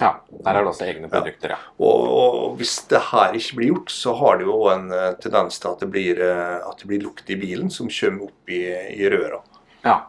Ja, 0.00 0.10
der 0.28 0.56
er 0.58 0.64
det 0.64 0.70
også 0.72 0.86
egne 0.88 1.08
produkter, 1.12 1.54
ja. 1.54 1.58
Og, 1.78 2.06
og 2.18 2.56
hvis 2.58 2.76
det 2.90 3.00
her 3.12 3.36
ikke 3.38 3.58
blir 3.60 3.70
gjort, 3.72 3.92
så 3.94 4.14
har 4.18 4.40
det 4.40 4.48
jo 4.48 4.56
en 4.72 4.88
eh, 4.94 5.12
tendens 5.22 5.60
til 5.62 5.70
at 5.70 5.84
det 5.84 5.90
blir, 5.94 6.22
eh, 6.24 6.56
at 6.66 6.80
det 6.82 6.88
blir 6.90 7.04
lukt 7.04 7.30
i 7.30 7.36
bilen 7.38 7.70
som 7.70 7.90
kommer 7.92 8.28
opp 8.30 8.50
i, 8.50 8.64
i 8.98 9.08
røra. 9.12 9.42
ja. 9.86 10.00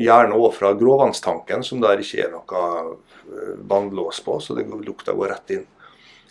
Gjerne 0.00 0.32
òg 0.40 0.54
fra 0.56 0.70
gråvannstanken, 0.80 1.60
som 1.60 1.82
der 1.82 2.00
ikke 2.00 2.22
er 2.24 2.30
noe 2.32 2.60
vannlås 3.68 4.22
på, 4.24 4.38
så 4.40 4.54
det, 4.56 4.64
lukta 4.80 5.12
går 5.12 5.28
rett 5.34 5.50
inn. 5.58 5.66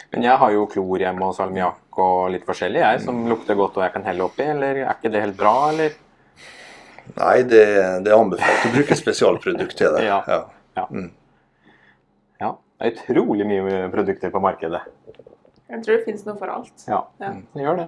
Men 0.10 0.26
jeg 0.26 0.38
har 0.42 0.54
jo 0.56 0.64
klor 0.70 1.02
hjemme 1.02 1.28
og 1.28 1.36
salmiakk 1.38 2.00
og 2.02 2.32
litt 2.34 2.48
forskjellig, 2.48 2.82
jeg, 2.82 3.04
som 3.06 3.20
lukter 3.30 3.58
godt 3.58 3.78
og 3.78 3.86
jeg 3.86 3.94
kan 3.94 4.08
helle 4.10 4.26
oppi. 4.26 4.46
Eller 4.56 4.82
er 4.84 4.96
ikke 4.96 5.12
det 5.14 5.22
helt 5.22 5.38
bra, 5.38 5.54
eller? 5.70 5.94
Nei, 7.14 7.36
det, 7.46 7.64
det 8.06 8.10
er 8.14 8.18
anbefalt 8.18 8.68
å 8.70 8.74
bruke 8.74 8.98
spesialprodukt 8.98 9.78
til 9.78 9.94
det. 10.00 10.06
Ja. 10.12 10.20
Ja. 10.26 10.42
Ja, 10.74 10.88
det 12.84 12.90
er 12.90 12.96
utrolig 13.00 13.46
mye 13.48 13.84
produkter 13.94 14.32
på 14.34 14.42
markedet. 14.44 14.82
Jeg 15.72 15.84
tror 15.86 15.96
det 15.96 16.04
finnes 16.04 16.26
noe 16.28 16.36
for 16.36 16.52
alt. 16.52 16.84
Ja, 16.90 17.06
Ja. 17.22 17.30
det 17.56 17.64
gjør 17.64 17.78
det. 17.78 17.86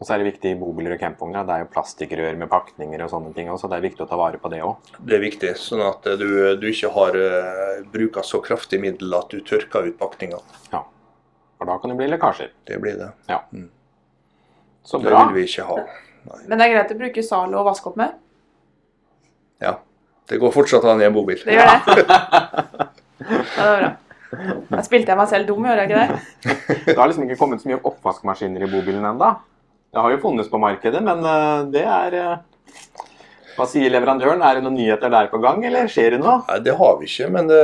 Og 0.00 0.06
så 0.06 0.14
er 0.14 0.18
det 0.18 0.32
viktig 0.32 0.50
i 0.50 0.58
bobiler 0.58 0.96
og 0.96 0.98
campvogner. 0.98 1.46
Det 1.46 1.54
er 1.54 1.60
jo 1.62 1.68
plastikkrør 1.70 2.36
med 2.36 2.48
pakninger 2.50 3.04
og 3.04 3.10
sånne 3.12 3.30
ting 3.36 3.46
også. 3.48 3.68
Det 3.70 3.76
er 3.76 3.84
viktig 3.84 4.02
å 4.02 4.08
ta 4.10 4.16
vare 4.18 4.40
på 4.42 4.50
det 4.50 4.58
òg. 4.66 4.90
Det 4.98 5.14
er 5.14 5.22
viktig, 5.22 5.52
sånn 5.62 5.84
at 5.86 6.08
du, 6.18 6.56
du 6.58 6.66
ikke 6.66 6.90
har 6.90 7.14
uh, 7.14 7.84
bruka 7.92 8.24
så 8.26 8.40
kraftig 8.42 8.80
middel 8.82 9.14
at 9.14 9.30
du 9.30 9.38
tørker 9.46 9.86
ut 9.86 9.98
pakninga. 10.00 10.40
For 10.72 11.70
da 11.70 11.78
kan 11.78 11.94
det 11.94 12.00
bli 12.00 12.08
lekkasjer. 12.10 12.50
Det 12.66 12.80
blir 12.82 12.98
det. 12.98 13.12
Så 14.82 14.98
Det 14.98 15.14
vil 15.14 15.36
vi 15.36 15.46
ikke 15.46 15.68
ha. 15.70 15.78
Men 16.48 16.58
det 16.58 16.66
er 16.66 16.74
greit 16.74 16.90
å 16.90 16.98
bruke 16.98 17.22
Zalo 17.22 17.60
og 17.62 17.70
vaske 17.70 17.92
opp 17.92 18.02
med. 18.02 18.18
Ja. 19.62 19.76
Det 20.26 20.40
går 20.42 20.50
fortsatt 20.50 20.84
an 20.90 20.98
i 21.02 21.06
en 21.06 21.14
bobil. 21.14 21.38
Det 21.46 21.54
gjør 21.54 21.94
det. 22.02 22.88
Ja, 23.28 23.62
det 23.62 23.68
var 23.68 23.82
bra. 23.82 23.92
Da 24.70 24.80
spilte 24.86 25.12
jeg 25.12 25.20
meg 25.20 25.28
selv 25.28 25.48
dum, 25.50 25.66
gjorde 25.68 25.82
jeg 25.84 25.90
ikke 25.90 26.02
det? 26.02 26.20
Det 26.86 26.96
har 26.96 27.10
liksom 27.10 27.26
ikke 27.26 27.40
kommet 27.40 27.60
så 27.60 27.68
mye 27.68 27.82
oppvaskmaskiner 27.90 28.64
i 28.64 28.70
bobilen 28.72 29.04
ennå. 29.04 29.34
Det 29.92 30.00
har 30.00 30.14
jo 30.14 30.22
funnes 30.22 30.48
på 30.48 30.60
markedet, 30.60 31.02
men 31.04 31.20
eh, 31.28 31.66
det 31.74 31.82
er 31.84 32.16
eh, 32.16 32.78
Hva 33.58 33.66
sier 33.68 33.92
leverandøren? 33.92 34.40
Er 34.40 34.56
det 34.56 34.64
noen 34.64 34.78
nyheter 34.78 35.12
der 35.12 35.28
på 35.28 35.42
gang, 35.42 35.60
eller 35.68 35.90
skjer 35.92 36.14
det 36.14 36.22
noe? 36.22 36.38
Nei, 36.48 36.62
Det 36.64 36.78
har 36.78 36.96
vi 37.00 37.10
ikke, 37.10 37.28
men 37.34 37.50
det, 37.50 37.60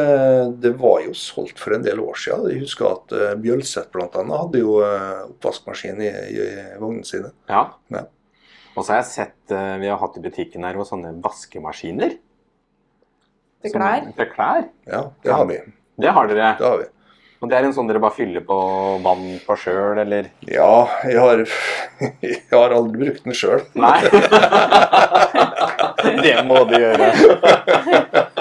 det 0.61 0.75
var 0.83 1.01
jo 1.07 1.17
solgt 1.17 1.63
for 1.63 1.79
en 1.79 1.87
del 1.87 2.05
år 2.05 2.21
siden. 2.21 2.51
Jeg 2.53 2.67
husker 2.67 2.91
at 2.91 3.17
uh, 3.17 3.33
Bjølseth 3.41 3.89
bl.a. 3.95 4.11
hadde 4.13 4.61
jo 4.61 4.77
oppvaskmaskin 4.83 6.05
i, 6.05 6.13
i, 6.37 6.47
vognene 6.77 7.09
sine. 7.09 7.33
Ja. 7.49 7.65
Ja. 7.97 8.05
Og 8.79 8.85
så 8.85 8.95
har 8.95 9.01
jeg 9.03 9.11
sett 9.11 9.55
eh, 9.55 9.75
vi 9.83 9.91
har 9.91 9.99
hatt 9.99 10.17
i 10.21 10.23
butikken 10.23 10.67
her 10.67 10.79
og 10.79 10.87
sånne 10.87 11.17
vaskemaskiner. 11.25 12.15
Til 13.63 13.71
Som- 13.73 13.81
klær. 13.81 14.05
Til 14.17 14.27
klær. 14.35 14.69
Ja, 14.87 15.03
det 15.25 15.33
har 15.35 15.45
vi. 15.49 15.59
Det 15.99 16.11
har 16.15 16.27
dere. 16.31 16.53
Det 16.59 16.67
har 16.67 16.79
vi. 16.79 16.85
Og 17.41 17.49
det 17.51 17.55
er 17.55 17.65
en 17.69 17.73
sånn 17.75 17.87
dere 17.87 18.01
bare 18.03 18.15
fyller 18.17 18.43
på 18.43 18.55
vann 19.03 19.27
på 19.47 19.55
sjøl, 19.63 19.99
eller? 20.03 20.27
Ja, 20.51 20.89
jeg 21.07 21.21
har, 21.23 21.43
jeg 22.23 22.41
har 22.51 22.75
aldri 22.75 22.99
brukt 23.05 23.25
den 23.29 23.37
sjøl. 23.39 23.61
Nei. 23.79 24.01
det 26.25 26.35
må 26.49 26.65
du 26.67 26.75
gjøre. 26.79 27.13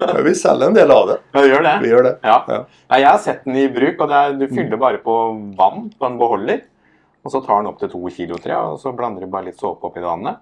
Men 0.00 0.20
vi 0.26 0.34
selger 0.38 0.70
en 0.70 0.76
del 0.78 0.92
av 0.94 1.08
det. 1.10 1.16
Ja, 1.34 1.42
gjør 1.50 1.64
det. 1.66 1.72
Vi 1.82 1.90
gjør 1.90 2.06
det. 2.06 2.12
Ja. 2.26 2.36
Ja. 2.50 2.60
Nei, 2.92 3.00
jeg 3.02 3.08
har 3.10 3.18
sett 3.24 3.42
den 3.46 3.58
i 3.58 3.66
bruk, 3.72 3.98
og 3.98 4.10
det 4.12 4.20
er, 4.20 4.36
du 4.38 4.46
fyller 4.50 4.78
bare 4.82 5.00
på 5.02 5.16
vann 5.58 5.88
på 5.98 6.06
en 6.10 6.18
beholder. 6.20 6.62
Og 7.26 7.34
så 7.34 7.42
tar 7.44 7.60
den 7.60 7.70
opp 7.72 7.80
til 7.82 7.90
to 7.92 8.00
kilo, 8.14 8.38
tre, 8.40 8.54
og 8.56 8.78
så 8.80 8.94
blander 8.96 9.26
du 9.26 9.32
bare 9.32 9.50
litt 9.50 9.58
såpe 9.60 9.90
oppi 9.90 10.02
vannet. 10.04 10.38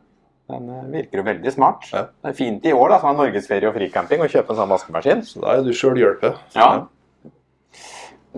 Den 0.49 0.69
eh, 0.73 0.85
virker 0.95 1.21
jo 1.21 1.27
veldig 1.27 1.53
smart. 1.53 1.89
Ja. 1.93 2.07
Det 2.23 2.33
er 2.33 2.37
fint 2.39 2.67
i 2.67 2.73
år, 2.73 2.93
da, 2.93 3.01
som 3.01 3.11
har 3.11 3.19
norgesferie 3.21 3.69
og 3.69 3.77
fricamping, 3.77 4.23
å 4.25 4.31
kjøpe 4.31 4.55
en 4.55 4.61
sånn 4.63 4.73
vaskemaskin. 4.73 5.25
Så 5.29 5.43
da 5.45 5.57
er 5.57 5.67
du 5.67 5.73
sjølhjelpet. 5.77 6.39
Ja. 6.57 6.69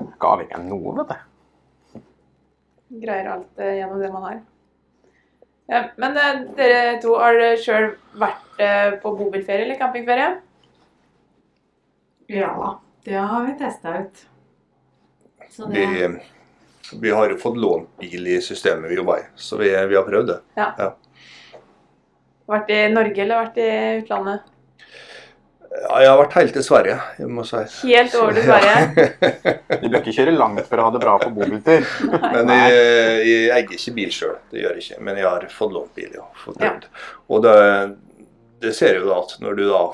Ikke 0.00 0.32
avhengig 0.34 0.56
av 0.58 0.64
noe, 0.66 0.94
vet 1.00 1.12
du. 1.12 1.26
Greier 3.00 3.28
alt 3.36 3.62
eh, 3.62 3.76
gjennom 3.78 4.02
det 4.02 4.10
man 4.10 4.26
har. 4.26 4.40
Ja, 5.70 5.84
men 6.02 6.18
eh, 6.18 6.40
dere 6.58 6.96
to, 7.02 7.14
har 7.20 7.36
dere 7.38 7.58
sjøl 7.62 7.92
vært 8.18 8.62
eh, 8.62 8.96
på 9.02 9.12
bobilferie 9.14 9.68
eller 9.68 9.78
campingferie? 9.78 10.32
Ja, 12.30 12.72
det 13.06 13.14
har 13.14 13.46
vi 13.46 13.54
testa 13.58 13.94
ut. 14.02 14.24
Så 15.50 15.70
det, 15.70 15.86
Vi, 15.86 16.98
vi 17.04 17.14
har 17.14 17.30
jo 17.30 17.38
fått 17.38 17.58
lånt 17.58 17.94
bil 18.02 18.26
i 18.34 18.40
systemet 18.42 18.90
vi 18.90 18.98
jobber 18.98 19.22
i, 19.22 19.28
så 19.38 19.58
vi, 19.62 19.70
vi 19.70 19.98
har 19.98 20.06
prøvd 20.06 20.32
det. 20.32 20.40
Vært 22.50 22.72
i 22.74 22.80
Norge 22.90 23.22
eller 23.22 23.44
vært 23.44 23.60
i 23.62 23.68
utlandet? 24.00 24.48
Ja, 25.70 26.00
jeg 26.02 26.08
har 26.10 26.16
vært 26.18 26.32
helt 26.34 26.52
til 26.56 26.64
Sverige, 26.66 26.96
jeg 27.20 27.28
må 27.30 27.44
si. 27.46 27.60
Helt 27.86 28.14
over 28.18 28.34
til 28.34 28.42
Sverige. 28.48 29.12
Du 29.78 29.84
bør 29.86 30.00
ikke 30.00 30.14
kjøre 30.16 30.32
langt 30.34 30.66
for 30.66 30.82
å 30.82 30.88
ha 30.88 30.90
det 30.96 31.02
bra 31.04 31.12
på 31.22 31.30
bobiltur. 31.36 31.86
Men 32.24 32.50
jeg, 32.50 32.80
jeg 33.28 33.44
eier 33.54 33.74
ikke 33.76 33.94
bil 34.00 34.10
sjøl, 34.14 34.34
det 34.50 34.64
gjør 34.64 34.74
jeg 34.80 34.82
ikke. 34.82 34.98
Men 35.06 35.20
jeg 35.22 35.28
har 35.28 35.46
fått 35.54 35.76
lånt 35.76 35.92
bil, 35.94 36.10
ja. 36.18 36.26
Fått 36.42 36.58
Ja. 36.66 36.72
Og 37.30 37.44
det, 37.46 37.54
det 38.66 38.74
ser 38.76 38.98
jo 38.98 39.06
da 39.12 39.20
at 39.22 39.36
når 39.44 39.60
du 39.60 39.64
da 39.70 39.84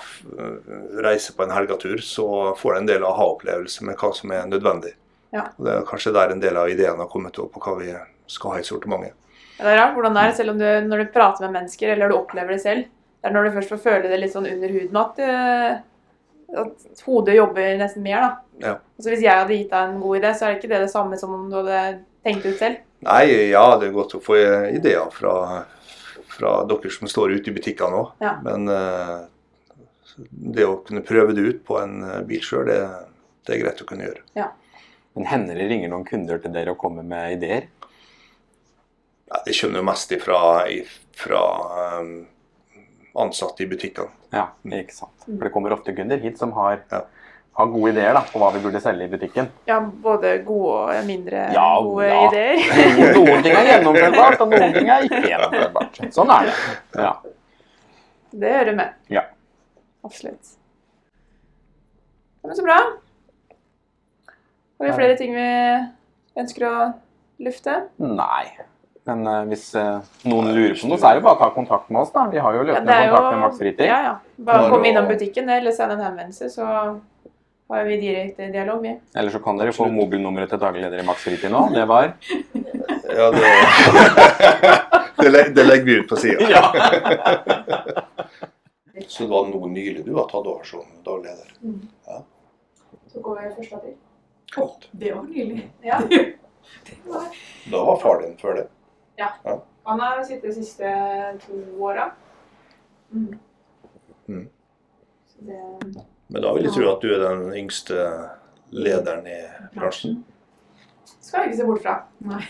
reiser 1.10 1.36
på 1.36 1.44
en 1.44 1.52
helgetur, 1.58 2.00
så 2.00 2.26
får 2.56 2.72
du 2.72 2.80
en 2.80 2.90
del 2.94 3.04
aha-opplevelse 3.12 3.84
med 3.84 4.00
hva 4.00 4.14
som 4.16 4.32
er 4.32 4.48
nødvendig. 4.48 4.96
Ja. 5.36 5.50
Og 5.58 5.68
Det 5.68 5.76
er 5.76 5.88
kanskje 5.92 6.16
der 6.16 6.32
en 6.32 6.40
del 6.40 6.56
av 6.56 6.72
ideene 6.72 7.04
har 7.04 7.12
kommet 7.12 7.36
opp 7.42 7.52
på 7.52 7.60
hva 7.68 7.76
vi 7.82 7.92
skal 8.32 8.56
ha 8.56 8.64
i 8.64 8.66
sortimentet. 8.66 9.12
Ja, 9.56 9.64
det 9.64 9.72
er 9.72 9.78
rart 9.80 9.94
hvordan 9.96 10.16
det 10.16 10.22
er, 10.22 10.32
selv 10.36 10.52
om 10.52 10.58
du, 10.60 10.66
når 10.86 11.02
du 11.02 11.12
prater 11.14 11.46
med 11.46 11.54
mennesker, 11.56 11.92
eller 11.92 12.12
du 12.12 12.16
opplever 12.18 12.56
det 12.56 12.62
selv. 12.64 12.88
Det 13.20 13.30
er 13.30 13.34
når 13.34 13.46
du 13.46 13.54
først 13.56 13.72
får 13.72 13.84
føle 13.84 14.10
det 14.10 14.18
litt 14.20 14.34
sånn 14.34 14.48
under 14.50 14.74
huden 14.74 14.98
at, 15.00 15.22
eh, 15.24 16.58
at 16.62 17.04
hodet 17.06 17.38
jobber 17.38 17.78
nesten 17.80 18.04
mer, 18.04 18.26
da. 18.26 18.58
Ja. 18.62 18.74
Altså 18.98 19.12
Hvis 19.12 19.24
jeg 19.24 19.40
hadde 19.40 19.56
gitt 19.56 19.72
deg 19.72 19.88
en 19.88 20.02
god 20.02 20.18
idé, 20.20 20.34
så 20.34 20.46
er 20.46 20.52
det 20.52 20.60
ikke 20.60 20.72
det 20.74 20.82
det 20.84 20.92
samme 20.92 21.20
som 21.20 21.32
om 21.36 21.48
du 21.50 21.56
hadde 21.58 21.80
tenkt 22.26 22.44
ut 22.46 22.60
selv. 22.60 22.84
Nei, 23.06 23.24
ja, 23.52 23.64
det 23.80 23.88
er 23.88 23.96
godt 23.96 24.16
å 24.18 24.22
få 24.24 24.36
ideer 24.76 25.08
fra, 25.14 25.32
fra 26.32 26.52
dere 26.68 26.92
som 26.92 27.08
står 27.10 27.38
ute 27.38 27.52
i 27.52 27.56
butikkene 27.56 28.02
òg. 28.02 28.12
Ja. 28.24 28.36
Men 28.44 28.68
eh, 28.72 29.16
det 30.56 30.68
å 30.68 30.78
kunne 30.84 31.04
prøve 31.06 31.36
det 31.36 31.48
ut 31.48 31.64
på 31.64 31.80
en 31.80 31.98
bil 32.28 32.44
sjøl, 32.44 32.68
det, 32.68 32.80
det 33.48 33.56
er 33.56 33.64
greit 33.64 33.82
å 33.82 33.88
kunne 33.88 34.08
gjøre. 34.08 34.48
Men 35.16 35.28
hender 35.30 35.56
det 35.56 35.70
ringer 35.70 35.88
noen 35.88 36.04
kunder 36.04 36.40
til 36.40 36.52
dere 36.52 36.74
og 36.74 36.80
kommer 36.80 37.04
med 37.06 37.38
ideer? 37.38 37.70
Ja, 39.30 39.40
det 39.46 39.56
kommer 39.60 39.80
jo 39.80 39.86
mest 39.88 40.12
ifra, 40.14 40.38
ifra 40.70 41.40
um, 42.00 42.10
ansatte 43.18 43.64
i 43.64 43.66
butikkene. 43.70 44.12
Ja, 44.34 44.48
ikke 44.70 44.94
sant. 44.94 45.14
For 45.26 45.42
det 45.46 45.52
kommer 45.54 45.74
ofte 45.74 45.94
kunder 45.96 46.20
hit 46.22 46.38
som 46.38 46.52
har, 46.54 46.82
Ja. 46.92 47.00
har 47.56 47.66
gode 47.72 47.90
ideer 47.94 48.12
da, 48.14 48.20
på 48.28 48.38
hva 48.38 48.50
vi 48.54 48.60
burde 48.60 48.80
selge 48.84 49.06
i 49.06 49.10
butikken. 49.10 49.48
Ja, 49.66 49.78
både 49.80 50.34
gode 50.44 50.74
og 51.00 51.06
mindre 51.08 51.46
Ja, 51.56 51.64
gode 51.82 52.06
ja. 52.10 52.18
ideer. 52.28 52.60
Noen 53.16 53.42
ting 53.46 53.56
er 53.56 53.70
gjennomførbart, 53.70 54.40
og 54.44 54.52
noen 54.52 54.74
ting 54.76 54.90
er 54.92 55.06
ikke 55.08 55.22
gjennomførbart. 55.30 56.00
Sånn 56.14 56.30
er 56.36 56.50
det. 56.50 56.54
Ja. 57.00 57.14
Det 58.36 58.52
hører 58.58 58.76
med. 58.76 58.92
Ja. 59.10 59.24
Absolutt. 60.04 60.52
Men 62.44 62.54
så 62.54 62.62
bra. 62.62 62.76
Har 64.76 64.86
vi 64.86 64.92
flere 65.00 65.16
ting 65.18 65.32
vi 65.34 65.48
ønsker 66.38 66.66
å 66.68 66.74
lufte? 67.42 67.78
Nei. 67.98 68.44
Men 69.06 69.20
uh, 69.26 69.42
hvis 69.46 69.68
uh, 69.78 70.00
noen 70.26 70.48
lurer 70.56 70.74
på 70.80 70.88
noe, 70.90 70.98
så 70.98 71.10
er 71.12 71.18
det 71.20 71.22
bare 71.26 71.36
å 71.36 71.42
ta 71.44 71.50
kontakt 71.54 71.90
med 71.94 72.00
oss. 72.02 72.10
da. 72.14 72.24
Vi 72.32 72.40
har 72.42 72.56
jo 72.58 72.64
løpende 72.66 72.96
jo- 73.06 73.12
kontakt 73.14 73.34
med 73.36 73.42
Max 73.44 73.58
Fritid. 73.60 73.86
Ja, 73.86 73.98
ja. 74.02 74.14
Bare 74.48 74.70
kom 74.72 74.84
innom 74.88 75.06
butikken 75.10 75.48
eller 75.54 75.72
send 75.76 75.92
en 75.94 76.02
henvendelse, 76.02 76.48
så 76.50 76.66
har 77.70 77.84
vi 77.86 77.96
direkte 78.02 78.48
dialog, 78.54 78.84
Ja. 78.86 78.96
Eller 79.14 79.30
så 79.30 79.38
kan 79.42 79.56
dere 79.58 79.72
få 79.74 79.86
mobilnummeret 79.90 80.50
til 80.50 80.58
daglig 80.62 80.82
leder 80.86 81.02
i 81.02 81.06
Max 81.06 81.22
Fritid 81.26 81.50
nå. 81.54 81.64
Det 81.74 81.86
var 81.90 82.12
Ja, 83.16 83.30
det, 83.30 83.52
det, 85.22 85.30
le- 85.30 85.48
det 85.54 85.64
legger 85.66 85.84
vi 85.84 85.96
ut 86.02 86.08
på 86.10 86.16
sida. 86.16 86.50
Ja. 86.50 86.62
Så 89.06 89.22
det 89.22 89.30
var 89.30 89.46
noe 89.50 89.68
nylig 89.68 90.02
du 90.06 90.14
har 90.16 90.24
tatt 90.30 90.46
over 90.48 90.64
som 90.66 90.82
daglig 91.04 91.30
leder. 91.30 92.22
Så 93.12 93.20
går 93.22 93.42
jeg 93.42 93.52
1. 93.66 93.72
april. 93.76 93.94
Godt. 94.56 94.88
Det 94.92 95.12
var 95.14 95.22
nylig. 95.30 95.62
Ja. 95.84 96.00
Da 97.70 97.78
var 97.84 97.96
far 98.02 98.20
din 98.22 98.32
før 98.40 98.54
det. 98.58 98.64
Han 99.86 100.00
har 100.00 100.22
sittet 100.24 100.50
de 100.50 100.54
siste 100.54 100.92
to 101.46 101.82
åra. 101.82 102.10
Mm. 103.10 103.38
Mm. 104.26 104.48
Det 105.38 105.60
Men 106.28 106.42
da 106.42 106.52
vil 106.52 106.66
jeg 106.66 106.72
tro 106.74 106.88
at 106.90 107.02
du 107.04 107.12
er 107.14 107.22
den 107.22 107.52
yngste 107.54 108.06
lederen 108.74 109.26
i 109.30 109.36
bransjen. 109.76 110.24
skal 111.20 111.44
jeg 111.44 111.52
ikke 111.52 111.60
se 111.60 111.66
bort 111.68 111.82
fra. 111.84 111.94
Nei. 112.26 112.42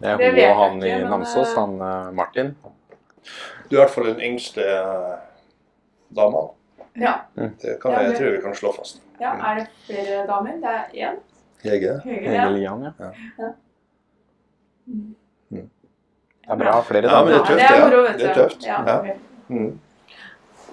Det 0.00 0.08
er 0.08 0.32
hun 0.32 0.40
og 0.42 0.56
han 0.62 0.82
i 0.82 0.92
Namsos, 1.04 1.50
eh, 1.52 1.58
han 1.58 1.74
eh, 1.84 2.12
Martin. 2.16 2.54
Du 3.68 3.76
er 3.76 3.78
i 3.78 3.82
hvert 3.82 3.94
fall 3.94 4.08
den 4.08 4.22
yngste 4.30 4.64
eh, 4.64 5.16
dama. 6.16 6.46
Ja. 6.98 7.14
Det 7.36 7.76
kan 7.82 7.92
jeg, 7.94 8.08
jeg, 8.08 8.16
tror 8.18 8.30
vi 8.34 8.40
kan 8.42 8.54
slå 8.56 8.72
fast. 8.76 9.02
ja. 9.20 9.34
Er 9.36 9.60
det 9.60 9.66
flere 9.86 10.22
damer? 10.26 10.56
Det 10.62 10.72
er 10.76 11.10
én. 11.10 11.20
Hege? 11.62 12.00
Hege, 12.04 12.28
Hege 12.28 12.48
Lian, 12.56 12.86
ja. 12.88 13.10
Ja. 13.38 13.52
Det 16.50 16.56
er 16.56 16.64
bra. 16.64 16.80
Flere 16.82 17.12
Ja, 17.12 17.22
men 17.22 17.32
det 17.32 17.38
er 17.38 17.46
tøft, 17.46 17.62
ja. 17.62 17.84
moro, 17.84 18.02
vet 18.08 18.18
Det 18.18 18.26
er 18.30 18.34
tøft. 18.34 18.66
Ja. 18.66 18.82
Ja. 18.86 19.14
Mm. 19.50 19.78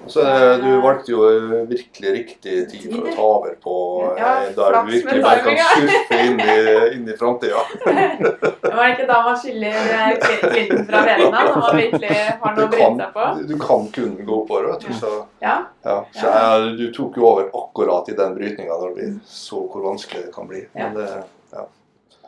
Så 0.07 0.21
eh, 0.21 0.57
du 0.57 0.81
valgte 0.81 1.11
jo 1.11 1.23
eh, 1.27 1.53
virkelig 1.67 2.11
riktig 2.13 2.57
tid 2.71 2.85
for 2.93 3.07
å 3.09 3.13
ta 3.15 3.25
over 3.25 3.55
på 3.63 3.75
eh, 4.05 4.21
Ja, 4.21 4.33
der 4.55 4.75
du 4.77 4.91
virkelig 4.91 5.23
bare 5.25 5.41
kan 5.43 5.57
surfe 5.73 6.19
inn 6.23 6.39
i, 6.39 6.57
inn 6.95 7.09
i 7.09 7.15
framtida. 7.17 7.63
Det 8.67 8.73
var 8.77 8.91
ikke 8.93 9.07
da 9.09 9.17
man 9.25 9.39
skiller 9.41 9.77
kvelden 10.21 10.85
fra 10.87 11.01
vennene, 11.07 11.31
når 11.33 11.57
man 11.57 11.79
virkelig 11.81 12.11
har 12.13 12.57
noe 12.57 12.67
å 12.67 12.69
bryte 12.69 12.75
bryne 12.75 13.07
seg 13.07 13.15
på. 13.15 13.27
du 13.49 13.55
kan 13.63 13.87
kun 13.95 14.13
gå 14.21 14.37
oppover, 14.43 14.69
vet 14.73 14.85
du. 14.85 14.93
Så, 14.99 15.13
Ja. 15.43 15.55
ja. 15.87 15.97
så 16.13 16.35
jeg, 16.35 16.75
du 16.77 16.85
tok 16.95 17.17
jo 17.17 17.25
over 17.31 17.49
akkurat 17.63 18.11
i 18.13 18.17
den 18.17 18.37
brytninga 18.37 18.77
når 18.83 18.93
vi 18.99 19.09
så 19.25 19.65
hvor 19.65 19.89
vanskelig 19.89 20.27
det 20.27 20.33
kan 20.35 20.49
bli. 20.49 20.63
Men 20.77 20.95
det, 20.97 21.09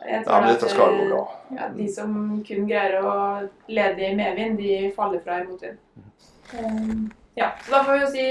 Jeg 0.00 0.14
ja, 0.14 0.20
tror 0.24 0.40
men 0.40 0.54
dette 0.54 0.68
skal 0.72 0.94
gå 0.96 1.06
bra. 1.10 1.22
Ja, 1.56 1.66
de 1.76 1.86
som 1.92 2.12
kun 2.46 2.68
greier 2.68 3.00
å 3.04 3.14
lede 3.68 4.06
i 4.06 4.14
medvind, 4.16 4.60
de 4.60 4.92
faller 4.96 5.20
fra 5.24 5.40
i 5.42 5.48
motvind. 5.48 5.80
Um, 6.56 7.10
Ja, 7.38 7.52
så 7.64 7.72
da 7.72 7.82
får 7.86 7.92
vi 7.92 8.00
jo 8.00 8.08
si 8.10 8.24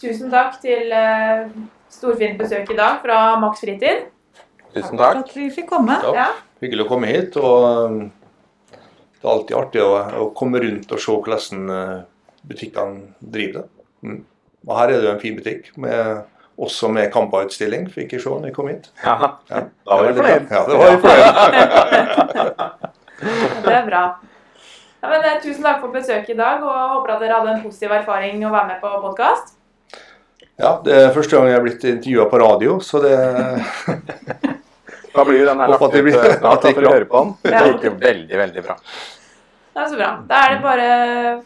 tusen 0.00 0.30
takk 0.32 0.56
til 0.62 0.90
uh, 0.90 1.50
storfint 1.92 2.38
besøk 2.40 2.70
i 2.72 2.78
dag 2.78 3.02
fra 3.02 3.18
Max 3.42 3.60
Fritid. 3.62 4.06
Tusen 4.72 4.94
For 4.94 5.02
takk. 5.02 5.20
at 5.20 5.34
vi 5.36 5.50
fikk 5.54 5.68
komme. 5.70 5.98
Ja. 6.16 6.30
Hyggelig 6.64 6.86
å 6.86 6.88
komme 6.88 7.10
hit. 7.10 7.36
og 7.36 7.66
um, 7.90 7.98
Det 8.72 9.26
er 9.26 9.32
alltid 9.34 9.58
artig 9.60 9.84
å, 9.84 9.92
å 10.24 10.30
komme 10.36 10.62
rundt 10.64 10.94
og 10.94 11.02
se 11.02 11.12
hvordan 11.12 11.60
butikkene 12.46 13.12
driver 13.20 13.60
det. 13.60 13.86
Mm. 14.06 14.24
Og 14.66 14.74
Her 14.80 14.90
er 14.90 14.96
det 14.98 15.06
jo 15.06 15.12
en 15.14 15.22
fin 15.22 15.36
butikk, 15.38 15.70
med, 15.78 16.24
også 16.58 16.88
med 16.92 17.12
Kampa-utstilling, 17.12 17.88
fikk 17.92 18.12
jeg 18.16 18.20
se 18.24 18.28
når 18.32 18.44
jeg 18.50 18.54
kom 18.56 18.68
hit. 18.68 18.90
Ja, 19.04 19.16
Ja. 19.50 19.60
da 19.86 19.96
var 19.96 20.02
vi 20.06 20.12
fornøyd. 20.20 20.44
Ja, 20.50 20.60
det 20.66 20.74
var 20.78 20.90
vi 20.90 20.96
fornøyd. 21.04 21.34
Det 23.66 23.72
er 23.72 23.86
bra. 23.88 24.02
Ja, 25.02 25.08
men, 25.08 25.24
eh, 25.24 25.40
tusen 25.42 25.62
takk 25.64 25.80
for 25.80 25.88
besøket 25.92 26.30
i 26.34 26.38
dag, 26.38 26.62
og 26.64 26.90
håper 26.96 27.10
at 27.14 27.20
dere 27.22 27.34
hadde 27.38 27.50
en 27.56 27.62
positiv 27.62 27.90
erfaring 27.96 28.42
å 28.44 28.50
være 28.52 28.66
med 28.74 28.80
på 28.82 28.88
podkast. 29.04 29.46
Ja, 30.58 30.70
det 30.84 30.92
er 30.96 31.12
første 31.14 31.36
gang 31.36 31.46
jeg 31.50 31.56
har 31.58 31.64
blitt 31.66 31.84
intervjua 31.84 32.26
på 32.32 32.38
radio, 32.40 32.78
så 32.80 33.00
det 33.04 33.16
Da 35.16 35.24
blir 35.24 35.38
jo 35.40 35.46
den 35.48 35.58
her 35.62 35.68
lagt 35.72 35.82
ut 35.82 35.92
blir- 36.04 36.16
eh, 36.20 36.36
snart, 36.38 36.62
for 36.76 36.82
å 36.84 36.92
høre 36.92 37.06
på 37.08 37.16
den. 37.22 37.30
Det 37.42 37.52
gikk 37.70 37.82
jo 37.88 37.92
veldig, 38.02 38.36
veldig 38.42 38.62
bra. 38.66 38.74
Det 39.76 39.82
er 39.84 39.88
så 39.92 39.96
bra. 39.96 40.10
Da 40.28 40.34
er 40.46 40.50
det 40.54 40.62
bare 40.64 40.88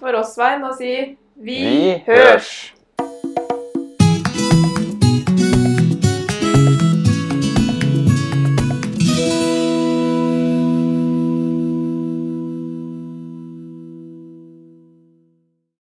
for 0.00 0.12
oss, 0.18 0.30
Svein, 0.34 0.62
å 0.66 0.72
si 0.78 0.92
vi, 1.36 1.58
Vi 1.62 2.04
hørs! 2.06 2.48